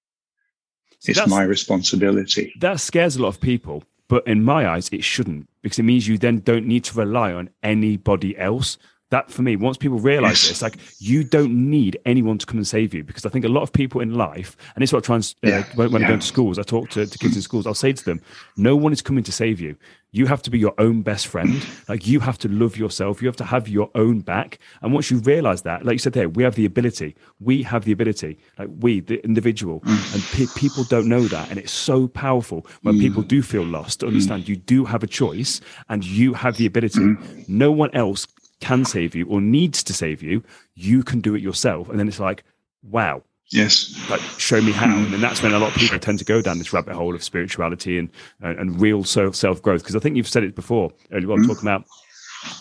It's 1.05 1.27
my 1.27 1.43
responsibility. 1.43 2.53
that 2.59 2.79
scares 2.79 3.17
a 3.17 3.21
lot 3.21 3.29
of 3.29 3.41
people 3.41 3.83
but 4.07 4.27
in 4.27 4.43
my 4.43 4.67
eyes, 4.67 4.89
it 4.89 5.03
shouldn't 5.03 5.47
because 5.61 5.79
it 5.79 5.83
means 5.83 6.07
you 6.07 6.17
then 6.17 6.39
don't 6.39 6.67
need 6.67 6.83
to 6.85 6.97
rely 6.97 7.33
on 7.33 7.49
anybody 7.61 8.37
else. 8.37 8.77
That 9.13 9.29
for 9.29 9.43
me, 9.43 9.55
once 9.55 9.77
people 9.77 9.99
realize 9.99 10.41
yes. 10.41 10.49
this, 10.49 10.61
like 10.63 10.77
you 10.97 11.23
don't 11.23 11.69
need 11.69 11.99
anyone 12.03 12.39
to 12.39 12.47
come 12.47 12.57
and 12.57 12.67
save 12.67 12.95
you 12.95 13.03
because 13.03 13.27
I 13.27 13.29
think 13.29 13.45
a 13.45 13.47
lot 13.47 13.61
of 13.61 13.71
people 13.71 14.01
in 14.01 14.15
life, 14.15 14.57
and 14.73 14.81
it's 14.81 14.91
what 14.91 15.03
I 15.03 15.05
try 15.05 15.15
and 15.17 15.35
uh, 15.45 15.47
yeah. 15.47 15.63
when, 15.75 15.91
when 15.91 16.01
yeah. 16.01 16.07
I 16.07 16.11
go 16.11 16.17
to 16.17 16.25
schools, 16.25 16.57
I 16.57 16.63
talk 16.63 16.89
to, 16.89 17.05
to 17.05 17.17
kids 17.19 17.35
in 17.35 17.43
schools, 17.43 17.67
I'll 17.67 17.75
say 17.75 17.93
to 17.93 18.03
them, 18.03 18.21
no 18.57 18.75
one 18.75 18.91
is 18.91 19.03
coming 19.03 19.23
to 19.25 19.31
save 19.31 19.59
you. 19.59 19.75
You 20.13 20.25
have 20.25 20.41
to 20.43 20.49
be 20.49 20.57
your 20.57 20.73
own 20.79 21.03
best 21.03 21.27
friend. 21.27 21.63
Like 21.87 22.07
you 22.07 22.19
have 22.21 22.39
to 22.39 22.47
love 22.47 22.75
yourself. 22.75 23.21
You 23.21 23.27
have 23.27 23.35
to 23.37 23.43
have 23.43 23.67
your 23.67 23.91
own 23.93 24.21
back. 24.21 24.57
And 24.81 24.93
once 24.93 25.11
you 25.11 25.19
realize 25.19 25.61
that, 25.63 25.85
like 25.85 25.93
you 25.93 25.99
said 25.99 26.13
there, 26.13 26.29
we 26.29 26.43
have 26.43 26.55
the 26.55 26.65
ability. 26.65 27.15
We 27.39 27.63
have 27.63 27.85
the 27.85 27.91
ability. 27.91 28.39
Like 28.57 28.69
we, 28.79 28.99
the 28.99 29.23
individual, 29.23 29.79
mm. 29.81 30.13
and 30.13 30.23
pe- 30.33 30.59
people 30.59 30.83
don't 30.85 31.07
know 31.07 31.21
that. 31.27 31.49
And 31.49 31.59
it's 31.59 31.71
so 31.71 32.07
powerful 32.07 32.65
when 32.81 32.95
mm. 32.95 33.01
people 33.01 33.21
do 33.21 33.43
feel 33.43 33.63
lost 33.63 33.99
to 33.99 34.07
understand 34.07 34.43
mm. 34.43 34.47
you 34.49 34.55
do 34.55 34.85
have 34.85 35.03
a 35.03 35.07
choice 35.07 35.61
and 35.89 36.03
you 36.03 36.33
have 36.33 36.57
the 36.57 36.65
ability. 36.65 36.99
Mm. 36.99 37.49
No 37.49 37.71
one 37.71 37.89
else 37.93 38.27
can 38.63 38.85
save 38.85 39.15
you 39.15 39.27
or 39.27 39.41
needs 39.41 39.83
to 39.83 39.93
save 39.93 40.23
you. 40.23 40.43
You 40.75 41.03
can 41.03 41.21
do 41.21 41.35
it 41.35 41.41
yourself. 41.41 41.89
And 41.89 41.99
then 41.99 42.07
it's 42.07 42.19
like, 42.19 42.43
wow, 42.81 43.23
Yes. 43.53 44.09
Like, 44.09 44.21
show 44.39 44.61
me 44.61 44.71
how. 44.71 44.85
And 44.85 45.13
then 45.13 45.21
that's 45.21 45.43
when 45.43 45.53
a 45.53 45.59
lot 45.59 45.73
of 45.73 45.77
people 45.77 45.99
tend 45.99 46.17
to 46.19 46.25
go 46.25 46.41
down 46.41 46.57
this 46.57 46.73
rabbit 46.73 46.95
hole 46.95 47.13
of 47.13 47.23
spirituality 47.23 47.99
and, 47.99 48.09
and, 48.41 48.57
and 48.57 48.81
real 48.81 49.03
self 49.03 49.61
growth. 49.61 49.83
Because 49.83 49.95
I 49.95 49.99
think 49.99 50.15
you've 50.15 50.27
said 50.27 50.43
it 50.43 50.55
before 50.55 50.91
earlier 51.11 51.31
on, 51.31 51.39
mm. 51.39 51.47
talking 51.47 51.67
about 51.67 51.85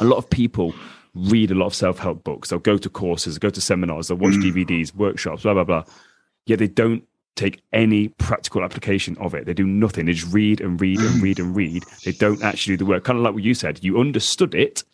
a 0.00 0.04
lot 0.04 0.18
of 0.18 0.28
people 0.28 0.74
read 1.14 1.50
a 1.50 1.54
lot 1.54 1.66
of 1.66 1.74
self 1.74 1.98
help 1.98 2.24
books. 2.24 2.50
They'll 2.50 2.58
go 2.58 2.76
to 2.76 2.90
courses, 2.90 3.38
go 3.38 3.48
to 3.48 3.60
seminars, 3.60 4.08
they'll 4.08 4.18
watch 4.18 4.34
mm. 4.34 4.52
DVDs, 4.52 4.94
workshops, 4.94 5.44
blah, 5.44 5.54
blah, 5.54 5.64
blah. 5.64 5.84
Yet 6.46 6.58
they 6.58 6.68
don't 6.68 7.04
take 7.36 7.62
any 7.72 8.08
practical 8.08 8.62
application 8.62 9.16
of 9.16 9.34
it. 9.34 9.46
They 9.46 9.54
do 9.54 9.66
nothing. 9.66 10.04
They 10.04 10.12
just 10.12 10.32
read 10.32 10.60
and 10.60 10.78
read 10.78 11.00
and 11.00 11.20
mm. 11.20 11.22
read 11.22 11.38
and 11.38 11.56
read. 11.56 11.84
They 12.04 12.12
don't 12.12 12.42
actually 12.42 12.74
do 12.74 12.84
the 12.84 12.90
work. 12.90 13.04
Kind 13.04 13.18
of 13.18 13.24
like 13.24 13.32
what 13.34 13.44
you 13.44 13.54
said. 13.54 13.82
You 13.82 13.98
understood 13.98 14.54
it, 14.54 14.84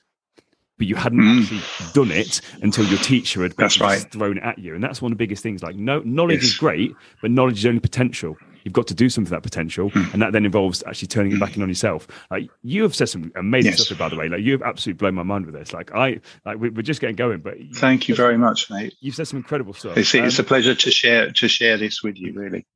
but 0.79 0.87
you 0.87 0.95
hadn't 0.95 1.21
mm. 1.21 1.43
actually 1.43 1.93
done 1.93 2.11
it 2.11 2.41
until 2.63 2.85
your 2.87 2.99
teacher 3.01 3.43
had 3.43 3.53
that's 3.57 3.81
right. 3.81 4.01
thrown 4.13 4.39
it 4.39 4.45
at 4.45 4.59
you. 4.59 4.75
And 4.75 4.83
that's 4.83 5.03
one 5.03 5.13
of 5.13 5.19
the 5.19 5.23
biggest 5.23 5.43
things. 5.43 5.63
Like, 5.63 5.77
no, 5.77 6.01
knowledge 6.01 6.43
yes. 6.43 6.53
is 6.53 6.57
great, 6.57 6.95
but 7.21 7.31
knowledge 7.31 7.59
is 7.59 7.67
only 7.67 7.81
potential. 7.81 8.37
You've 8.65 8.75
got 8.75 8.87
to 8.89 8.95
do 8.95 9.09
something 9.09 9.29
for 9.29 9.37
that 9.37 9.43
potential, 9.43 9.91
mm. 9.91 10.13
and 10.13 10.21
that 10.21 10.33
then 10.33 10.45
involves 10.45 10.83
actually 10.87 11.09
turning 11.09 11.33
it 11.33 11.41
back 11.41 11.57
in 11.57 11.63
on 11.63 11.69
yourself. 11.69 12.07
Like 12.31 12.51
you 12.63 12.83
have 12.83 12.95
said 12.95 13.09
some 13.09 13.33
amazing 13.35 13.73
yes. 13.73 13.87
stuff, 13.87 13.99
by 13.99 14.09
the 14.09 14.17
way. 14.17 14.29
Like 14.29 14.43
you 14.43 14.53
have 14.53 14.63
absolutely 14.63 14.99
blown 14.99 15.15
my 15.15 15.23
mind 15.23 15.47
with 15.47 15.55
this. 15.55 15.73
Like 15.73 15.95
I, 15.95 16.21
like 16.45 16.59
we're 16.59 16.83
just 16.83 17.01
getting 17.01 17.17
going. 17.17 17.41
But 17.41 17.57
thank 17.75 18.09
you 18.09 18.15
very 18.15 18.37
much, 18.37 18.69
mate. 18.71 18.95
You've 19.01 19.15
said 19.15 19.27
some 19.29 19.39
incredible 19.39 19.73
stuff. 19.73 19.97
It's, 19.97 20.15
um, 20.15 20.27
a 20.27 20.47
pleasure 20.47 20.75
to 20.75 20.91
share 20.91 21.31
to 21.31 21.49
share 21.49 21.79
this 21.79 22.03
with 22.03 22.19
you. 22.19 22.33
Really. 22.35 22.67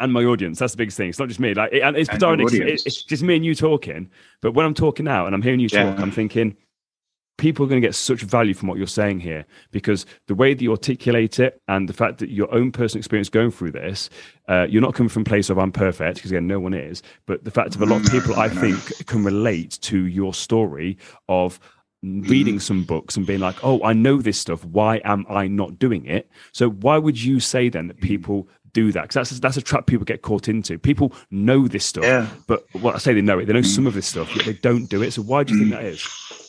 and 0.00 0.12
my 0.12 0.24
audience. 0.24 0.58
That's 0.58 0.72
the 0.72 0.78
biggest 0.78 0.96
thing. 0.96 1.08
It's 1.08 1.18
not 1.18 1.28
just 1.28 1.40
me. 1.40 1.52
Like, 1.52 1.72
it, 1.72 1.82
and 1.82 1.96
it's 1.96 2.08
and 2.08 2.40
it's, 2.40 2.86
it's 2.86 3.02
just 3.02 3.22
me 3.22 3.36
and 3.36 3.44
you 3.44 3.54
talking. 3.54 4.10
But 4.40 4.52
when 4.52 4.64
I'm 4.64 4.74
talking 4.74 5.04
now 5.04 5.26
and 5.26 5.34
I'm 5.34 5.42
hearing 5.42 5.60
you 5.60 5.68
yeah. 5.70 5.90
talk, 5.90 6.00
I'm 6.00 6.10
thinking 6.10 6.56
people 7.36 7.64
are 7.64 7.68
going 7.68 7.80
to 7.80 7.86
get 7.86 7.94
such 7.94 8.22
value 8.22 8.54
from 8.54 8.68
what 8.68 8.78
you're 8.78 8.86
saying 8.86 9.20
here 9.20 9.44
because 9.70 10.06
the 10.28 10.34
way 10.34 10.54
that 10.54 10.62
you 10.62 10.70
articulate 10.70 11.40
it 11.40 11.60
and 11.68 11.88
the 11.88 11.92
fact 11.92 12.18
that 12.18 12.30
your 12.30 12.52
own 12.54 12.70
personal 12.70 13.00
experience 13.00 13.28
going 13.28 13.50
through 13.50 13.72
this, 13.72 14.08
uh, 14.48 14.66
you're 14.68 14.82
not 14.82 14.94
coming 14.94 15.08
from 15.08 15.22
a 15.22 15.24
place 15.24 15.50
of 15.50 15.58
I'm 15.58 15.72
perfect 15.72 16.16
because 16.16 16.30
again, 16.30 16.46
no 16.46 16.60
one 16.60 16.74
is. 16.74 17.02
But 17.26 17.44
the 17.44 17.50
fact 17.50 17.74
of 17.74 17.82
a 17.82 17.86
lot 17.86 18.04
of 18.04 18.12
people, 18.12 18.34
I 18.38 18.48
think, 18.48 19.06
can 19.06 19.24
relate 19.24 19.78
to 19.82 20.06
your 20.06 20.32
story 20.32 20.96
of 21.28 21.58
reading 22.02 22.54
mm-hmm. 22.54 22.58
some 22.58 22.84
books 22.84 23.16
and 23.16 23.26
being 23.26 23.40
like, 23.40 23.56
oh, 23.64 23.82
I 23.82 23.94
know 23.94 24.20
this 24.20 24.38
stuff. 24.38 24.64
Why 24.64 25.00
am 25.04 25.24
I 25.28 25.48
not 25.48 25.78
doing 25.78 26.04
it? 26.06 26.30
So 26.52 26.70
why 26.70 26.98
would 26.98 27.20
you 27.20 27.40
say 27.40 27.68
then 27.68 27.88
that 27.88 27.96
mm-hmm. 27.96 28.06
people 28.06 28.48
do 28.74 28.92
that 28.92 29.02
because 29.02 29.14
that's 29.14 29.40
that's 29.40 29.56
a 29.56 29.62
trap 29.62 29.86
people 29.86 30.04
get 30.04 30.22
caught 30.22 30.48
into. 30.48 30.78
People 30.78 31.12
know 31.30 31.66
this 31.66 31.86
stuff, 31.86 32.04
yeah. 32.04 32.28
but 32.46 32.66
well, 32.74 32.94
I 32.94 32.98
say 32.98 33.14
they 33.14 33.22
know 33.22 33.38
it. 33.38 33.46
They 33.46 33.52
know 33.52 33.62
some 33.62 33.86
of 33.86 33.94
this 33.94 34.06
stuff, 34.06 34.30
but 34.34 34.44
they 34.44 34.52
don't 34.52 34.86
do 34.86 35.00
it. 35.02 35.12
So 35.12 35.22
why 35.22 35.44
do 35.44 35.54
you 35.54 35.60
think 35.60 35.72
mm. 35.72 35.76
that 35.76 35.84
is? 35.84 36.43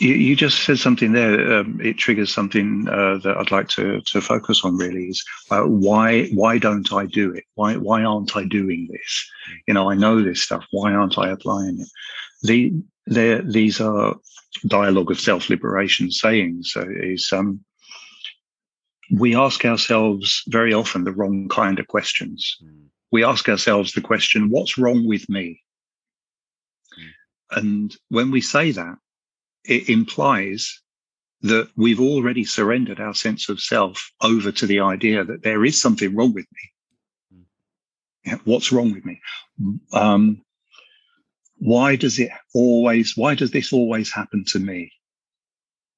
You, 0.00 0.14
you 0.14 0.34
just 0.34 0.64
said 0.64 0.78
something 0.78 1.12
there. 1.12 1.58
Um, 1.58 1.78
it 1.82 1.98
triggers 1.98 2.32
something 2.32 2.88
uh, 2.88 3.18
that 3.18 3.36
I'd 3.36 3.50
like 3.50 3.68
to 3.68 4.00
to 4.00 4.20
focus 4.22 4.64
on. 4.64 4.78
Really, 4.78 5.08
is 5.08 5.22
uh, 5.50 5.62
why 5.62 6.28
why 6.28 6.56
don't 6.56 6.90
I 6.92 7.04
do 7.04 7.32
it? 7.32 7.44
Why 7.54 7.76
why 7.76 8.02
aren't 8.02 8.34
I 8.34 8.44
doing 8.44 8.88
this? 8.90 9.30
You 9.68 9.74
know, 9.74 9.90
I 9.90 9.94
know 9.94 10.22
this 10.22 10.42
stuff. 10.42 10.64
Why 10.70 10.92
aren't 10.92 11.18
I 11.18 11.28
applying 11.28 11.80
it? 11.80 11.88
The 12.42 12.72
there 13.06 13.42
these 13.42 13.78
are 13.78 14.16
dialogue 14.66 15.10
of 15.10 15.20
self 15.20 15.50
liberation 15.50 16.10
sayings. 16.10 16.72
So 16.72 16.82
is 16.88 17.30
um, 17.32 17.62
we 19.12 19.36
ask 19.36 19.66
ourselves 19.66 20.42
very 20.48 20.72
often 20.72 21.04
the 21.04 21.12
wrong 21.12 21.48
kind 21.48 21.78
of 21.78 21.88
questions. 21.88 22.56
Mm. 22.64 22.86
We 23.12 23.22
ask 23.22 23.50
ourselves 23.50 23.92
the 23.92 24.00
question, 24.00 24.48
"What's 24.48 24.78
wrong 24.78 25.06
with 25.06 25.28
me?" 25.28 25.60
Mm. 26.98 27.58
And 27.58 27.96
when 28.08 28.30
we 28.30 28.40
say 28.40 28.70
that, 28.72 28.96
it 29.64 29.88
implies 29.88 30.80
that 31.42 31.70
we've 31.76 32.00
already 32.00 32.44
surrendered 32.44 33.00
our 33.00 33.14
sense 33.14 33.48
of 33.48 33.60
self 33.60 34.12
over 34.20 34.52
to 34.52 34.66
the 34.66 34.80
idea 34.80 35.24
that 35.24 35.42
there 35.42 35.64
is 35.64 35.80
something 35.80 36.14
wrong 36.14 36.34
with 36.34 36.46
me. 36.52 36.70
Hmm. 37.32 37.42
Yeah, 38.26 38.38
what's 38.44 38.72
wrong 38.72 38.92
with 38.92 39.04
me? 39.04 39.20
Um, 39.92 40.42
why 41.56 41.96
does 41.96 42.18
it 42.18 42.30
always, 42.54 43.16
why 43.16 43.34
does 43.34 43.50
this 43.50 43.72
always 43.72 44.12
happen 44.12 44.44
to 44.48 44.58
me? 44.58 44.92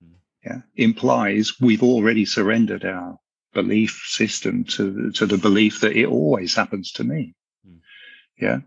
Hmm. 0.01 0.15
Yeah, 0.45 0.61
implies 0.77 1.61
we've 1.61 1.83
already 1.83 2.25
surrendered 2.25 2.85
our 2.85 3.19
belief 3.53 4.03
system 4.07 4.65
to, 4.65 5.11
to 5.13 5.27
the 5.27 5.39
belief 5.39 5.81
that 5.81 5.97
it 5.97 6.07
always 6.07 6.55
happens 6.55 6.93
to 6.93 7.05
me. 7.05 7.35
Yeah. 8.43 8.59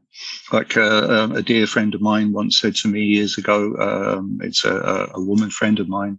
Like 0.53 0.77
uh, 0.77 1.07
um, 1.09 1.31
a 1.33 1.41
dear 1.41 1.67
friend 1.67 1.93
of 1.93 1.99
mine 1.99 2.31
once 2.31 2.61
said 2.61 2.75
to 2.75 2.87
me 2.87 3.01
years 3.01 3.37
ago, 3.37 3.75
um, 3.75 4.39
it's 4.41 4.63
a, 4.63 5.11
a, 5.13 5.21
woman 5.21 5.49
friend 5.49 5.81
of 5.81 5.89
mine. 5.89 6.17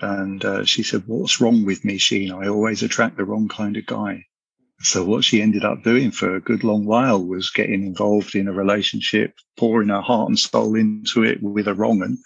And 0.00 0.42
uh, 0.42 0.64
she 0.64 0.82
said, 0.82 1.02
What's 1.04 1.42
wrong 1.42 1.66
with 1.66 1.84
me, 1.84 1.98
Cheyne? 1.98 2.32
I 2.32 2.48
always 2.48 2.82
attract 2.82 3.18
the 3.18 3.26
wrong 3.26 3.48
kind 3.48 3.76
of 3.76 3.84
guy. 3.84 4.24
So 4.80 5.04
what 5.04 5.24
she 5.24 5.42
ended 5.42 5.62
up 5.62 5.82
doing 5.82 6.10
for 6.10 6.34
a 6.34 6.40
good 6.40 6.64
long 6.64 6.86
while 6.86 7.22
was 7.22 7.50
getting 7.50 7.84
involved 7.84 8.34
in 8.34 8.48
a 8.48 8.52
relationship, 8.52 9.34
pouring 9.58 9.90
her 9.90 10.00
heart 10.00 10.30
and 10.30 10.38
soul 10.38 10.74
into 10.74 11.22
it 11.22 11.42
with 11.42 11.68
a 11.68 11.74
wrong 11.74 12.00
and 12.00 12.16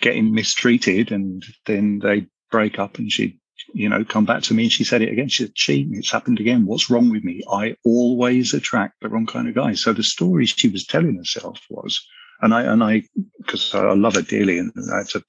getting 0.00 0.32
mistreated. 0.32 1.10
And 1.10 1.44
then 1.66 1.98
they 1.98 2.28
break 2.52 2.78
up 2.78 2.98
and 2.98 3.10
she 3.10 3.40
you 3.72 3.88
know, 3.88 4.04
come 4.04 4.24
back 4.24 4.42
to 4.44 4.54
me 4.54 4.64
and 4.64 4.72
she 4.72 4.84
said 4.84 5.02
it 5.02 5.12
again. 5.12 5.28
She 5.28 5.44
said, 5.44 5.54
cheating, 5.54 5.96
it's 5.96 6.10
happened 6.10 6.40
again. 6.40 6.66
What's 6.66 6.90
wrong 6.90 7.10
with 7.10 7.24
me? 7.24 7.42
I 7.50 7.76
always 7.84 8.54
attract 8.54 9.00
the 9.00 9.08
wrong 9.08 9.26
kind 9.26 9.48
of 9.48 9.54
guy. 9.54 9.74
So 9.74 9.92
the 9.92 10.02
story 10.02 10.46
she 10.46 10.68
was 10.68 10.86
telling 10.86 11.16
herself 11.16 11.60
was, 11.70 12.06
and 12.40 12.52
I, 12.52 12.62
and 12.62 12.82
I, 12.82 13.02
because 13.38 13.74
I 13.74 13.92
love 13.94 14.14
her 14.14 14.22
dearly 14.22 14.58
and 14.58 14.72
I 14.92 14.98
had 14.98 15.08
to 15.10 15.22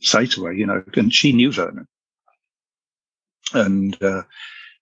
say 0.00 0.26
to 0.26 0.44
her, 0.44 0.52
you 0.52 0.66
know, 0.66 0.82
and 0.94 1.12
she 1.12 1.32
knew 1.32 1.52
Vernon. 1.52 1.86
And, 3.52 4.02
uh, 4.02 4.22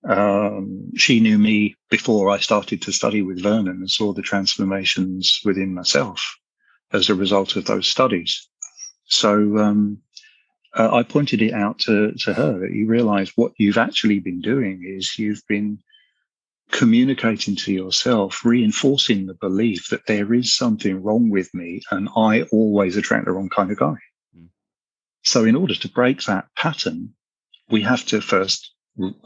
um, 0.08 0.90
she 0.96 1.20
knew 1.20 1.38
me 1.38 1.76
before 1.88 2.30
I 2.30 2.38
started 2.38 2.82
to 2.82 2.92
study 2.92 3.22
with 3.22 3.42
Vernon 3.42 3.68
and 3.68 3.90
saw 3.90 4.12
the 4.12 4.22
transformations 4.22 5.40
within 5.44 5.74
myself 5.74 6.36
as 6.92 7.08
a 7.08 7.14
result 7.14 7.56
of 7.56 7.66
those 7.66 7.86
studies. 7.86 8.48
So, 9.04 9.58
um, 9.58 9.98
uh, 10.74 10.94
I 10.94 11.02
pointed 11.02 11.42
it 11.42 11.52
out 11.52 11.78
to, 11.80 12.12
to 12.12 12.32
her 12.32 12.58
that 12.60 12.72
you 12.72 12.86
realize 12.86 13.32
what 13.36 13.52
you've 13.58 13.78
actually 13.78 14.20
been 14.20 14.40
doing 14.40 14.82
is 14.84 15.18
you've 15.18 15.42
been 15.48 15.78
communicating 16.70 17.56
to 17.56 17.72
yourself, 17.72 18.44
reinforcing 18.44 19.26
the 19.26 19.34
belief 19.34 19.88
that 19.90 20.06
there 20.06 20.32
is 20.32 20.56
something 20.56 21.02
wrong 21.02 21.28
with 21.28 21.52
me 21.52 21.82
and 21.90 22.08
I 22.16 22.42
always 22.52 22.96
attract 22.96 23.26
the 23.26 23.32
wrong 23.32 23.50
kind 23.50 23.70
of 23.70 23.78
guy. 23.78 23.96
Mm. 24.36 24.48
So 25.22 25.44
in 25.44 25.56
order 25.56 25.74
to 25.74 25.88
break 25.88 26.22
that 26.24 26.46
pattern, 26.56 27.14
we 27.68 27.82
have 27.82 28.04
to 28.06 28.20
first 28.20 28.72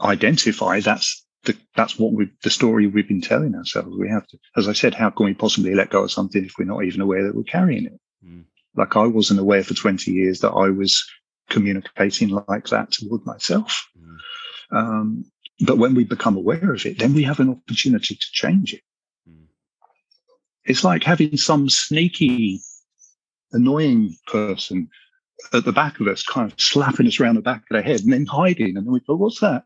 identify 0.01 0.81
that's 0.81 1.25
the, 1.43 1.55
that's 1.75 1.97
what 1.97 2.11
we 2.11 2.29
the 2.43 2.49
story 2.49 2.87
we've 2.87 3.07
been 3.07 3.21
telling 3.21 3.55
ourselves. 3.55 3.95
We 3.97 4.09
have 4.09 4.27
to, 4.27 4.37
as 4.57 4.67
I 4.67 4.73
said, 4.73 4.93
how 4.93 5.09
can 5.09 5.25
we 5.25 5.33
possibly 5.33 5.75
let 5.75 5.89
go 5.89 6.03
of 6.03 6.11
something 6.11 6.43
if 6.43 6.53
we're 6.57 6.65
not 6.65 6.83
even 6.83 6.99
aware 6.99 7.23
that 7.23 7.35
we're 7.35 7.43
carrying 7.43 7.85
it? 7.85 7.99
Mm. 8.25 8.43
Like 8.75 8.97
I 8.97 9.07
wasn't 9.07 9.39
aware 9.39 9.63
for 9.63 9.73
20 9.73 10.11
years 10.11 10.39
that 10.41 10.51
I 10.51 10.69
was 10.69 11.05
communicating 11.49 12.29
like 12.47 12.67
that 12.67 12.91
toward 12.91 13.25
myself. 13.25 13.87
Mm. 13.99 14.17
Um, 14.77 15.25
but 15.65 15.77
when 15.77 15.95
we 15.95 16.03
become 16.03 16.37
aware 16.37 16.73
of 16.73 16.85
it, 16.85 16.99
then 16.99 17.13
we 17.13 17.23
have 17.23 17.39
an 17.39 17.49
opportunity 17.49 18.15
to 18.15 18.27
change 18.31 18.73
it. 18.73 18.81
Mm. 19.29 19.45
It's 20.65 20.83
like 20.83 21.03
having 21.03 21.37
some 21.37 21.69
sneaky, 21.69 22.61
annoying 23.51 24.15
person 24.27 24.89
at 25.53 25.65
the 25.65 25.71
back 25.71 25.99
of 25.99 26.07
us, 26.07 26.23
kind 26.23 26.51
of 26.51 26.59
slapping 26.59 27.07
us 27.07 27.19
around 27.19 27.35
the 27.35 27.41
back 27.41 27.63
of 27.69 27.75
the 27.75 27.81
head 27.81 28.01
and 28.01 28.13
then 28.13 28.25
hiding. 28.25 28.77
And 28.77 28.85
then 28.85 28.93
we 28.93 28.99
go, 28.99 29.15
what's 29.15 29.39
that? 29.39 29.63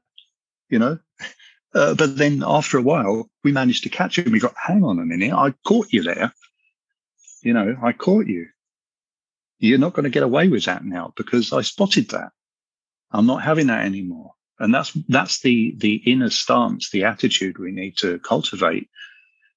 You 0.69 0.79
know? 0.79 0.99
Uh, 1.73 1.95
but 1.95 2.17
then 2.17 2.43
after 2.45 2.77
a 2.77 2.81
while, 2.81 3.29
we 3.45 3.51
managed 3.53 3.83
to 3.83 3.89
catch 3.89 4.19
him. 4.19 4.29
We 4.33 4.41
got, 4.41 4.53
hang 4.57 4.83
on 4.83 4.99
a 4.99 5.05
minute, 5.05 5.31
I 5.31 5.51
caught 5.65 5.87
you 5.93 6.03
there. 6.03 6.33
You 7.43 7.53
know, 7.53 7.77
I 7.81 7.93
caught 7.93 8.27
you. 8.27 8.47
You're 9.61 9.77
not 9.77 9.93
going 9.93 10.03
to 10.05 10.09
get 10.09 10.23
away 10.23 10.49
with 10.49 10.65
that 10.65 10.83
now 10.83 11.13
because 11.15 11.53
I 11.53 11.61
spotted 11.61 12.09
that. 12.09 12.31
I'm 13.11 13.27
not 13.27 13.43
having 13.43 13.67
that 13.67 13.85
anymore. 13.85 14.33
And 14.59 14.73
that's, 14.73 14.91
that's 15.07 15.41
the, 15.41 15.75
the 15.77 15.95
inner 15.95 16.31
stance, 16.31 16.89
the 16.89 17.03
attitude 17.03 17.57
we 17.57 17.71
need 17.71 17.97
to 17.97 18.19
cultivate 18.19 18.89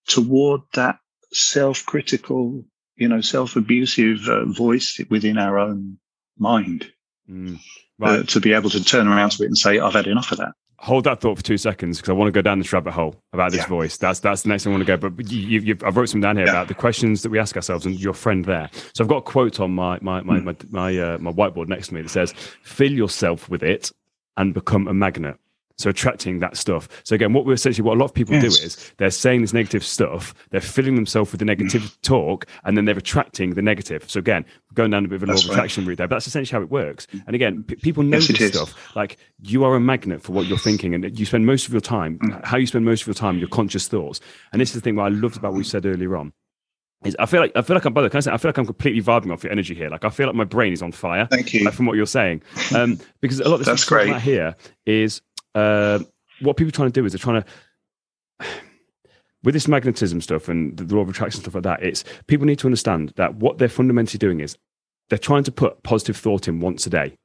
toward 0.07 0.61
that 0.75 0.99
self-critical, 1.33 2.65
you 2.97 3.09
know, 3.09 3.23
self-abusive 3.23 4.29
uh, 4.29 4.45
voice 4.45 5.01
within 5.09 5.39
our 5.39 5.59
own 5.59 5.99
mind. 6.39 6.91
Mm, 7.29 7.59
right. 7.99 8.21
uh, 8.21 8.23
to 8.25 8.41
be 8.41 8.53
able 8.53 8.71
to 8.71 8.85
turn 8.85 9.09
around 9.09 9.31
to 9.31 9.45
it 9.45 9.47
and 9.47 9.57
say, 9.57 9.79
I've 9.79 9.95
had 9.95 10.07
enough 10.07 10.33
of 10.33 10.39
that 10.39 10.53
hold 10.79 11.05
that 11.05 11.21
thought 11.21 11.37
for 11.37 11.43
two 11.43 11.57
seconds 11.57 11.99
because 11.99 12.11
I 12.11 12.13
want 12.13 12.29
to 12.29 12.33
go 12.33 12.43
down 12.43 12.59
this 12.59 12.73
rabbit 12.73 12.93
hole 12.93 13.17
about 13.33 13.53
this 13.53 13.63
yeah. 13.63 13.69
voice. 13.69 13.97
That's 13.97 14.21
that's 14.21 14.43
the 14.43 14.49
next 14.49 14.65
thing 14.65 14.73
I 14.73 14.77
want 14.77 14.87
to 14.87 14.97
go. 14.97 15.09
But 15.11 15.31
you, 15.31 15.61
you, 15.61 15.79
I've 15.85 15.97
wrote 15.97 16.09
some 16.09 16.21
down 16.21 16.37
here 16.37 16.47
yeah. 16.47 16.53
about 16.53 16.69
the 16.69 16.75
questions 16.75 17.23
that 17.23 17.31
we 17.31 17.39
ask 17.39 17.57
ourselves 17.57 17.87
and 17.87 17.99
your 17.99 18.15
friend 18.15 18.45
there. 18.45 18.71
So 18.95 19.05
I've 19.05 19.09
got 19.09 19.19
a 19.19 19.23
quote 19.23 19.61
on 19.61 19.73
my 19.73 19.99
my 20.01 20.23
my 20.23 20.39
mm. 20.39 20.45
my 20.45 20.57
my, 20.71 20.99
uh, 20.99 21.19
my 21.19 21.33
whiteboard 21.33 21.69
next 21.69 21.89
to 21.89 21.95
me 21.95 22.03
that 22.03 22.09
says, 22.09 22.33
"Fill 22.63 22.93
yourself 22.93 23.49
with 23.49 23.63
it 23.63 23.91
and 24.37 24.55
become 24.55 24.89
a 24.89 24.95
magnet." 24.95 25.37
So 25.77 25.91
attracting 25.91 26.39
that 26.39 26.57
stuff. 26.57 26.89
So 27.03 27.15
again, 27.15 27.33
what 27.33 27.47
we're 27.47 27.55
essentially 27.55 27.85
what 27.85 27.97
a 27.97 27.99
lot 27.99 28.07
of 28.07 28.15
people 28.15 28.35
yes. 28.35 28.43
do 28.43 28.65
is 28.65 28.93
they're 28.99 29.11
saying 29.11 29.41
this 29.41 29.53
negative 29.53 29.85
stuff, 29.85 30.33
they're 30.51 30.61
filling 30.61 30.95
themselves 30.95 31.33
with 31.33 31.41
the 31.41 31.45
negative 31.45 31.99
talk, 32.03 32.47
and 32.65 32.77
then 32.77 32.85
they're 32.85 32.97
attracting 32.97 33.55
the 33.55 33.63
negative. 33.63 34.09
So 34.09 34.21
again, 34.21 34.45
going 34.75 34.93
down 34.93 35.05
a 35.05 35.09
bit 35.09 35.17
of 35.17 35.25
a 35.25 35.27
law 35.27 35.35
of 35.35 35.51
attraction 35.51 35.85
route 35.85 35.99
there, 35.99 36.07
but 36.07 36.17
that's 36.17 36.29
essentially 36.29 36.57
how 36.57 36.63
it 36.63 36.71
works. 36.71 37.09
And 37.27 37.35
again, 37.35 37.65
p- 37.65 37.75
people 37.77 38.05
know 38.05 38.19
yes, 38.19 38.29
this 38.29 38.55
stuff. 38.55 38.95
Like 38.95 39.19
you 39.43 39.65
are 39.65 39.75
a 39.75 39.81
magnet 39.81 40.23
for 40.23 40.33
what 40.33 40.47
you're 40.47 40.59
thinking, 40.59 40.95
and 40.95 41.19
you 41.19 41.27
spend 41.27 41.45
most 41.45 41.67
of 41.67 41.73
your 41.73 41.81
time. 41.81 42.19
Mm. 42.21 42.45
How 42.45 42.57
you 42.57 42.67
spend 42.67 42.85
most 42.85 43.03
of 43.03 43.09
your 43.09 43.15
time, 43.15 43.39
your 43.39 43.49
conscious 43.49 43.89
thoughts. 43.89 44.21
And 44.53 44.61
this 44.61 44.71
is 44.71 44.75
the 44.77 44.81
thing 44.81 44.97
what 44.97 45.05
I 45.05 45.09
loved 45.09 45.37
about 45.37 45.53
what 45.53 45.59
you 45.59 45.65
said 45.65 45.87
earlier 45.87 46.17
on. 46.17 46.33
Is 47.05 47.15
I 47.19 47.27
feel 47.27 47.41
like 47.41 47.53
I 47.55 47.63
feel 47.63 47.75
like 47.75 47.85
I'm 47.85 47.93
by 47.93 48.07
the 48.07 48.31
I, 48.31 48.35
I 48.35 48.39
feel 48.39 48.49
like 48.49 48.59
I'm 48.59 48.67
completely 48.67 49.03
vibing 49.03 49.33
off 49.33 49.43
your 49.43 49.53
energy 49.53 49.75
here. 49.75 49.91
Like 49.91 50.05
I 50.05 50.09
feel 50.09 50.27
like 50.27 50.37
my 50.37 50.45
brain 50.45 50.73
is 50.73 50.83
on 50.83 50.93
fire. 50.93 51.27
Thank 51.31 51.53
you. 51.53 51.65
Like, 51.65 51.75
from 51.75 51.87
what 51.87 51.97
you're 51.97 52.07
saying, 52.07 52.43
um, 52.75 52.99
because 53.21 53.41
a 53.41 53.45
lot 53.45 53.55
of 53.55 53.61
this 53.61 53.69
That's 53.69 53.85
great. 53.85 54.17
here 54.23 54.55
is 54.87 55.21
uh, 55.55 55.99
what 56.41 56.57
people 56.57 56.69
are 56.69 56.73
trying 56.73 56.91
to 56.91 57.01
do 57.01 57.05
is 57.05 57.13
they're 57.13 57.19
trying 57.19 57.43
to 57.43 58.47
with 59.43 59.55
this 59.55 59.69
magnetism 59.69 60.21
stuff 60.21 60.49
and 60.49 60.77
the 60.77 60.95
law 60.95 61.03
of 61.03 61.09
attraction 61.09 61.41
stuff 61.41 61.55
like 61.55 61.65
that 61.65 61.83
it's 61.83 62.03
people 62.27 62.47
need 62.47 62.59
to 62.59 62.67
understand 62.67 63.13
that 63.17 63.35
what 63.37 63.59
they're 63.59 63.69
fundamentally 63.69 64.19
doing 64.19 64.41
is 64.41 64.57
they're 65.11 65.19
trying 65.19 65.45
to 65.45 65.53
put 65.53 65.83
positive 65.83 66.17
thought 66.17 66.49
in 66.49 66.61
once 66.61 66.87
a 66.87 66.91
day 66.91 67.17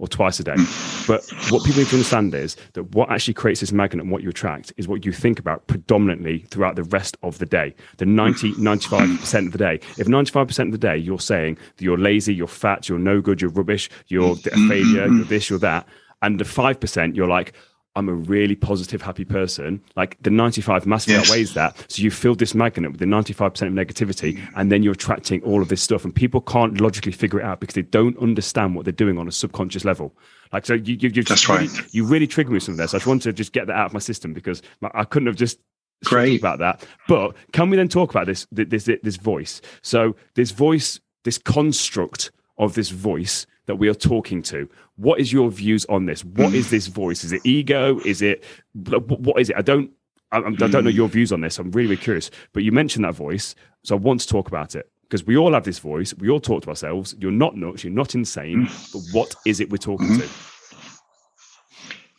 or 0.00 0.08
twice 0.08 0.40
a 0.40 0.44
day. 0.44 0.56
But 1.06 1.28
what 1.48 1.64
people 1.64 1.80
need 1.80 1.88
to 1.88 1.96
understand 1.96 2.32
is 2.34 2.56
that 2.74 2.94
what 2.94 3.10
actually 3.10 3.34
creates 3.34 3.58
this 3.58 3.72
magnet 3.72 4.04
and 4.04 4.12
what 4.12 4.22
you 4.22 4.28
attract 4.28 4.72
is 4.76 4.86
what 4.86 5.04
you 5.04 5.10
think 5.10 5.40
about 5.40 5.66
predominantly 5.66 6.40
throughout 6.50 6.76
the 6.76 6.84
rest 6.84 7.16
of 7.24 7.38
the 7.38 7.46
day 7.46 7.74
the 7.96 8.06
90 8.06 8.52
95% 8.58 9.46
of 9.46 9.52
the 9.52 9.58
day. 9.58 9.80
If 9.98 10.06
95% 10.06 10.66
of 10.66 10.72
the 10.72 10.78
day 10.78 10.96
you're 10.96 11.18
saying 11.18 11.58
that 11.76 11.82
you're 11.82 11.98
lazy 11.98 12.32
you're 12.32 12.46
fat 12.46 12.88
you're 12.88 12.98
no 12.98 13.20
good 13.20 13.40
you're 13.40 13.50
rubbish 13.50 13.90
you're 14.06 14.32
a 14.52 14.68
failure 14.68 15.08
you're 15.08 15.24
this 15.24 15.50
you're 15.50 15.58
that 15.60 15.88
and 16.22 16.38
the 16.38 16.44
5% 16.44 17.16
you're 17.16 17.26
like 17.26 17.54
I'm 17.96 18.08
a 18.08 18.14
really 18.14 18.54
positive, 18.54 19.02
happy 19.02 19.24
person. 19.24 19.82
Like 19.96 20.16
the 20.22 20.30
95 20.30 20.86
massively 20.86 21.14
yes. 21.14 21.28
outweighs 21.28 21.54
that. 21.54 21.84
So 21.88 22.02
you 22.02 22.10
fill 22.10 22.34
this 22.34 22.54
magnet 22.54 22.92
with 22.92 23.00
the 23.00 23.06
95% 23.06 23.46
of 23.46 23.72
negativity, 23.72 24.38
mm. 24.38 24.48
and 24.54 24.70
then 24.70 24.82
you're 24.82 24.92
attracting 24.92 25.42
all 25.42 25.60
of 25.60 25.68
this 25.68 25.82
stuff. 25.82 26.04
And 26.04 26.14
people 26.14 26.40
can't 26.40 26.80
logically 26.80 27.12
figure 27.12 27.40
it 27.40 27.44
out 27.44 27.60
because 27.60 27.74
they 27.74 27.82
don't 27.82 28.16
understand 28.18 28.74
what 28.74 28.84
they're 28.84 28.92
doing 28.92 29.18
on 29.18 29.26
a 29.26 29.32
subconscious 29.32 29.84
level. 29.84 30.14
Like, 30.52 30.66
so 30.66 30.74
you, 30.74 30.96
you, 31.00 31.10
you 31.12 31.22
That's 31.24 31.48
really, 31.48 31.66
right. 31.66 31.94
You 31.94 32.04
really 32.04 32.26
trigger 32.26 32.50
me 32.50 32.54
with 32.54 32.62
some 32.62 32.74
of 32.74 32.78
this. 32.78 32.92
So 32.92 32.96
I 32.96 32.98
just 33.00 33.06
wanted 33.06 33.22
to 33.24 33.32
just 33.32 33.52
get 33.52 33.66
that 33.66 33.76
out 33.76 33.86
of 33.86 33.92
my 33.92 34.00
system 34.00 34.32
because 34.32 34.62
I 34.94 35.04
couldn't 35.04 35.26
have 35.26 35.36
just 35.36 35.58
Great 36.04 36.40
about 36.40 36.58
that. 36.60 36.86
But 37.08 37.36
can 37.52 37.70
we 37.70 37.76
then 37.76 37.88
talk 37.88 38.10
about 38.10 38.26
this, 38.26 38.46
this, 38.50 38.84
this 39.02 39.16
voice? 39.16 39.60
So 39.82 40.16
this 40.34 40.50
voice, 40.50 41.00
this 41.24 41.38
construct 41.38 42.30
of 42.58 42.74
this 42.74 42.90
voice 42.90 43.46
that 43.66 43.76
we 43.76 43.88
are 43.88 43.94
talking 43.94 44.42
to. 44.42 44.68
What 44.96 45.20
is 45.20 45.32
your 45.32 45.50
views 45.50 45.84
on 45.86 46.06
this? 46.06 46.24
What 46.24 46.54
is 46.54 46.70
this 46.70 46.86
voice? 46.86 47.24
Is 47.24 47.32
it 47.32 47.42
ego? 47.44 48.00
Is 48.04 48.22
it 48.22 48.44
what 48.74 49.40
is 49.40 49.50
it? 49.50 49.56
I 49.56 49.62
don't 49.62 49.90
I, 50.32 50.38
I 50.38 50.50
don't 50.50 50.84
know 50.84 50.90
your 50.90 51.08
views 51.08 51.32
on 51.32 51.40
this. 51.40 51.58
I'm 51.58 51.70
really, 51.72 51.88
really 51.88 52.02
curious. 52.02 52.30
But 52.52 52.62
you 52.62 52.72
mentioned 52.72 53.04
that 53.04 53.14
voice, 53.14 53.54
so 53.82 53.96
I 53.96 53.98
want 53.98 54.20
to 54.20 54.28
talk 54.28 54.48
about 54.48 54.74
it 54.74 54.90
because 55.02 55.26
we 55.26 55.36
all 55.36 55.54
have 55.54 55.64
this 55.64 55.80
voice. 55.80 56.14
We 56.14 56.30
all 56.30 56.40
talk 56.40 56.62
to 56.62 56.68
ourselves. 56.68 57.16
You're 57.18 57.32
not 57.32 57.56
nuts. 57.56 57.82
You're 57.82 57.92
not 57.92 58.14
insane. 58.14 58.68
But 58.92 59.02
what 59.12 59.34
is 59.44 59.60
it 59.60 59.70
we're 59.70 59.78
talking 59.78 60.18
to? 60.18 60.28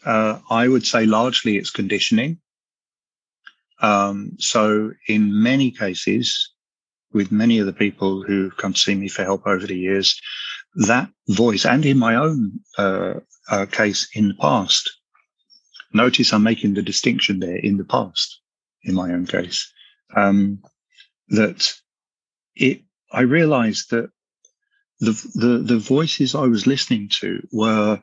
Uh, 0.04 0.40
I 0.50 0.68
would 0.68 0.86
say 0.86 1.06
largely 1.06 1.58
it's 1.58 1.70
conditioning. 1.70 2.40
Um, 3.82 4.34
so 4.40 4.92
in 5.08 5.42
many 5.42 5.72
cases, 5.72 6.54
with 7.14 7.32
many 7.32 7.60
of 7.60 7.66
the 7.66 7.74
people 7.74 8.24
who've 8.24 8.56
come 8.58 8.74
to 8.74 8.80
see 8.80 8.96
me 8.96 9.08
for 9.08 9.24
help 9.24 9.48
over 9.48 9.66
the 9.66 9.78
years, 9.78 10.20
that 10.76 11.10
voice 11.28 11.66
and 11.66 11.86
in 11.86 11.98
my 11.98 12.16
own 12.16 12.60
uh, 12.78 13.16
uh, 13.50 13.66
case 13.66 14.08
in 14.16 14.30
the 14.30 14.34
past. 14.36 14.90
Notice 15.94 16.32
I'm 16.32 16.44
making 16.44 16.74
the 16.74 16.82
distinction 16.82 17.40
there 17.40 17.58
in 17.58 17.78
the 17.78 17.84
past, 17.84 18.40
in 18.84 18.96
my 18.96 19.12
own 19.12 19.26
case, 19.26 19.72
um, 20.16 20.62
that 21.30 21.74
it, 22.56 22.82
I 23.12 23.22
realized 23.22 23.90
that 23.92 24.10
the, 25.00 25.12
the, 25.36 25.58
the 25.58 25.80
voices 25.80 26.36
I 26.36 26.46
was 26.46 26.68
listening 26.68 27.10
to 27.20 27.46
were 27.52 28.02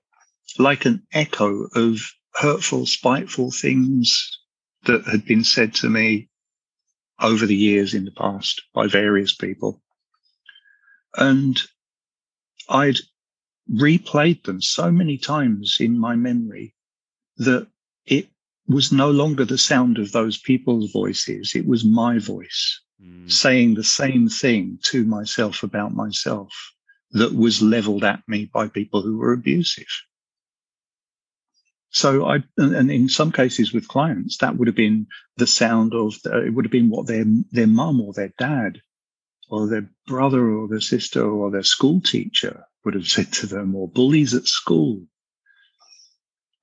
like 0.59 0.85
an 0.85 1.07
echo 1.13 1.69
of 1.75 2.01
hurtful, 2.35 2.87
spiteful 2.87 3.51
things 3.51 4.39
that 4.85 5.05
had 5.05 5.25
been 5.25 5.45
said 5.45 5.75
to 5.75 5.89
me 5.89 6.29
over 7.21 7.47
the 7.47 7.57
years 7.57 7.95
in 7.95 8.05
the 8.05 8.13
past 8.13 8.63
by 8.75 8.87
various 8.87 9.35
people. 9.35 9.83
And 11.17 11.61
I'd 12.69 12.99
replayed 13.71 14.45
them 14.45 14.63
so 14.63 14.91
many 14.91 15.19
times 15.19 15.77
in 15.81 15.99
my 15.99 16.17
memory 16.17 16.75
that 17.37 17.69
it 18.07 18.29
was 18.67 18.93
no 18.93 19.11
longer 19.11 19.45
the 19.45 19.59
sound 19.59 19.99
of 19.99 20.13
those 20.13 20.39
people's 20.39 20.91
voices. 20.93 21.55
It 21.55 21.67
was 21.67 21.85
my 21.85 22.19
voice 22.19 22.81
mm. 23.03 23.31
saying 23.31 23.75
the 23.75 23.85
same 23.85 24.29
thing 24.29 24.79
to 24.85 25.05
myself 25.05 25.63
about 25.63 25.95
myself 25.95 26.53
that 27.13 27.35
was 27.35 27.63
leveled 27.63 28.05
at 28.05 28.23
me 28.29 28.51
by 28.53 28.69
people 28.69 29.03
who 29.03 29.17
were 29.17 29.33
abusive. 29.33 29.87
So 31.91 32.27
I, 32.27 32.45
and 32.59 32.91
in 32.91 33.09
some 33.09 33.33
cases 33.33 33.73
with 33.73 33.89
clients, 33.89 34.37
that 34.39 34.57
would 34.57 34.69
have 34.69 34.77
been 34.77 35.07
the 35.39 35.47
sound 35.47 35.95
of, 35.95 36.15
it 36.27 36.53
would 36.53 36.67
have 36.67 36.73
been 36.73 36.91
what 36.91 37.07
their, 37.07 37.25
their 37.51 37.67
mum 37.67 38.01
or 38.03 38.13
their 38.13 38.33
dad 38.39 38.83
or 39.49 39.67
their 39.67 39.89
brother 40.07 40.51
or 40.51 40.69
their 40.69 40.81
sister 40.81 41.29
or 41.29 41.51
their 41.51 41.63
school 41.63 42.01
teacher 42.01 42.65
would 42.85 42.95
have 42.95 43.09
said 43.09 43.33
to 43.33 43.47
them, 43.47 43.75
or 43.75 43.89
bullies 43.89 44.35
at 44.35 44.47
school. 44.47 45.03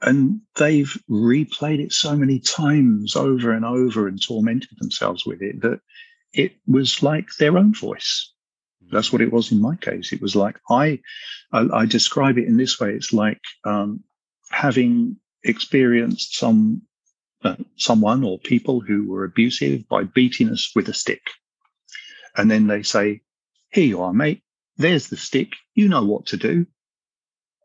And 0.01 0.41
they've 0.55 0.97
replayed 1.09 1.79
it 1.79 1.93
so 1.93 2.15
many 2.15 2.39
times 2.39 3.15
over 3.15 3.51
and 3.51 3.65
over 3.65 4.07
and 4.07 4.21
tormented 4.21 4.77
themselves 4.77 5.25
with 5.25 5.41
it 5.41 5.61
that 5.61 5.79
it 6.33 6.53
was 6.67 7.01
like 7.01 7.27
their 7.39 7.57
own 7.57 7.73
voice. 7.73 8.31
That's 8.91 9.11
what 9.11 9.21
it 9.21 9.31
was 9.31 9.51
in 9.51 9.61
my 9.61 9.75
case. 9.75 10.13
It 10.13 10.21
was 10.21 10.35
like 10.35 10.59
I, 10.69 10.99
I, 11.51 11.67
I 11.73 11.85
describe 11.85 12.37
it 12.37 12.45
in 12.45 12.57
this 12.57 12.79
way. 12.79 12.91
It's 12.91 13.13
like 13.13 13.41
um, 13.65 14.03
having 14.51 15.17
experienced 15.43 16.35
some 16.35 16.81
uh, 17.43 17.55
someone 17.77 18.23
or 18.23 18.39
people 18.39 18.79
who 18.79 19.07
were 19.07 19.23
abusive 19.23 19.87
by 19.87 20.03
beating 20.03 20.49
us 20.49 20.71
with 20.75 20.89
a 20.89 20.93
stick. 20.93 21.21
And 22.37 22.49
then 22.49 22.67
they 22.67 22.83
say, 22.83 23.21
here 23.71 23.85
you 23.85 24.01
are, 24.01 24.13
mate. 24.13 24.41
There's 24.77 25.09
the 25.09 25.17
stick. 25.17 25.53
You 25.73 25.87
know 25.87 26.03
what 26.03 26.27
to 26.27 26.37
do. 26.37 26.65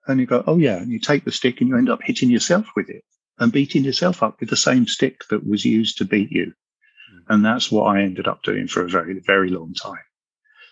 And 0.07 0.21
you 0.21 0.27
go, 0.27 0.43
oh 0.47 0.59
yeah. 0.59 0.77
And 0.77 0.91
you 0.91 0.99
take 0.99 1.25
the 1.25 1.33
stick 1.33 1.61
and 1.61 1.69
you 1.69 1.77
end 1.77 1.91
up 1.91 2.01
hitting 2.03 2.31
yourself 2.31 2.67
with 2.77 2.89
it 2.89 3.05
and 3.39 3.53
beating 3.53 3.85
yourself 3.85 4.23
up 4.23 4.41
with 4.41 4.51
the 4.51 4.57
same 4.57 4.87
stick 4.87 5.23
that 5.31 5.47
was 5.47 5.65
used 5.65 5.99
to 5.99 6.05
beat 6.05 6.31
you. 6.31 6.47
Mm-hmm. 6.47 7.33
And 7.33 7.45
that's 7.45 7.71
what 7.71 7.85
I 7.85 8.03
ended 8.03 8.29
up 8.29 8.43
doing 8.43 8.67
for 8.69 8.85
a 8.85 8.89
very, 8.89 9.21
very 9.21 9.51
long 9.51 9.75
time. 9.75 10.05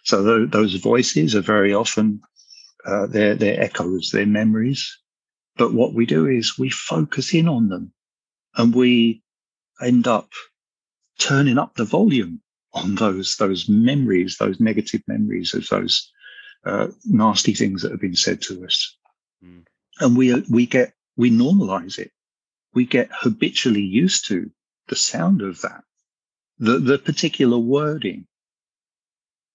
So 0.05 0.24
th- 0.24 0.51
those 0.51 0.74
voices 0.74 1.34
are 1.34 1.40
very 1.40 1.74
often, 1.74 2.20
uh, 2.84 3.07
they're, 3.07 3.34
they're 3.34 3.61
echoes, 3.61 4.11
they're 4.12 4.26
memories. 4.26 4.99
But 5.57 5.74
what 5.74 5.92
we 5.92 6.07
do 6.07 6.26
is 6.26 6.59
we 6.59 6.70
focus 6.70 7.34
in 7.34 7.49
on 7.49 7.68
them 7.68 7.92
and 8.57 8.74
we 8.74 9.22
end 9.80 10.07
up 10.07 10.28
turning 11.18 11.59
up 11.59 11.74
the 11.74 11.84
volume 11.84 12.40
on 12.73 12.95
those 12.95 13.37
those 13.37 13.69
memories, 13.69 14.37
those 14.39 14.61
negative 14.61 15.03
memories 15.07 15.55
of 15.55 15.66
those 15.69 16.11
uh, 16.64 16.89
nasty 17.05 17.55
things 17.55 17.83
that 17.83 17.93
have 17.93 18.01
been 18.01 18.16
said 18.16 18.43
to 18.43 18.64
us, 18.64 18.97
mm. 19.45 19.64
and 20.01 20.16
we 20.16 20.35
we 20.51 20.66
get 20.66 20.93
we 21.16 21.31
normalize 21.31 21.99
it. 21.99 22.11
We 22.75 22.85
get 22.85 23.09
habitually 23.12 23.83
used 23.83 24.29
to 24.29 24.51
the 24.89 24.97
sound 24.97 25.43
of 25.43 25.61
that, 25.62 25.83
the 26.59 26.79
the 26.79 26.99
particular 26.99 27.59
wording, 27.59 28.27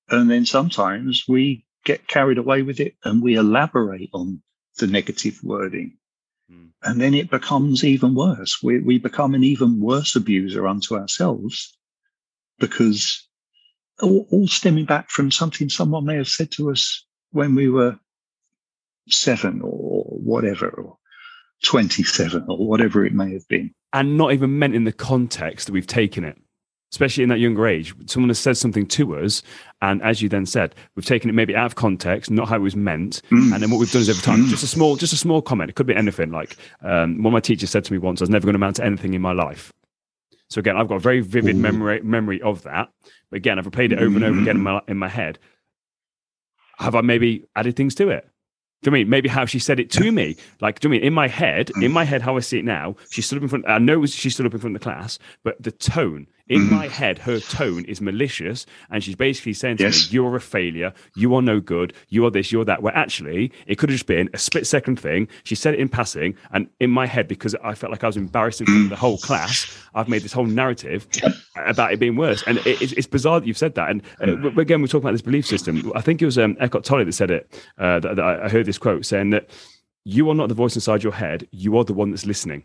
and 0.09 0.30
then 0.30 0.45
sometimes 0.45 1.26
we 1.28 1.66
get 1.86 2.07
carried 2.07 2.38
away 2.38 2.61
with 2.61 2.80
it 2.80 2.95
and 3.03 3.22
we 3.22 3.36
elaborate 3.36 4.09
on 4.14 4.41
the 4.78 4.88
negative 4.88 5.39
wording. 5.43 5.97
Mm. 6.51 6.70
And 6.82 7.01
then 7.01 7.14
it 7.14 7.30
becomes 7.30 7.84
even 7.84 8.16
worse. 8.16 8.61
We, 8.64 8.80
we 8.80 8.99
become 8.99 9.36
an 9.36 9.43
even 9.43 9.80
worse 9.80 10.16
abuser 10.16 10.66
unto 10.68 10.95
ourselves 10.95 11.78
because 12.59 13.27
all, 14.01 14.27
all 14.31 14.47
stemming 14.47 14.85
back 14.85 15.09
from 15.09 15.31
something 15.31 15.69
someone 15.69 16.05
may 16.05 16.15
have 16.15 16.27
said 16.27 16.51
to 16.51 16.71
us 16.71 17.05
when 17.31 17.55
we 17.55 17.69
were 17.69 17.97
seven 19.09 19.61
or 19.63 20.03
whatever, 20.03 20.69
or 20.69 20.97
27 21.63 22.45
or 22.47 22.67
whatever 22.67 23.05
it 23.05 23.13
may 23.13 23.33
have 23.33 23.47
been. 23.47 23.73
And 23.93 24.17
not 24.17 24.33
even 24.33 24.57
meant 24.59 24.75
in 24.75 24.85
the 24.85 24.91
context 24.91 25.67
that 25.67 25.73
we've 25.73 25.87
taken 25.87 26.23
it, 26.23 26.37
especially 26.91 27.23
in 27.23 27.29
that 27.29 27.39
younger 27.39 27.67
age. 27.67 27.93
Someone 28.05 28.29
has 28.29 28.39
said 28.39 28.57
something 28.57 28.85
to 28.87 29.15
us, 29.17 29.43
and 29.81 30.01
as 30.01 30.21
you 30.21 30.29
then 30.29 30.45
said, 30.45 30.75
we've 30.95 31.05
taken 31.05 31.29
it 31.29 31.33
maybe 31.33 31.55
out 31.55 31.67
of 31.67 31.75
context, 31.75 32.31
not 32.31 32.47
how 32.47 32.55
it 32.55 32.59
was 32.59 32.75
meant. 32.75 33.21
Mm. 33.31 33.53
And 33.53 33.63
then 33.63 33.71
what 33.71 33.79
we've 33.79 33.91
done 33.91 34.01
is 34.01 34.09
over 34.09 34.21
time, 34.21 34.45
mm. 34.45 34.49
just 34.49 34.63
a 34.63 34.67
small, 34.67 34.95
just 34.95 35.13
a 35.13 35.17
small 35.17 35.41
comment. 35.41 35.69
It 35.69 35.75
could 35.75 35.87
be 35.87 35.95
anything. 35.95 36.31
Like 36.31 36.57
um, 36.81 37.17
one 37.21 37.27
of 37.27 37.33
my 37.33 37.39
teachers 37.39 37.69
said 37.69 37.85
to 37.85 37.93
me 37.93 37.99
once, 37.99 38.21
I 38.21 38.23
was 38.23 38.29
never 38.29 38.45
going 38.45 38.53
to 38.53 38.57
amount 38.57 38.77
to 38.77 38.85
anything 38.85 39.13
in 39.13 39.21
my 39.21 39.33
life. 39.33 39.71
So 40.49 40.59
again, 40.59 40.77
I've 40.77 40.87
got 40.87 40.95
a 40.95 40.99
very 40.99 41.21
vivid 41.21 41.55
memory 41.55 42.01
memory 42.01 42.41
of 42.41 42.63
that. 42.63 42.89
But 43.29 43.37
again, 43.37 43.57
I've 43.57 43.65
replayed 43.65 43.91
it 43.91 43.99
over 43.99 44.15
and 44.15 44.23
over 44.23 44.41
again 44.41 44.57
in 44.57 44.61
mm. 44.61 44.73
my 44.73 44.81
in 44.87 44.97
my 44.97 45.09
head. 45.09 45.39
Have 46.77 46.95
I 46.95 47.01
maybe 47.01 47.45
added 47.55 47.75
things 47.75 47.95
to 47.95 48.09
it? 48.09 48.27
Do 48.81 48.89
you 48.89 48.91
mean 48.91 49.09
maybe 49.09 49.29
how 49.29 49.45
she 49.45 49.59
said 49.59 49.79
it 49.79 49.89
to 49.91 50.11
me? 50.11 50.35
Like, 50.59 50.79
do 50.79 50.87
you 50.87 50.91
mean 50.91 51.03
in 51.03 51.13
my 51.13 51.27
head? 51.27 51.71
In 51.77 51.91
mm. 51.91 51.91
my 51.91 52.03
head, 52.03 52.21
how 52.21 52.35
I 52.35 52.41
see 52.41 52.59
it 52.59 52.65
now, 52.65 52.95
she 53.09 53.21
stood 53.21 53.37
up 53.37 53.43
in 53.43 53.49
front. 53.49 53.65
I 53.67 53.77
know 53.77 54.05
she 54.05 54.29
stood 54.29 54.45
up 54.45 54.53
in 54.53 54.59
front 54.59 54.75
of 54.75 54.81
the 54.81 54.83
class, 54.83 55.19
but 55.43 55.61
the 55.61 55.71
tone 55.71 56.27
in 56.47 56.61
mm-hmm. 56.61 56.75
my 56.75 56.87
head, 56.87 57.19
her 57.19 57.39
tone 57.39 57.85
is 57.85 58.01
malicious, 58.01 58.65
and 58.89 59.03
she's 59.03 59.15
basically 59.15 59.53
saying 59.53 59.77
to 59.77 59.83
yes. 59.83 60.11
me, 60.11 60.15
"You're 60.15 60.35
a 60.35 60.41
failure. 60.41 60.93
You 61.15 61.33
are 61.35 61.41
no 61.41 61.59
good. 61.59 61.93
You 62.09 62.25
are 62.25 62.31
this. 62.31 62.51
You're 62.51 62.65
that." 62.65 62.81
Where 62.81 62.95
actually, 62.95 63.51
it 63.65 63.77
could 63.77 63.89
have 63.89 63.95
just 63.95 64.07
been 64.07 64.29
a 64.33 64.37
split 64.37 64.67
second 64.67 64.99
thing. 64.99 65.27
She 65.43 65.55
said 65.55 65.73
it 65.73 65.79
in 65.79 65.89
passing, 65.89 66.35
and 66.51 66.67
in 66.79 66.89
my 66.89 67.05
head, 67.05 67.27
because 67.27 67.55
I 67.63 67.75
felt 67.75 67.91
like 67.91 68.03
I 68.03 68.07
was 68.07 68.17
embarrassed 68.17 68.61
in 68.61 68.67
front 68.67 68.83
of 68.83 68.89
the 68.89 68.95
whole 68.95 69.17
class, 69.17 69.77
I've 69.95 70.09
made 70.09 70.21
this 70.21 70.33
whole 70.33 70.45
narrative 70.45 71.07
about 71.55 71.93
it 71.93 71.99
being 71.99 72.15
worse. 72.15 72.43
And 72.45 72.57
it, 72.59 72.91
it's, 72.91 73.07
bizarre 73.07 73.39
that 73.39 73.45
you've 73.45 73.57
said 73.57 73.75
that. 73.75 73.89
And 73.89 74.01
uh, 74.21 74.49
again, 74.59 74.81
we're 74.81 74.87
talking 74.87 75.03
about 75.03 75.11
this 75.11 75.21
belief 75.21 75.45
system. 75.45 75.91
I 75.95 76.01
think 76.01 76.21
it 76.21 76.25
was 76.25 76.37
um, 76.37 76.57
Eckhart 76.59 76.83
Tolle 76.83 77.05
that 77.05 77.13
said 77.13 77.29
it. 77.29 77.61
Uh, 77.77 77.99
that, 77.99 78.15
that 78.15 78.25
I 78.25 78.49
heard 78.49 78.65
this 78.65 78.77
quote 78.77 79.05
saying 79.05 79.29
that 79.31 79.49
you 80.03 80.29
are 80.29 80.35
not 80.35 80.49
the 80.49 80.55
voice 80.55 80.75
inside 80.75 81.03
your 81.03 81.13
head. 81.13 81.47
You 81.51 81.77
are 81.77 81.83
the 81.83 81.93
one 81.93 82.09
that's 82.09 82.25
listening. 82.25 82.63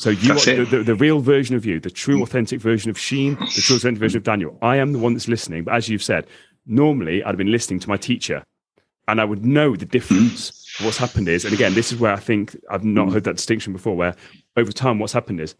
So 0.00 0.08
you 0.08 0.32
are 0.32 0.36
the, 0.36 0.64
the, 0.64 0.82
the, 0.82 0.94
real 0.94 1.20
version 1.20 1.54
of 1.56 1.66
you, 1.66 1.78
the 1.78 1.90
true 1.90 2.20
mm. 2.20 2.22
authentic 2.22 2.58
version 2.58 2.88
of 2.88 2.98
Cheyne, 2.98 3.34
the 3.34 3.60
true 3.60 3.76
authentic 3.76 4.00
version 4.00 4.16
of 4.16 4.22
Daniel. 4.22 4.56
I 4.62 4.76
am 4.76 4.94
the 4.94 4.98
one 4.98 5.12
that's 5.12 5.28
listening. 5.28 5.64
But 5.64 5.74
as 5.74 5.90
you've 5.90 6.02
said, 6.02 6.26
normally 6.64 7.22
I'd 7.22 7.28
have 7.28 7.36
been 7.36 7.52
listening 7.52 7.80
to 7.80 7.88
my 7.90 7.98
teacher 7.98 8.42
and 9.08 9.20
I 9.20 9.26
would 9.26 9.44
know 9.44 9.76
the 9.76 9.84
difference. 9.84 10.52
Mm. 10.78 10.86
what's 10.86 10.96
happened 10.96 11.28
is, 11.28 11.44
and 11.44 11.52
again, 11.52 11.74
this 11.74 11.92
is 11.92 12.00
where 12.00 12.14
I 12.14 12.16
think 12.16 12.56
I've 12.70 12.82
not 12.82 13.08
mm. 13.08 13.12
heard 13.12 13.24
that 13.24 13.36
distinction 13.36 13.74
before, 13.74 13.94
where 13.94 14.16
over 14.56 14.72
time 14.72 14.98
what's 14.98 15.12
happened 15.12 15.38
is 15.38 15.54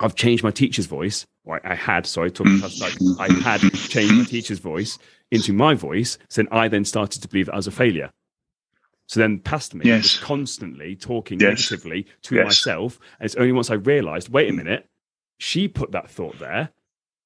I've 0.00 0.14
changed 0.14 0.42
my 0.42 0.50
teacher's 0.50 0.86
voice, 0.86 1.26
or 1.44 1.60
I 1.62 1.74
had, 1.74 2.06
sorry, 2.06 2.30
talking 2.30 2.60
like 2.80 2.96
I 3.20 3.30
had 3.42 3.60
changed 3.74 4.14
my 4.14 4.24
teacher's 4.24 4.60
voice 4.60 4.98
into 5.30 5.52
my 5.52 5.74
voice, 5.74 6.16
so 6.30 6.40
then 6.42 6.48
I 6.52 6.68
then 6.68 6.86
started 6.86 7.20
to 7.20 7.28
believe 7.28 7.46
that 7.46 7.52
I 7.52 7.56
was 7.56 7.66
a 7.66 7.70
failure. 7.70 8.08
So 9.08 9.20
then 9.20 9.38
past 9.40 9.74
me 9.74 9.86
Yes. 9.86 10.02
was 10.02 10.16
constantly 10.18 10.94
talking 10.94 11.40
Yes. 11.40 11.70
negatively 11.70 12.06
to 12.22 12.36
Yes. 12.36 12.44
myself. 12.44 13.00
And 13.18 13.26
it's 13.26 13.34
only 13.36 13.52
once 13.52 13.70
I 13.70 13.74
realized, 13.74 14.28
wait 14.28 14.50
a 14.50 14.52
minute, 14.52 14.86
she 15.38 15.66
put 15.66 15.92
that 15.92 16.10
thought 16.10 16.38
there, 16.38 16.70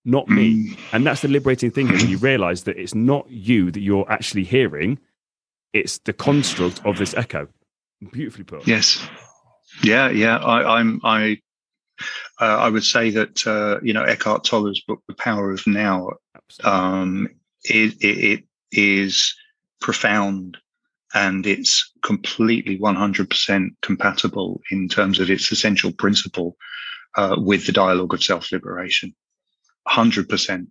not 0.05 0.29
me. 0.29 0.69
Mm. 0.71 0.79
And 0.93 1.07
that's 1.07 1.23
the 1.23 1.29
liberating 1.29 1.71
thing 1.73 1.89
when 1.89 2.09
you 2.09 2.19
realize 2.19 2.63
that 2.65 2.77
it's 2.79 2.95
not 2.95 3.29
you 3.31 3.71
that 3.73 3.81
you're 3.81 4.11
actually 4.11 4.45
hearing, 4.45 4.99
it's 5.73 5.99
the 5.99 6.13
construct 6.13 6.85
of 6.87 6.99
this 6.99 7.15
echo. 7.15 7.49
Beautifully 8.13 8.45
put. 8.45 8.67
Yes. 8.67 9.05
Yeah, 9.83 10.09
yeah. 10.11 10.39
I, 10.39 10.79
I'm. 10.79 11.01
I. 11.03 11.39
Uh, 12.41 12.45
I 12.45 12.69
would 12.69 12.85
say 12.85 13.11
that 13.11 13.47
uh, 13.47 13.79
you 13.83 13.93
know 13.93 14.03
Eckhart 14.03 14.45
Tolle's 14.45 14.81
book, 14.81 15.03
The 15.09 15.15
Power 15.15 15.53
of 15.53 15.65
Now, 15.67 16.11
um, 16.65 17.29
it, 17.65 17.95
it, 18.03 18.19
it 18.41 18.45
is 18.73 19.35
profound 19.81 20.59
and 21.15 21.47
it's 21.47 21.93
completely 22.03 22.79
100% 22.79 23.69
compatible 23.83 24.61
in 24.71 24.89
terms 24.89 25.21
of 25.21 25.31
its 25.31 25.53
essential 25.53 25.93
principle 25.93 26.57
uh, 27.17 27.37
with 27.39 27.67
the 27.67 27.73
dialogue 27.73 28.15
of 28.15 28.23
self-liberation. 28.23 29.15
100% 29.89 30.67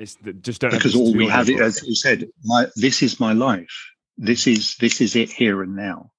it's 0.00 0.14
the, 0.16 0.32
just 0.32 0.62
don't 0.62 0.70
because 0.70 0.96
all 0.96 1.14
we 1.14 1.28
have 1.28 1.50
it 1.50 1.60
as 1.60 1.86
you 1.86 1.94
said 1.94 2.26
my 2.42 2.66
this 2.74 3.02
is 3.02 3.20
my 3.20 3.34
life. 3.34 3.90
This 4.16 4.46
is 4.46 4.74
this 4.76 5.00
is 5.02 5.14
it 5.14 5.30
here 5.30 5.62
and 5.62 5.76
now. 5.76 6.10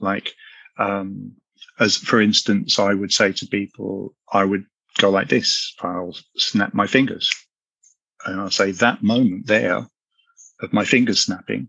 Like 0.00 0.32
um 0.78 1.34
as 1.78 1.98
for 1.98 2.20
instance 2.20 2.78
i 2.78 2.94
would 2.94 3.12
say 3.12 3.32
to 3.32 3.46
people 3.46 4.14
i 4.32 4.42
would 4.42 4.64
go 4.96 5.10
like 5.10 5.28
this 5.28 5.74
i'll 5.82 6.16
snap 6.36 6.72
my 6.72 6.86
fingers. 6.86 7.30
And 8.24 8.40
i'll 8.40 8.50
say 8.50 8.70
that 8.72 9.02
moment 9.02 9.46
there 9.46 9.86
of 10.62 10.72
my 10.72 10.84
fingers 10.84 11.20
snapping 11.20 11.68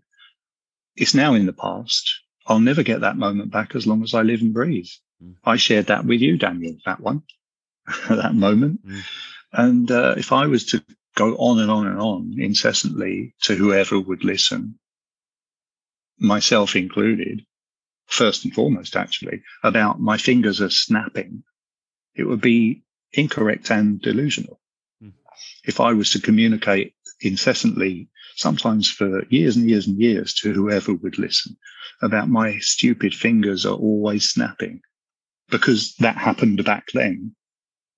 is 1.00 1.16
now 1.16 1.34
in 1.34 1.46
the 1.46 1.54
past 1.54 2.22
i'll 2.48 2.60
never 2.60 2.84
get 2.84 3.02
that 3.02 3.18
moment 3.18 3.52
back 3.52 3.76
as 3.76 3.88
long 3.88 4.04
as 4.04 4.14
i 4.14 4.22
live 4.22 4.42
and 4.42 4.54
breathe 4.54 4.88
Mm. 5.22 5.36
i 5.44 5.58
shared 5.58 5.88
that 5.88 6.06
with 6.06 6.22
you 6.22 6.38
daniel 6.38 6.78
that 6.86 7.02
one 7.02 7.24
that 8.10 8.34
moment 8.34 8.80
Mm. 8.86 9.02
and 9.52 9.92
uh, 9.92 10.16
if 10.18 10.32
i 10.32 10.46
was 10.48 10.66
to 10.68 10.84
go 11.16 11.36
on 11.36 11.60
and 11.60 11.70
on 11.70 11.88
and 11.88 12.00
on 12.00 12.36
incessantly 12.40 13.34
to 13.42 13.54
whoever 13.56 14.00
would 14.00 14.24
listen, 14.24 14.80
myself 16.18 16.76
included, 16.76 17.46
first 18.06 18.46
and 18.46 18.54
foremost, 18.54 18.96
actually, 18.96 19.42
about 19.64 20.00
my 20.00 20.18
fingers 20.18 20.62
are 20.62 20.70
snapping, 20.70 21.44
it 22.16 22.24
would 22.24 22.40
be 22.42 22.84
incorrect 23.12 23.70
and 23.72 24.02
delusional. 24.02 24.62
Hmm. 25.02 25.10
If 25.66 25.80
I 25.82 25.92
was 25.94 26.12
to 26.12 26.22
communicate 26.22 26.94
incessantly, 27.20 28.10
sometimes 28.40 28.90
for 28.90 29.24
years 29.30 29.56
and 29.58 29.70
years 29.70 29.88
and 29.88 30.00
years, 30.00 30.34
to 30.36 30.54
whoever 30.54 30.94
would 30.94 31.20
listen 31.20 31.56
about 32.02 32.30
my 32.30 32.58
stupid 32.60 33.14
fingers 33.14 33.66
are 33.66 33.76
always 33.76 34.30
snapping, 34.30 34.82
because 35.50 35.96
that 36.00 36.18
happened 36.18 36.64
back 36.64 36.86
then, 36.94 37.36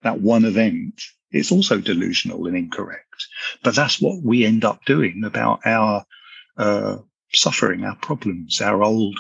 that 0.02 0.22
one 0.22 0.46
event 0.46 1.02
it's 1.32 1.52
also 1.52 1.80
delusional 1.80 2.46
and 2.48 2.58
incorrect. 2.58 3.26
But 3.64 3.76
that's 3.76 4.02
what 4.02 4.22
we 4.22 4.46
end 4.46 4.66
up 4.66 4.84
doing 4.86 5.24
about 5.24 5.62
our 5.66 6.06
uh, 6.58 6.98
suffering, 7.34 7.86
our 7.86 7.96
problems, 7.96 8.62
our 8.62 8.84
old 8.84 9.18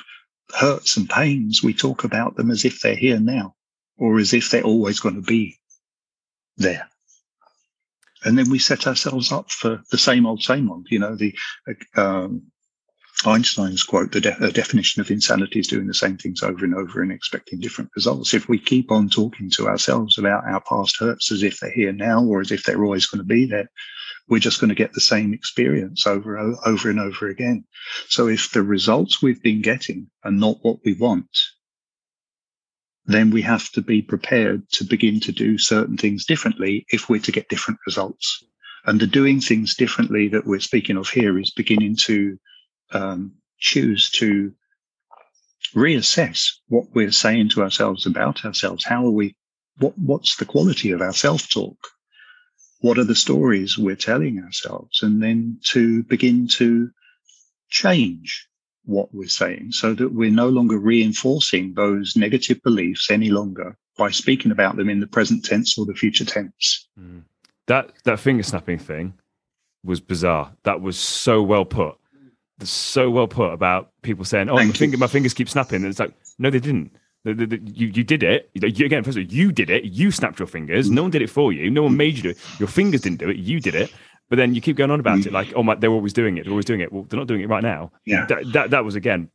hurts 0.53 0.97
and 0.97 1.09
pains. 1.09 1.63
We 1.63 1.74
talk 1.74 2.03
about 2.03 2.36
them 2.36 2.51
as 2.51 2.65
if 2.65 2.82
they're 2.82 2.95
here 2.95 3.19
now, 3.19 3.55
or 3.97 4.19
as 4.19 4.34
if 4.34 4.49
they're 4.49 4.63
always 4.63 4.99
going 4.99 5.15
to 5.15 5.22
be 5.22 5.57
there. 6.57 6.89
And 8.24 8.38
then 8.38 8.49
we 8.49 8.59
set 8.59 8.88
ourselves 8.88 9.32
up 9.32 9.51
for 9.51 9.82
the 9.91 9.97
same 9.97 10.26
old, 10.26 10.43
same 10.43 10.69
old. 10.69 10.88
You 10.89 10.99
know, 10.99 11.15
the 11.15 11.36
um, 11.95 12.51
Einstein's 13.26 13.84
quote: 13.84 14.11
"The 14.11 14.22
de- 14.22 14.51
definition 14.51 15.01
of 15.01 15.11
insanity 15.11 15.59
is 15.59 15.67
doing 15.67 15.88
the 15.88 15.93
same 15.93 16.17
things 16.17 16.43
over 16.43 16.65
and 16.65 16.76
over 16.76 17.01
and 17.01 17.11
expecting 17.11 17.59
different 17.59 17.91
results." 17.95 18.34
If 18.34 18.47
we 18.47 18.59
keep 18.59 18.91
on 18.91 19.09
talking 19.09 19.49
to 19.51 19.67
ourselves 19.67 20.17
about 20.17 20.45
our 20.45 20.61
past 20.61 20.97
hurts 20.99 21.32
as 21.32 21.43
if 21.43 21.59
they're 21.59 21.72
here 21.72 21.93
now, 21.93 22.24
or 22.24 22.41
as 22.41 22.51
if 22.51 22.63
they're 22.63 22.84
always 22.84 23.05
going 23.05 23.19
to 23.19 23.26
be 23.26 23.45
there, 23.45 23.69
we're 24.28 24.39
just 24.39 24.59
going 24.59 24.69
to 24.69 24.76
get 24.76 24.93
the 24.93 25.01
same 25.01 25.34
experience 25.34 26.07
over 26.07 26.38
over 26.65 26.89
and 26.89 26.99
over 26.99 27.28
again. 27.28 27.65
So, 28.07 28.28
if 28.28 28.51
the 28.51 28.63
results 28.63 29.22
we've 29.22 29.41
been 29.41 29.61
getting 29.61 30.07
are 30.24 30.32
not 30.32 30.57
what 30.61 30.78
we 30.86 30.93
want, 30.93 31.30
then 33.05 33.31
we 33.31 33.41
have 33.41 33.69
to 33.71 33.81
be 33.81 34.01
prepared 34.01 34.69
to 34.71 34.83
begin 34.83 35.19
to 35.21 35.31
do 35.31 35.57
certain 35.57 35.97
things 35.97 36.25
differently 36.25 36.85
if 36.89 37.09
we're 37.09 37.21
to 37.21 37.31
get 37.31 37.49
different 37.49 37.79
results. 37.85 38.43
And 38.85 38.99
the 38.99 39.07
doing 39.07 39.41
things 39.41 39.75
differently 39.75 40.27
that 40.29 40.45
we're 40.45 40.59
speaking 40.59 40.97
of 40.97 41.09
here 41.09 41.37
is 41.39 41.51
beginning 41.51 41.95
to 42.03 42.37
um, 42.91 43.33
choose 43.59 44.09
to 44.11 44.53
reassess 45.75 46.49
what 46.67 46.85
we're 46.93 47.11
saying 47.11 47.49
to 47.49 47.61
ourselves 47.61 48.05
about 48.05 48.45
ourselves. 48.45 48.83
How 48.83 49.05
are 49.05 49.11
we? 49.11 49.35
What 49.77 49.97
What's 49.97 50.35
the 50.35 50.45
quality 50.45 50.91
of 50.91 51.01
our 51.01 51.13
self 51.13 51.49
talk? 51.49 51.77
What 52.79 52.97
are 52.97 53.03
the 53.03 53.15
stories 53.15 53.77
we're 53.77 53.95
telling 53.95 54.39
ourselves? 54.39 55.03
And 55.03 55.21
then 55.21 55.59
to 55.65 56.03
begin 56.03 56.47
to 56.59 56.89
change 57.69 58.47
what 58.86 59.13
we're 59.13 59.27
saying 59.27 59.71
so 59.71 59.93
that 59.93 60.13
we're 60.13 60.32
no 60.32 60.49
longer 60.49 60.77
reinforcing 60.77 61.73
those 61.75 62.15
negative 62.15 62.61
beliefs 62.63 63.11
any 63.11 63.29
longer 63.29 63.77
by 63.97 64.09
speaking 64.09 64.51
about 64.51 64.75
them 64.75 64.89
in 64.89 64.99
the 64.99 65.07
present 65.07 65.45
tense 65.45 65.77
or 65.77 65.86
the 65.86 65.93
future 65.93 66.25
tense. 66.25 66.88
Mm. 66.99 67.23
That 67.67 67.91
that 68.05 68.19
finger 68.19 68.43
snapping 68.43 68.79
thing 68.79 69.13
was 69.84 69.99
bizarre. 69.99 70.51
That 70.63 70.82
was 70.82 70.97
so 70.97 71.41
well 71.43 71.65
put. 71.65 71.95
So 72.63 73.09
well 73.09 73.27
put 73.27 73.53
about 73.53 73.91
people 74.03 74.23
saying, 74.25 74.49
"Oh, 74.49 74.55
my, 74.55 74.69
finger, 74.69 74.97
my 74.97 75.07
fingers 75.07 75.34
keep 75.34 75.49
snapping." 75.49 75.77
And 75.77 75.86
it's 75.88 75.99
like, 75.99 76.13
no, 76.38 76.49
they 76.49 76.59
didn't. 76.59 76.91
The- 77.23 77.34
the- 77.34 77.45
the- 77.45 77.61
you 77.65 77.88
you 77.88 78.03
did 78.03 78.23
it. 78.23 78.49
You, 78.53 78.86
again, 78.86 79.03
first 79.03 79.17
of 79.17 79.23
all, 79.23 79.32
you 79.32 79.51
did 79.51 79.69
it. 79.69 79.86
You 79.86 80.11
snapped 80.11 80.39
your 80.39 80.47
fingers. 80.47 80.89
No 80.89 81.03
one 81.03 81.11
did 81.11 81.21
it 81.21 81.29
for 81.29 81.53
you. 81.53 81.69
No 81.71 81.84
one 81.84 81.97
made 81.97 82.17
you 82.17 82.23
do 82.23 82.29
it. 82.29 82.38
Your 82.59 82.67
fingers 82.67 83.01
didn't 83.01 83.19
do 83.19 83.29
it. 83.29 83.38
You 83.38 83.59
did 83.59 83.75
it. 83.75 83.91
But 84.32 84.38
then 84.38 84.55
you 84.55 84.61
keep 84.61 84.77
going 84.77 84.91
on 84.91 85.01
about 85.01 85.25
it, 85.25 85.34
like, 85.34 85.51
"Oh 85.57 85.61
my, 85.61 85.75
they're 85.75 85.91
always 85.91 86.13
doing 86.13 86.38
it. 86.38 86.45
They're 86.45 86.53
always 86.53 86.63
doing 86.63 86.79
it." 86.79 86.93
Well, 86.93 87.03
they're 87.03 87.19
not 87.19 87.27
doing 87.27 87.41
it 87.41 87.49
right 87.49 87.61
now. 87.61 87.91
Yeah. 88.05 88.25
That 88.27 88.53
that, 88.53 88.69
that 88.69 88.86
was 88.86 88.95
again 88.95 89.29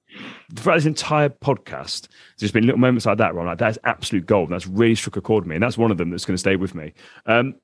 throughout 0.55 0.77
this 0.77 0.87
entire 0.87 1.29
podcast. 1.29 2.09
There's 2.39 2.51
been 2.51 2.65
little 2.65 2.81
moments 2.81 3.05
like 3.05 3.19
that 3.19 3.35
where 3.35 3.43
I'm 3.43 3.47
like, 3.47 3.59
"That 3.59 3.73
is 3.73 3.79
absolute 3.85 4.25
gold." 4.25 4.49
And 4.49 4.55
that's 4.55 4.67
really 4.67 4.95
struck 4.95 5.17
a 5.17 5.21
chord 5.21 5.45
with 5.45 5.51
me, 5.51 5.57
and 5.57 5.63
that's 5.63 5.77
one 5.77 5.91
of 5.91 5.99
them 5.99 6.09
that's 6.09 6.25
going 6.25 6.35
to 6.35 6.39
stay 6.39 6.57
with 6.57 6.75
me. 6.75 6.95
Um, 7.27 7.57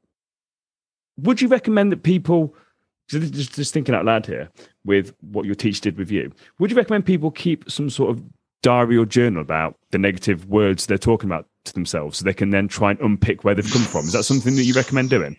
would 1.16 1.40
you 1.40 1.48
recommend 1.48 1.90
that 1.92 2.02
people 2.02 2.54
just, 3.08 3.54
just 3.54 3.72
thinking 3.72 3.94
out 3.94 4.04
loud 4.04 4.26
here 4.26 4.50
with 4.84 5.14
what 5.22 5.46
your 5.46 5.54
teacher 5.54 5.80
did 5.80 5.98
with 5.98 6.10
you 6.10 6.32
would 6.58 6.70
you 6.70 6.76
recommend 6.76 7.04
people 7.04 7.30
keep 7.30 7.70
some 7.70 7.90
sort 7.90 8.10
of 8.10 8.22
diary 8.62 8.96
or 8.96 9.04
journal 9.04 9.42
about 9.42 9.76
the 9.90 9.98
negative 9.98 10.46
words 10.46 10.86
they're 10.86 10.96
talking 10.96 11.28
about 11.28 11.46
to 11.64 11.74
themselves 11.74 12.18
so 12.18 12.24
they 12.24 12.32
can 12.32 12.50
then 12.50 12.68
try 12.68 12.90
and 12.90 13.00
unpick 13.00 13.44
where 13.44 13.54
they've 13.54 13.70
come 13.70 13.82
from 13.82 14.06
is 14.06 14.12
that 14.12 14.22
something 14.22 14.54
that 14.56 14.64
you 14.64 14.72
recommend 14.72 15.10
doing 15.10 15.36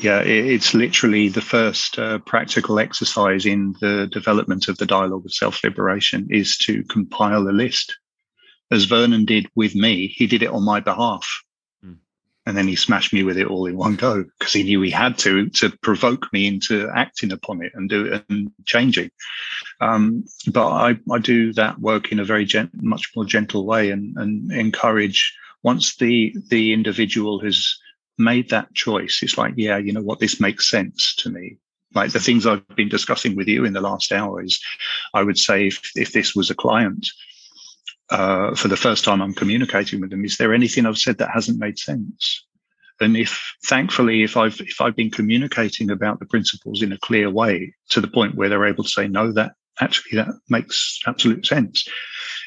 Yeah, 0.00 0.20
it's 0.20 0.72
literally 0.72 1.28
the 1.28 1.42
first 1.42 1.98
uh, 1.98 2.18
practical 2.20 2.78
exercise 2.78 3.44
in 3.44 3.74
the 3.80 4.06
development 4.06 4.68
of 4.68 4.78
the 4.78 4.86
dialogue 4.86 5.26
of 5.26 5.34
self 5.34 5.62
liberation 5.62 6.28
is 6.30 6.56
to 6.58 6.82
compile 6.84 7.48
a 7.48 7.52
list. 7.52 7.98
As 8.70 8.84
Vernon 8.84 9.26
did 9.26 9.48
with 9.54 9.74
me, 9.74 10.06
he 10.06 10.26
did 10.26 10.42
it 10.42 10.48
on 10.48 10.64
my 10.64 10.80
behalf. 10.80 11.44
Mm. 11.84 11.98
And 12.46 12.56
then 12.56 12.68
he 12.68 12.74
smashed 12.74 13.12
me 13.12 13.22
with 13.22 13.36
it 13.36 13.48
all 13.48 13.66
in 13.66 13.76
one 13.76 13.96
go 13.96 14.24
because 14.38 14.54
he 14.54 14.62
knew 14.62 14.80
he 14.80 14.90
had 14.90 15.18
to 15.18 15.50
to 15.50 15.68
provoke 15.82 16.32
me 16.32 16.46
into 16.46 16.88
acting 16.94 17.30
upon 17.30 17.62
it 17.62 17.72
and 17.74 17.90
do 17.90 18.06
it 18.06 18.24
and 18.30 18.50
changing. 18.64 19.10
Um, 19.82 20.24
but 20.50 20.68
I, 20.68 20.98
I 21.10 21.18
do 21.18 21.52
that 21.52 21.78
work 21.78 22.12
in 22.12 22.18
a 22.18 22.24
very 22.24 22.46
gent- 22.46 22.82
much 22.82 23.12
more 23.14 23.26
gentle 23.26 23.66
way 23.66 23.90
and, 23.90 24.16
and 24.16 24.50
encourage 24.52 25.36
once 25.62 25.96
the 25.96 26.34
the 26.48 26.72
individual 26.72 27.40
has 27.40 27.76
made 28.22 28.50
that 28.50 28.72
choice, 28.74 29.20
it's 29.22 29.36
like, 29.36 29.54
yeah, 29.56 29.78
you 29.78 29.92
know 29.92 30.02
what, 30.02 30.20
this 30.20 30.40
makes 30.40 30.70
sense 30.70 31.14
to 31.16 31.30
me. 31.30 31.58
Like 31.94 32.12
the 32.12 32.20
things 32.20 32.46
I've 32.46 32.66
been 32.76 32.88
discussing 32.88 33.36
with 33.36 33.48
you 33.48 33.64
in 33.64 33.74
the 33.74 33.80
last 33.80 34.12
hour 34.12 34.42
is, 34.42 34.60
I 35.12 35.22
would 35.22 35.38
say 35.38 35.66
if, 35.66 35.90
if 35.94 36.12
this 36.12 36.34
was 36.34 36.50
a 36.50 36.54
client, 36.54 37.06
uh, 38.10 38.54
for 38.54 38.68
the 38.68 38.76
first 38.76 39.04
time 39.04 39.20
I'm 39.20 39.34
communicating 39.34 40.00
with 40.00 40.10
them, 40.10 40.24
is 40.24 40.36
there 40.36 40.54
anything 40.54 40.86
I've 40.86 40.98
said 40.98 41.18
that 41.18 41.30
hasn't 41.30 41.58
made 41.58 41.78
sense? 41.78 42.44
And 43.00 43.16
if 43.16 43.54
thankfully, 43.64 44.22
if 44.22 44.36
I've 44.36 44.60
if 44.60 44.80
I've 44.80 44.94
been 44.94 45.10
communicating 45.10 45.90
about 45.90 46.20
the 46.20 46.26
principles 46.26 46.82
in 46.82 46.92
a 46.92 46.98
clear 46.98 47.30
way 47.30 47.74
to 47.88 48.00
the 48.00 48.08
point 48.08 48.36
where 48.36 48.48
they're 48.48 48.66
able 48.66 48.84
to 48.84 48.90
say, 48.90 49.08
no, 49.08 49.32
that 49.32 49.52
actually 49.80 50.16
that 50.16 50.28
makes 50.48 51.00
absolute 51.06 51.44
sense. 51.46 51.88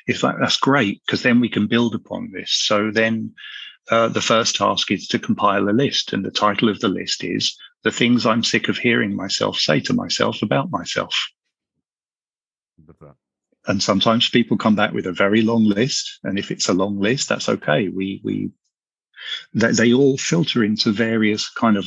If 0.07 0.21
that, 0.21 0.35
that's 0.39 0.57
great, 0.57 1.01
because 1.05 1.23
then 1.23 1.39
we 1.39 1.49
can 1.49 1.67
build 1.67 1.95
upon 1.95 2.31
this. 2.31 2.51
So 2.51 2.91
then 2.91 3.33
uh, 3.91 4.07
the 4.07 4.21
first 4.21 4.55
task 4.55 4.91
is 4.91 5.07
to 5.07 5.19
compile 5.19 5.69
a 5.69 5.71
list, 5.71 6.13
and 6.13 6.25
the 6.25 6.31
title 6.31 6.69
of 6.69 6.79
the 6.79 6.87
list 6.87 7.23
is 7.23 7.55
The 7.83 7.91
Things 7.91 8.25
I'm 8.25 8.43
Sick 8.43 8.67
of 8.67 8.77
Hearing 8.77 9.15
Myself 9.15 9.57
Say 9.57 9.79
to 9.81 9.93
Myself 9.93 10.41
About 10.41 10.71
Myself. 10.71 11.13
And 13.67 13.81
sometimes 13.81 14.29
people 14.29 14.57
come 14.57 14.75
back 14.75 14.93
with 14.93 15.05
a 15.07 15.11
very 15.11 15.41
long 15.41 15.65
list, 15.65 16.19
and 16.23 16.37
if 16.37 16.51
it's 16.51 16.69
a 16.69 16.73
long 16.73 16.99
list, 16.99 17.29
that's 17.29 17.49
okay. 17.49 17.89
We 17.89 18.21
we 18.23 18.51
they, 19.53 19.71
they 19.71 19.93
all 19.93 20.17
filter 20.17 20.63
into 20.63 20.91
various 20.91 21.49
kind 21.49 21.77
of 21.77 21.85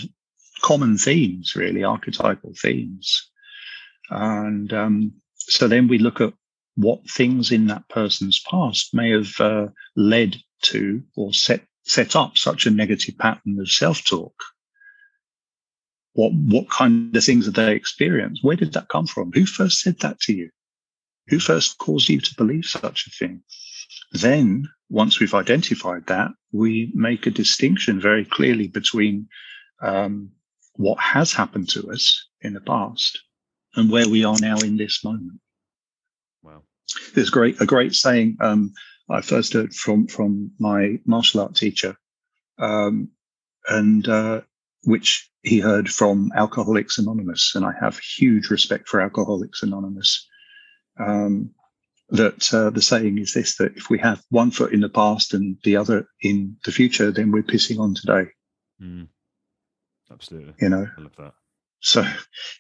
common 0.62 0.99
themes, 0.99 1.55
really 1.55 1.84
archetypal 1.84 2.53
themes, 2.61 3.30
and 4.11 4.72
um, 4.72 5.12
so 5.36 5.68
then 5.68 5.88
we 5.88 5.99
look 5.99 6.20
at 6.20 6.34
what 6.74 7.09
things 7.11 7.51
in 7.51 7.66
that 7.66 7.88
person's 7.88 8.40
past 8.49 8.94
may 8.94 9.11
have 9.11 9.40
uh, 9.40 9.66
led 9.96 10.36
to 10.62 11.03
or 11.16 11.32
set 11.32 11.68
set 11.89 12.14
up 12.14 12.36
such 12.36 12.66
a 12.66 12.70
negative 12.70 13.16
pattern 13.18 13.59
of 13.61 13.70
self-talk. 13.70 14.34
What 16.12 16.32
what 16.32 16.70
kind 16.70 17.14
of 17.16 17.24
things 17.24 17.47
have 17.47 17.55
they 17.55 17.74
experience? 17.74 18.41
Where 18.43 18.57
did 18.57 18.72
that 18.72 18.89
come 18.89 19.07
from? 19.07 19.32
Who 19.32 19.47
first 19.47 19.80
said 19.80 19.99
that 20.01 20.20
to 20.20 20.32
you? 20.32 20.51
Who 21.28 21.39
first 21.39 21.78
caused 21.78 22.09
you 22.09 22.20
to 22.20 22.34
believe 22.36 22.64
such 22.64 23.07
a 23.07 23.11
thing? 23.11 23.43
Then, 24.12 24.68
once 24.89 25.20
we've 25.20 25.34
identified 25.34 26.07
that, 26.07 26.30
we 26.53 26.91
make 26.95 27.26
a 27.26 27.30
distinction 27.30 28.01
very 28.01 28.24
clearly 28.24 28.68
between 28.68 29.28
um, 29.82 30.30
what 30.74 30.99
has 30.99 31.32
happened 31.32 31.68
to 31.70 31.91
us 31.91 32.26
in 32.41 32.55
the 32.55 32.61
past 32.61 33.20
and 33.76 33.91
where 33.91 34.09
we 34.09 34.24
are 34.24 34.39
now 34.41 34.59
in 34.59 34.76
this 34.76 35.05
moment. 35.05 35.41
Wow. 36.43 36.62
There's 37.14 37.30
great 37.30 37.61
a 37.61 37.66
great 37.66 37.95
saying 37.95 38.39
um, 38.41 38.72
I 39.11 39.20
first 39.20 39.54
heard 39.54 39.74
from 39.74 40.06
from 40.06 40.52
my 40.59 40.98
martial 41.06 41.40
art 41.40 41.54
teacher, 41.54 41.96
um, 42.59 43.11
and 43.68 44.06
uh, 44.09 44.42
which 44.84 45.30
he 45.42 45.61
heard 45.61 45.88
from 45.88 46.30
Alcoholics 46.34 46.98
Anonymous, 46.98 47.52
and 47.54 47.64
I 47.64 47.72
have 47.80 47.98
huge 47.98 48.50
respect 48.50 48.88
for 48.88 49.00
Alcoholics 49.00 49.62
Anonymous. 49.62 50.26
Um, 50.98 51.54
that 52.11 52.52
uh, 52.54 52.70
the 52.70 52.82
saying 52.82 53.18
is 53.18 53.34
this: 53.34 53.56
that 53.56 53.76
if 53.76 53.90
we 53.90 53.98
have 53.98 54.22
one 54.30 54.50
foot 54.50 54.72
in 54.72 54.80
the 54.80 54.88
past 54.88 55.34
and 55.34 55.56
the 55.64 55.76
other 55.76 56.06
in 56.20 56.56
the 56.64 56.72
future, 56.72 57.11
then 57.11 57.30
we're 57.30 57.42
pissing 57.42 57.78
on 57.78 57.94
today. 57.94 58.30
Mm. 58.82 59.09
Absolutely, 60.11 60.54
you 60.61 60.68
know. 60.70 60.86
I 60.96 61.00
love 61.00 61.16
that. 61.18 61.34
So, 61.80 62.04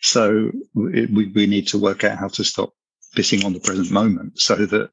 so 0.00 0.50
we, 0.74 1.06
we 1.34 1.46
need 1.46 1.68
to 1.68 1.78
work 1.78 2.04
out 2.04 2.18
how 2.18 2.28
to 2.28 2.44
stop 2.44 2.72
pissing 3.16 3.44
on 3.44 3.52
the 3.52 3.60
present 3.60 3.90
moment 3.90 4.38
so 4.38 4.54
that 4.54 4.90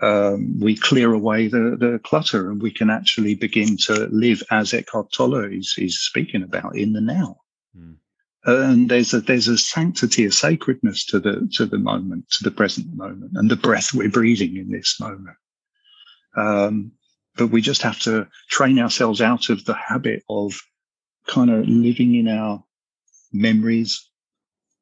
um, 0.00 0.58
we 0.58 0.76
clear 0.76 1.12
away 1.12 1.48
the, 1.48 1.76
the 1.78 2.00
clutter 2.02 2.50
and 2.50 2.62
we 2.62 2.70
can 2.70 2.90
actually 2.90 3.34
begin 3.34 3.76
to 3.76 4.08
live 4.10 4.42
as 4.50 4.72
Eckhart 4.72 5.12
Tolle 5.12 5.44
is, 5.44 5.74
is 5.78 6.00
speaking 6.00 6.42
about 6.42 6.76
in 6.76 6.92
the 6.92 7.00
now. 7.00 7.40
Mm. 7.76 7.96
And 8.46 8.88
there's 8.88 9.12
a 9.12 9.20
there's 9.20 9.48
a 9.48 9.58
sanctity, 9.58 10.24
a 10.24 10.32
sacredness 10.32 11.04
to 11.06 11.20
the 11.20 11.46
to 11.56 11.66
the 11.66 11.76
moment, 11.78 12.30
to 12.30 12.44
the 12.44 12.50
present 12.50 12.94
moment, 12.94 13.32
and 13.34 13.50
the 13.50 13.56
breath 13.56 13.92
we're 13.92 14.08
breathing 14.08 14.56
in 14.56 14.70
this 14.70 14.98
moment. 14.98 15.36
Um, 16.34 16.92
but 17.36 17.48
we 17.48 17.60
just 17.60 17.82
have 17.82 17.98
to 18.00 18.26
train 18.48 18.78
ourselves 18.78 19.20
out 19.20 19.50
of 19.50 19.66
the 19.66 19.74
habit 19.74 20.22
of 20.30 20.58
kind 21.26 21.50
of 21.50 21.68
living 21.68 22.14
in 22.14 22.28
our 22.28 22.64
memories 23.30 24.09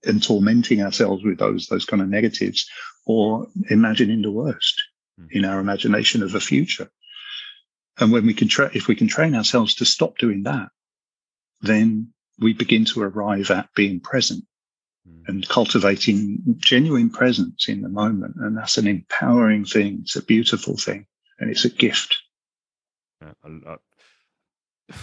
and 0.05 0.23
tormenting 0.23 0.83
ourselves 0.83 1.25
with 1.25 1.39
those 1.39 1.67
those 1.67 1.85
kind 1.85 2.03
of 2.03 2.09
negatives 2.09 2.69
or 3.07 3.47
imagining 3.71 4.23
the 4.23 4.31
worst 4.31 4.83
mm. 5.21 5.27
in 5.31 5.45
our 5.45 5.61
imagination 5.61 6.23
of 6.23 6.33
the 6.33 6.41
future 6.41 6.91
and 7.99 8.13
when 8.13 8.27
we 8.27 8.35
can 8.35 8.49
tra- 8.49 8.71
if 8.75 8.89
we 8.89 8.95
can 8.95 9.09
train 9.09 9.35
ourselves 9.35 9.75
to 9.75 9.85
stop 9.85 10.19
doing 10.19 10.43
that 10.45 10.69
then 11.61 12.13
we 12.39 12.53
begin 12.53 12.85
to 12.85 13.03
arrive 13.03 13.51
at 13.51 13.69
being 13.75 13.99
present 13.99 14.45
mm. 15.09 15.29
and 15.29 15.49
cultivating 15.49 16.39
genuine 16.59 17.11
presence 17.11 17.69
in 17.69 17.83
the 17.83 17.89
moment 17.89 18.37
and 18.39 18.57
that's 18.57 18.79
an 18.79 18.87
empowering 18.87 19.65
thing 19.65 19.99
it's 20.03 20.17
a 20.17 20.23
beautiful 20.23 20.77
thing 20.77 21.07
and 21.41 21.51
it's 21.51 21.65
a 21.65 21.71
gift 21.71 22.19
yeah, 23.21 23.33
I, 23.45 23.73
I, 23.73 24.95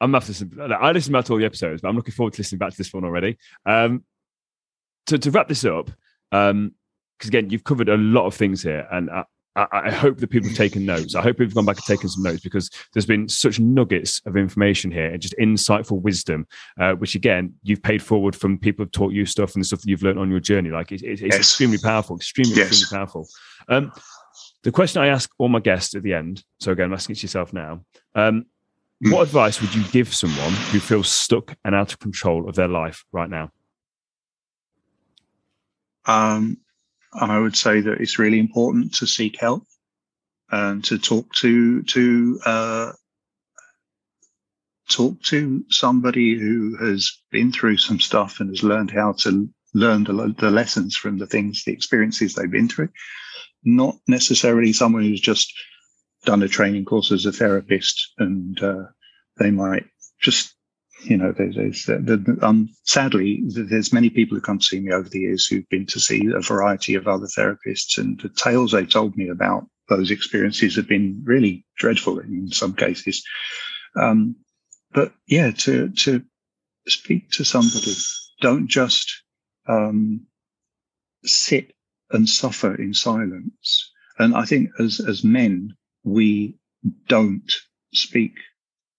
I'm 0.00 0.10
not 0.10 0.26
listening. 0.26 0.58
I 0.58 0.92
listen 0.92 1.12
back 1.12 1.26
to 1.26 1.32
all 1.34 1.38
the 1.38 1.44
episodes, 1.44 1.82
but 1.82 1.88
I'm 1.88 1.96
looking 1.96 2.14
forward 2.14 2.32
to 2.32 2.40
listening 2.40 2.58
back 2.58 2.70
to 2.70 2.78
this 2.78 2.90
one 2.92 3.04
already. 3.04 3.36
Um, 3.66 4.02
to, 5.10 5.18
to 5.18 5.30
wrap 5.30 5.48
this 5.48 5.64
up, 5.64 5.90
because 6.30 6.50
um, 6.50 6.74
again, 7.22 7.50
you've 7.50 7.64
covered 7.64 7.88
a 7.88 7.96
lot 7.96 8.26
of 8.26 8.34
things 8.34 8.62
here, 8.62 8.86
and 8.90 9.10
I, 9.10 9.24
I, 9.56 9.66
I, 9.72 9.90
hope 9.90 10.18
that 10.18 10.28
people 10.28 10.48
have 10.48 10.56
taken 10.56 10.86
notes. 10.86 11.16
I 11.16 11.22
hope 11.22 11.36
people 11.36 11.46
have 11.46 11.54
gone 11.54 11.64
back 11.64 11.76
and 11.76 11.84
taken 11.84 12.08
some 12.08 12.22
notes 12.22 12.40
because 12.40 12.70
there's 12.92 13.06
been 13.06 13.28
such 13.28 13.58
nuggets 13.58 14.22
of 14.24 14.36
information 14.36 14.92
here 14.92 15.06
and 15.06 15.20
just 15.20 15.34
insightful 15.38 16.00
wisdom, 16.00 16.46
uh, 16.78 16.92
which 16.92 17.16
again, 17.16 17.52
you've 17.64 17.82
paid 17.82 18.00
forward 18.02 18.36
from 18.36 18.58
people 18.58 18.84
who've 18.84 18.92
taught 18.92 19.12
you 19.12 19.26
stuff 19.26 19.54
and 19.54 19.62
the 19.62 19.66
stuff 19.66 19.80
that 19.80 19.88
you've 19.88 20.04
learned 20.04 20.20
on 20.20 20.30
your 20.30 20.40
journey. 20.40 20.70
Like 20.70 20.92
it, 20.92 21.02
it, 21.02 21.12
it's 21.12 21.22
yes. 21.22 21.36
extremely 21.36 21.78
powerful, 21.78 22.16
extremely, 22.16 22.54
yes. 22.54 22.68
extremely 22.68 22.98
powerful. 22.98 23.28
Um, 23.68 23.92
the 24.62 24.70
question 24.70 25.02
I 25.02 25.08
ask 25.08 25.30
all 25.38 25.48
my 25.48 25.60
guests 25.60 25.94
at 25.96 26.04
the 26.04 26.14
end, 26.14 26.44
so 26.60 26.70
again, 26.70 26.86
I'm 26.86 26.94
asking 26.94 27.14
it 27.14 27.18
to 27.18 27.22
yourself 27.24 27.52
now. 27.52 27.84
Um, 28.14 28.46
what 29.00 29.22
advice 29.22 29.60
would 29.60 29.74
you 29.74 29.82
give 29.90 30.14
someone 30.14 30.52
who 30.70 30.78
feels 30.78 31.08
stuck 31.08 31.56
and 31.64 31.74
out 31.74 31.92
of 31.92 31.98
control 31.98 32.48
of 32.48 32.54
their 32.54 32.68
life 32.68 33.04
right 33.12 33.30
now? 33.30 33.50
Um, 36.10 36.58
I 37.12 37.38
would 37.38 37.56
say 37.56 37.80
that 37.80 38.00
it's 38.00 38.18
really 38.18 38.38
important 38.38 38.94
to 38.94 39.06
seek 39.06 39.38
help 39.38 39.64
and 40.50 40.82
to 40.84 40.98
talk 40.98 41.32
to 41.34 41.82
to 41.82 42.40
uh, 42.44 42.92
talk 44.90 45.22
to 45.22 45.64
somebody 45.68 46.36
who 46.36 46.76
has 46.84 47.12
been 47.30 47.52
through 47.52 47.76
some 47.76 48.00
stuff 48.00 48.40
and 48.40 48.50
has 48.50 48.64
learned 48.64 48.90
how 48.90 49.12
to 49.12 49.48
learn 49.72 50.02
the, 50.04 50.34
the 50.38 50.50
lessons 50.50 50.96
from 50.96 51.18
the 51.18 51.26
things, 51.26 51.62
the 51.64 51.72
experiences 51.72 52.34
they've 52.34 52.50
been 52.50 52.68
through. 52.68 52.88
Not 53.62 53.96
necessarily 54.08 54.72
someone 54.72 55.04
who's 55.04 55.20
just 55.20 55.52
done 56.24 56.42
a 56.42 56.48
training 56.48 56.86
course 56.86 57.12
as 57.12 57.24
a 57.24 57.32
therapist 57.32 58.12
and 58.18 58.60
uh, 58.62 58.84
they 59.38 59.50
might 59.50 59.86
just 60.20 60.54
you 61.02 61.16
know 61.16 61.32
there's, 61.32 61.56
there's 61.56 61.84
the, 61.84 62.38
um, 62.42 62.68
sadly 62.84 63.42
there's 63.46 63.92
many 63.92 64.10
people 64.10 64.36
who 64.36 64.40
come 64.40 64.58
to 64.58 64.64
see 64.64 64.80
me 64.80 64.92
over 64.92 65.08
the 65.08 65.20
years 65.20 65.46
who've 65.46 65.68
been 65.68 65.86
to 65.86 66.00
see 66.00 66.26
a 66.34 66.40
variety 66.40 66.94
of 66.94 67.06
other 67.06 67.26
therapists 67.26 67.98
and 67.98 68.20
the 68.20 68.28
tales 68.28 68.72
they 68.72 68.84
told 68.84 69.16
me 69.16 69.28
about 69.28 69.66
those 69.88 70.10
experiences 70.10 70.76
have 70.76 70.88
been 70.88 71.20
really 71.24 71.64
dreadful 71.76 72.18
in 72.20 72.48
some 72.50 72.74
cases. 72.74 73.24
Um, 73.96 74.36
but 74.92 75.12
yeah 75.26 75.50
to 75.50 75.90
to 75.90 76.22
speak 76.88 77.30
to 77.30 77.44
somebody 77.44 77.94
don't 78.40 78.68
just 78.68 79.22
um, 79.68 80.26
sit 81.24 81.72
and 82.10 82.28
suffer 82.28 82.74
in 82.74 82.94
silence. 82.94 83.90
And 84.18 84.34
i 84.34 84.44
think 84.44 84.70
as 84.78 85.00
as 85.00 85.24
men 85.24 85.74
we 86.04 86.58
don't 87.08 87.52
speak 87.92 88.32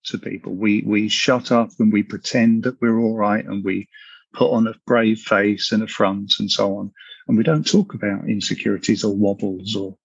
to 0.06 0.18
people. 0.18 0.56
We 0.56 0.84
we 0.86 1.10
shut 1.10 1.52
up 1.52 1.70
and 1.80 1.91
we 1.91 2.04
pretend 2.04 2.64
that 2.64 2.82
we're 2.82 2.99
all 2.99 3.16
right 3.16 3.45
and 3.45 3.64
we 3.64 3.88
put 4.34 4.52
on 4.52 4.68
a 4.68 4.76
brave 4.86 5.20
face 5.20 5.72
and 5.72 5.84
a 5.84 5.88
front 5.88 6.34
and 6.39 6.49
so 6.49 6.78
on. 6.78 6.91
And 7.28 7.38
we 7.38 7.43
don't 7.43 7.68
talk 7.68 7.93
about 7.93 8.28
insecurities 8.28 9.04
or 9.04 9.16
wobbles 9.16 9.76
or 9.76 9.95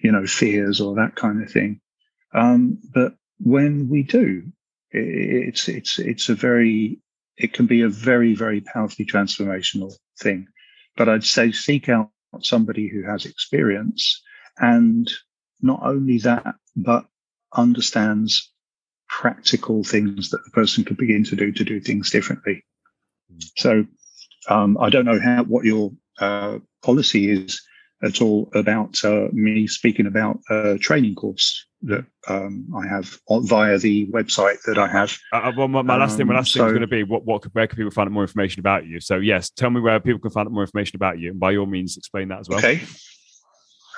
you 0.00 0.12
know 0.12 0.26
fears 0.26 0.80
or 0.80 0.94
that 0.96 1.16
kind 1.16 1.42
of 1.42 1.50
thing. 1.50 1.80
Um, 2.34 2.78
but 2.94 3.14
when 3.38 3.88
we 3.88 4.02
do, 4.02 4.44
it's 4.90 5.68
it's 5.68 5.98
it's 5.98 6.28
a 6.28 6.34
very 6.34 7.00
it 7.36 7.52
can 7.52 7.66
be 7.66 7.82
a 7.82 7.88
very 7.88 8.34
very 8.34 8.60
powerfully 8.60 9.06
transformational 9.06 9.92
thing. 10.20 10.48
But 10.96 11.08
I'd 11.08 11.24
say 11.24 11.52
seek 11.52 11.88
out 11.88 12.10
somebody 12.40 12.88
who 12.88 13.02
has 13.02 13.24
experience 13.24 14.22
and 14.58 15.10
not 15.60 15.80
only 15.82 16.18
that, 16.18 16.54
but 16.76 17.06
understands 17.54 18.52
practical 19.08 19.84
things 19.84 20.30
that 20.30 20.44
the 20.44 20.50
person 20.50 20.84
could 20.84 20.96
begin 20.96 21.24
to 21.24 21.36
do 21.36 21.52
to 21.52 21.64
do 21.64 21.80
things 21.80 22.10
differently. 22.10 22.64
Mm. 23.32 23.50
So 23.56 23.86
um, 24.48 24.78
I 24.80 24.90
don't 24.90 25.04
know 25.04 25.20
how 25.20 25.44
what 25.44 25.64
your 25.64 25.92
uh, 26.20 26.58
policy 26.82 27.30
is 27.30 27.60
at 28.02 28.22
all 28.22 28.48
about 28.54 29.04
uh, 29.04 29.28
me 29.32 29.66
speaking 29.66 30.06
about 30.06 30.38
a 30.50 30.78
training 30.78 31.14
course 31.14 31.66
that 31.82 32.04
um, 32.28 32.66
I 32.76 32.86
have 32.86 33.18
via 33.28 33.78
the 33.78 34.06
website 34.06 34.62
that 34.66 34.78
I 34.78 34.88
have. 34.88 35.16
Uh, 35.32 35.36
uh 35.36 35.52
well, 35.56 35.68
my, 35.68 35.82
my 35.82 35.96
last 35.96 36.12
um, 36.12 36.16
thing, 36.18 36.26
my 36.26 36.34
last 36.34 36.52
so, 36.52 36.60
thing 36.60 36.66
is 36.66 36.72
going 36.72 36.80
to 36.82 36.86
be 36.86 37.02
what, 37.02 37.24
what, 37.24 37.44
where 37.54 37.66
can 37.66 37.76
people 37.76 37.90
find 37.90 38.08
out 38.08 38.12
more 38.12 38.22
information 38.22 38.60
about 38.60 38.86
you? 38.86 39.00
So 39.00 39.16
yes, 39.16 39.50
tell 39.50 39.70
me 39.70 39.80
where 39.80 39.98
people 40.00 40.20
can 40.20 40.30
find 40.30 40.46
out 40.46 40.52
more 40.52 40.62
information 40.62 40.96
about 40.96 41.18
you, 41.18 41.30
and 41.30 41.40
by 41.40 41.56
all 41.56 41.66
means, 41.66 41.96
explain 41.96 42.28
that 42.28 42.40
as 42.40 42.48
well. 42.48 42.58
Okay. 42.58 42.82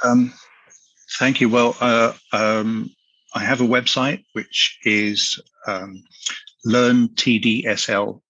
Um, 0.05 0.33
thank 1.19 1.41
you. 1.41 1.49
Well, 1.49 1.77
uh, 1.81 2.13
um, 2.33 2.91
I 3.35 3.41
have 3.41 3.61
a 3.61 3.67
website 3.67 4.25
which 4.33 4.79
is 4.85 5.41
um, 5.67 6.03
learntdsl.com. 6.67 8.21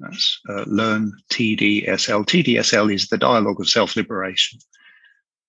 That's 0.00 0.40
uh, 0.48 0.64
learntdsl. 0.64 2.26
TDSL 2.26 2.94
is 2.94 3.08
the 3.08 3.18
dialogue 3.18 3.60
of 3.60 3.68
self 3.68 3.96
liberation. 3.96 4.58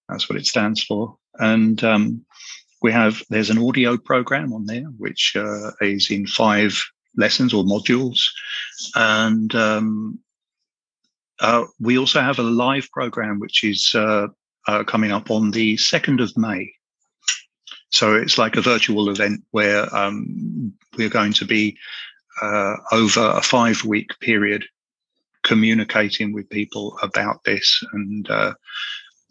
That's 0.09 0.29
what 0.29 0.37
it 0.37 0.45
stands 0.45 0.83
for. 0.83 1.17
And 1.39 1.83
um, 1.83 2.25
we 2.81 2.91
have 2.91 3.23
there's 3.29 3.49
an 3.49 3.57
audio 3.57 3.97
program 3.97 4.53
on 4.53 4.65
there 4.65 4.85
which 4.97 5.33
uh, 5.35 5.71
is 5.81 6.11
in 6.11 6.27
five 6.27 6.79
lessons 7.17 7.53
or 7.53 7.63
modules, 7.63 8.19
and 8.95 9.53
um, 9.55 10.19
uh, 11.39 11.65
we 11.79 11.97
also 11.97 12.21
have 12.21 12.39
a 12.39 12.43
live 12.43 12.87
program 12.91 13.39
which 13.39 13.63
is 13.63 13.93
uh, 13.95 14.27
uh 14.67 14.83
coming 14.83 15.11
up 15.11 15.31
on 15.31 15.51
the 15.51 15.77
second 15.77 16.21
of 16.21 16.35
May. 16.37 16.71
So 17.95 18.13
it's 18.13 18.37
like 18.37 18.57
a 18.57 18.61
virtual 18.61 19.09
event 19.09 19.41
where 19.51 19.83
um, 19.95 20.73
we're 20.97 21.07
going 21.07 21.31
to 21.31 21.45
be 21.45 21.77
uh, 22.41 22.75
over 22.91 23.29
a 23.29 23.41
five 23.41 23.85
week 23.85 24.19
period 24.19 24.65
communicating 25.43 26.33
with 26.33 26.49
people 26.49 26.99
about 27.01 27.45
this 27.45 27.81
and 27.93 28.29
uh, 28.29 28.53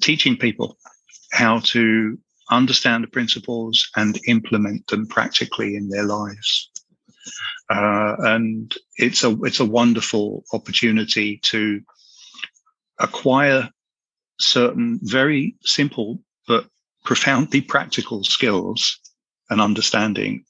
teaching 0.02 0.38
people 0.38 0.78
how 1.32 1.58
to 1.74 2.18
understand 2.50 3.04
the 3.04 3.08
principles 3.08 3.86
and 3.96 4.18
implement 4.28 4.86
them 4.86 5.06
practically 5.08 5.76
in 5.76 5.90
their 5.90 6.04
lives. 6.04 6.70
Uh, 7.68 8.16
and 8.20 8.74
it's 8.96 9.24
a 9.24 9.36
it's 9.42 9.60
a 9.60 9.66
wonderful 9.66 10.42
opportunity 10.54 11.38
to 11.42 11.82
acquire 12.98 13.68
certain 14.40 15.00
very 15.02 15.54
simple 15.64 16.18
but 16.46 16.66
profoundly 17.04 17.60
practical 17.60 18.24
skills 18.24 18.98
and 19.50 19.60
understanding 19.60 20.44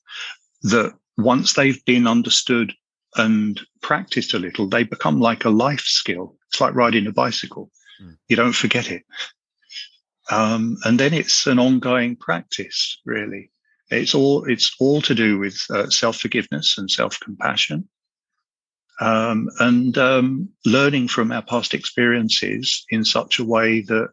that 0.63 0.95
once 1.19 1.53
they've 1.53 1.85
been 1.85 2.07
understood 2.07 2.73
and 3.17 3.61
practiced 3.83 4.35
a 4.35 4.39
little, 4.39 4.69
they 4.69 4.83
become 4.83 5.21
like 5.21 5.45
a 5.45 5.51
life 5.51 5.81
skill. 5.81 6.37
It's 6.49 6.61
like 6.61 6.75
riding 6.75 7.07
a 7.07 7.13
bicycle. 7.13 7.71
Mm. 8.03 8.17
You 8.29 8.37
don't 8.37 8.55
forget 8.55 8.91
it. 8.91 9.03
Um, 10.31 10.77
and 10.85 10.99
then 10.99 11.13
it's 11.13 11.47
an 11.47 11.59
ongoing 11.59 12.17
practice, 12.17 13.01
really. 13.05 13.51
It's 13.91 14.15
all 14.15 14.45
it's 14.45 14.75
all 14.81 15.03
to 15.03 15.15
do 15.15 15.39
with 15.39 15.63
uh, 15.71 15.91
self 15.91 16.17
forgiveness 16.17 16.79
and 16.79 16.91
self 16.91 17.21
compassion, 17.21 17.87
um, 19.01 19.51
and 19.61 19.97
um, 19.99 20.49
learning 20.65 21.09
from 21.09 21.31
our 21.31 21.43
past 21.43 21.75
experiences 21.75 22.85
in 22.89 23.05
such 23.05 23.39
a 23.39 23.45
way 23.45 23.83
that 23.83 24.09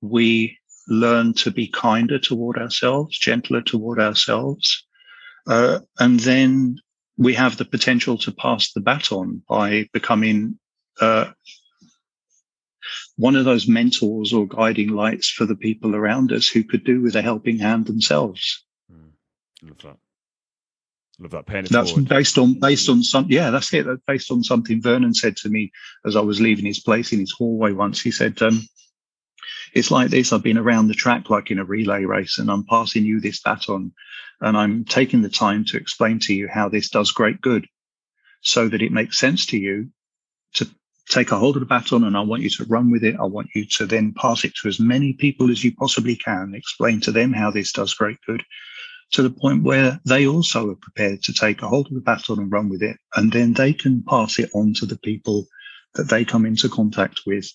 we 0.00 0.58
learn 0.88 1.32
to 1.34 1.50
be 1.50 1.68
kinder 1.68 2.18
toward 2.18 2.58
ourselves, 2.58 3.18
gentler 3.18 3.62
toward 3.62 3.98
ourselves, 3.98 4.86
uh, 5.46 5.80
and 5.98 6.20
then 6.20 6.78
we 7.16 7.34
have 7.34 7.56
the 7.56 7.64
potential 7.64 8.18
to 8.18 8.32
pass 8.32 8.72
the 8.72 8.80
baton 8.80 9.42
by 9.48 9.88
becoming 9.92 10.58
uh, 11.00 11.30
one 13.16 13.36
of 13.36 13.44
those 13.44 13.66
mentors 13.66 14.32
or 14.32 14.46
guiding 14.46 14.88
lights 14.88 15.28
for 15.30 15.46
the 15.46 15.56
people 15.56 15.94
around 15.94 16.32
us 16.32 16.48
who 16.48 16.62
could 16.62 16.84
do 16.84 17.00
with 17.00 17.16
a 17.16 17.22
helping 17.22 17.58
hand 17.58 17.86
themselves. 17.86 18.64
Mm, 18.92 19.10
love 19.62 19.78
that. 19.78 19.96
Love 21.18 21.30
that. 21.30 21.46
Paying 21.46 21.64
that's 21.64 21.92
forward. 21.92 22.08
based 22.08 22.36
on 22.36 22.54
based 22.54 22.88
on 22.90 23.02
some. 23.02 23.26
Yeah, 23.30 23.50
that's 23.50 23.72
it. 23.72 23.86
That's 23.86 24.02
based 24.06 24.30
on 24.30 24.44
something 24.44 24.82
Vernon 24.82 25.14
said 25.14 25.36
to 25.38 25.48
me 25.48 25.72
as 26.04 26.14
I 26.14 26.20
was 26.20 26.40
leaving 26.40 26.66
his 26.66 26.80
place 26.80 27.12
in 27.12 27.20
his 27.20 27.32
hallway 27.32 27.72
once. 27.72 28.02
He 28.02 28.10
said, 28.10 28.40
um, 28.42 28.60
"It's 29.74 29.90
like 29.90 30.10
this. 30.10 30.32
I've 30.32 30.42
been 30.42 30.58
around 30.58 30.88
the 30.88 30.94
track 30.94 31.30
like 31.30 31.50
in 31.50 31.58
a 31.58 31.64
relay 31.64 32.04
race, 32.04 32.38
and 32.38 32.50
I'm 32.50 32.64
passing 32.64 33.04
you 33.04 33.20
this 33.20 33.40
baton, 33.40 33.92
and 34.40 34.56
I'm 34.56 34.84
taking 34.84 35.22
the 35.22 35.28
time 35.28 35.64
to 35.66 35.76
explain 35.76 36.18
to 36.20 36.34
you 36.34 36.48
how 36.48 36.68
this 36.68 36.88
does 36.88 37.12
great 37.12 37.40
good, 37.40 37.66
so 38.42 38.68
that 38.68 38.82
it 38.82 38.92
makes 38.92 39.18
sense 39.18 39.46
to 39.46 39.58
you 39.58 39.90
to 40.54 40.68
take 41.08 41.30
a 41.30 41.38
hold 41.38 41.56
of 41.56 41.60
the 41.60 41.66
baton 41.66 42.04
and 42.04 42.16
I 42.16 42.20
want 42.20 42.42
you 42.42 42.50
to 42.50 42.64
run 42.64 42.90
with 42.90 43.04
it. 43.04 43.16
I 43.20 43.24
want 43.24 43.48
you 43.54 43.64
to 43.76 43.86
then 43.86 44.12
pass 44.12 44.44
it 44.44 44.54
to 44.56 44.68
as 44.68 44.80
many 44.80 45.12
people 45.12 45.50
as 45.50 45.62
you 45.62 45.74
possibly 45.74 46.16
can, 46.16 46.52
explain 46.54 47.00
to 47.02 47.12
them 47.12 47.32
how 47.32 47.50
this 47.50 47.72
does 47.72 47.94
great 47.94 48.18
good 48.26 48.42
to 49.12 49.22
the 49.22 49.30
point 49.30 49.62
where 49.62 50.00
they 50.04 50.26
also 50.26 50.70
are 50.70 50.76
prepared 50.76 51.22
to 51.22 51.32
take 51.32 51.62
a 51.62 51.68
hold 51.68 51.86
of 51.86 51.94
the 51.94 52.00
baton 52.00 52.40
and 52.40 52.50
run 52.50 52.68
with 52.68 52.82
it. 52.82 52.96
And 53.14 53.32
then 53.32 53.52
they 53.52 53.72
can 53.72 54.02
pass 54.02 54.38
it 54.38 54.50
on 54.52 54.74
to 54.74 54.86
the 54.86 54.98
people 54.98 55.46
that 55.94 56.08
they 56.08 56.24
come 56.24 56.44
into 56.44 56.68
contact 56.68 57.20
with 57.24 57.48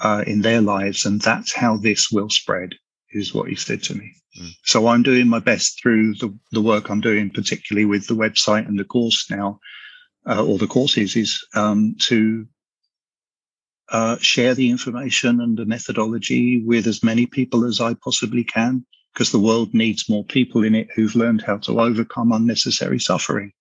uh, 0.00 0.24
in 0.26 0.42
their 0.42 0.60
lives. 0.60 1.06
And 1.06 1.20
that's 1.20 1.54
how 1.54 1.76
this 1.76 2.10
will 2.10 2.30
spread, 2.30 2.74
is 3.10 3.34
what 3.34 3.48
he 3.48 3.54
said 3.54 3.82
to 3.84 3.94
me. 3.94 4.12
Mm. 4.40 4.50
So 4.64 4.86
I'm 4.86 5.02
doing 5.02 5.28
my 5.28 5.38
best 5.38 5.80
through 5.80 6.14
the, 6.14 6.36
the 6.52 6.62
work 6.62 6.90
I'm 6.90 7.00
doing, 7.00 7.30
particularly 7.30 7.86
with 7.86 8.06
the 8.06 8.14
website 8.14 8.66
and 8.68 8.78
the 8.78 8.84
course 8.84 9.30
now, 9.30 9.60
uh, 10.28 10.44
or 10.44 10.58
the 10.58 10.66
courses, 10.66 11.16
is 11.16 11.44
um, 11.54 11.96
to 12.02 12.46
uh, 13.90 14.16
share 14.18 14.54
the 14.54 14.70
information 14.70 15.40
and 15.40 15.56
the 15.56 15.64
methodology 15.64 16.62
with 16.62 16.86
as 16.86 17.02
many 17.02 17.26
people 17.26 17.64
as 17.64 17.80
I 17.80 17.94
possibly 17.94 18.44
can, 18.44 18.84
because 19.14 19.32
the 19.32 19.38
world 19.38 19.72
needs 19.72 20.08
more 20.08 20.24
people 20.24 20.62
in 20.62 20.74
it 20.74 20.88
who've 20.94 21.16
learned 21.16 21.42
how 21.42 21.56
to 21.58 21.80
overcome 21.80 22.32
unnecessary 22.32 23.00
suffering. 23.00 23.52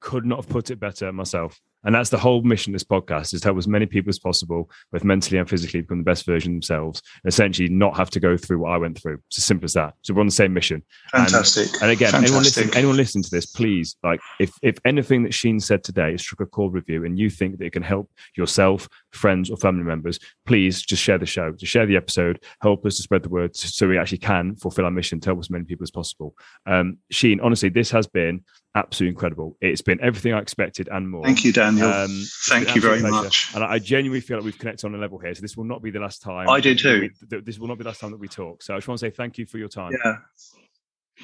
Could 0.00 0.24
not 0.24 0.38
have 0.38 0.48
put 0.48 0.70
it 0.70 0.80
better 0.80 1.12
myself. 1.12 1.60
And 1.84 1.94
that's 1.94 2.10
the 2.10 2.18
whole 2.18 2.42
mission 2.42 2.72
of 2.72 2.74
this 2.74 2.84
podcast 2.84 3.34
is 3.34 3.40
to 3.40 3.48
help 3.48 3.58
as 3.58 3.68
many 3.68 3.86
people 3.86 4.10
as 4.10 4.18
possible, 4.18 4.70
both 4.92 5.04
mentally 5.04 5.38
and 5.38 5.48
physically, 5.48 5.80
become 5.80 5.98
the 5.98 6.04
best 6.04 6.26
version 6.26 6.52
of 6.52 6.54
themselves 6.56 7.02
essentially 7.24 7.68
not 7.68 7.96
have 7.96 8.10
to 8.10 8.20
go 8.20 8.36
through 8.36 8.58
what 8.58 8.72
I 8.72 8.76
went 8.76 9.00
through. 9.00 9.18
It's 9.28 9.38
as 9.38 9.44
simple 9.44 9.64
as 9.64 9.72
that. 9.74 9.94
So 10.02 10.14
we're 10.14 10.20
on 10.20 10.26
the 10.26 10.32
same 10.32 10.52
mission. 10.52 10.82
Fantastic. 11.10 11.72
And, 11.74 11.82
and 11.82 11.90
again, 11.90 12.12
Fantastic. 12.12 12.28
anyone 12.28 12.42
listening, 12.42 12.76
anyone 12.76 12.96
listening 12.96 13.24
to 13.24 13.30
this, 13.30 13.46
please, 13.46 13.96
like 14.02 14.20
if 14.38 14.52
if 14.62 14.78
anything 14.84 15.22
that 15.24 15.34
Cheyne 15.34 15.60
said 15.60 15.84
today 15.84 16.16
struck 16.16 16.40
a 16.40 16.46
chord 16.46 16.72
with 16.72 16.88
you 16.88 17.04
and 17.04 17.18
you 17.18 17.30
think 17.30 17.58
that 17.58 17.64
it 17.64 17.72
can 17.72 17.82
help 17.82 18.10
yourself, 18.36 18.88
friends, 19.12 19.50
or 19.50 19.56
family 19.56 19.84
members, 19.84 20.18
please 20.46 20.82
just 20.82 21.02
share 21.02 21.18
the 21.18 21.26
show, 21.26 21.52
just 21.52 21.72
share 21.72 21.86
the 21.86 21.96
episode, 21.96 22.42
help 22.60 22.84
us 22.86 22.96
to 22.96 23.02
spread 23.02 23.22
the 23.22 23.28
word 23.28 23.56
so 23.56 23.88
we 23.88 23.98
actually 23.98 24.18
can 24.18 24.56
fulfill 24.56 24.84
our 24.84 24.90
mission 24.90 25.20
to 25.20 25.30
help 25.30 25.38
as 25.38 25.50
many 25.50 25.64
people 25.64 25.84
as 25.84 25.90
possible. 25.90 26.34
Um, 26.66 26.98
Cheyne, 27.10 27.40
honestly, 27.40 27.68
this 27.68 27.90
has 27.90 28.06
been 28.06 28.44
absolutely 28.74 29.10
incredible. 29.10 29.56
It's 29.60 29.82
been 29.82 30.00
everything 30.00 30.32
I 30.32 30.38
expected 30.38 30.88
and 30.90 31.10
more. 31.10 31.24
Thank 31.24 31.44
you, 31.44 31.52
Daniel. 31.76 32.04
Um, 32.04 32.24
Thank 32.48 32.74
you 32.74 32.80
very 32.80 33.00
pleasure. 33.00 33.14
much. 33.14 33.54
And 33.54 33.64
I 33.64 33.78
genuinely 33.78 34.20
feel 34.20 34.38
like 34.38 34.44
we've 34.44 34.58
connected 34.58 34.86
on 34.86 34.94
a 34.94 34.98
level 34.98 35.18
here. 35.18 35.34
So 35.34 35.40
this 35.40 35.56
will 35.56 35.64
not 35.64 35.82
be 35.82 35.90
the 35.90 36.00
last 36.00 36.22
time. 36.22 36.48
I 36.48 36.60
do 36.60 36.74
too. 36.74 37.10
We, 37.30 37.40
this 37.40 37.58
will 37.58 37.68
not 37.68 37.78
be 37.78 37.84
the 37.84 37.90
last 37.90 38.00
time 38.00 38.10
that 38.10 38.20
we 38.20 38.28
talk. 38.28 38.62
So 38.62 38.74
I 38.74 38.78
just 38.78 38.88
want 38.88 39.00
to 39.00 39.06
say 39.06 39.10
thank 39.10 39.38
you 39.38 39.46
for 39.46 39.58
your 39.58 39.68
time. 39.68 39.92
Yeah. 40.04 40.16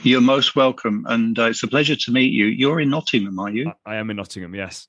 You're 0.02 0.20
most 0.20 0.54
welcome. 0.54 1.06
And 1.08 1.38
uh, 1.38 1.44
it's 1.44 1.62
a 1.62 1.68
pleasure 1.68 1.96
to 1.96 2.10
meet 2.12 2.32
you. 2.32 2.46
You're 2.46 2.80
in 2.80 2.90
Nottingham, 2.90 3.38
are 3.38 3.50
you? 3.50 3.72
I, 3.84 3.94
I 3.94 3.96
am 3.96 4.10
in 4.10 4.16
Nottingham, 4.16 4.54
yes. 4.54 4.86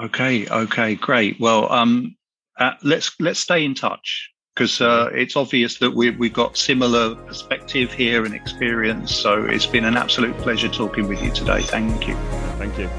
Okay. 0.00 0.46
Okay. 0.48 0.94
Great. 0.94 1.38
Well, 1.40 1.70
um, 1.72 2.16
uh, 2.58 2.72
let's 2.82 3.14
let's 3.20 3.40
stay 3.40 3.64
in 3.64 3.74
touch 3.74 4.30
because 4.54 4.80
uh, 4.80 5.10
it's 5.12 5.36
obvious 5.36 5.78
that 5.78 5.92
we, 5.92 6.10
we've 6.10 6.32
got 6.32 6.56
similar 6.56 7.14
perspective 7.14 7.92
here 7.92 8.24
and 8.24 8.34
experience. 8.34 9.14
So 9.14 9.44
it's 9.44 9.66
been 9.66 9.84
an 9.84 9.96
absolute 9.96 10.36
pleasure 10.38 10.68
talking 10.68 11.06
with 11.06 11.22
you 11.22 11.30
today. 11.30 11.62
Thank 11.62 12.08
you. 12.08 12.14
Thank 12.58 12.76
you. 12.76 12.90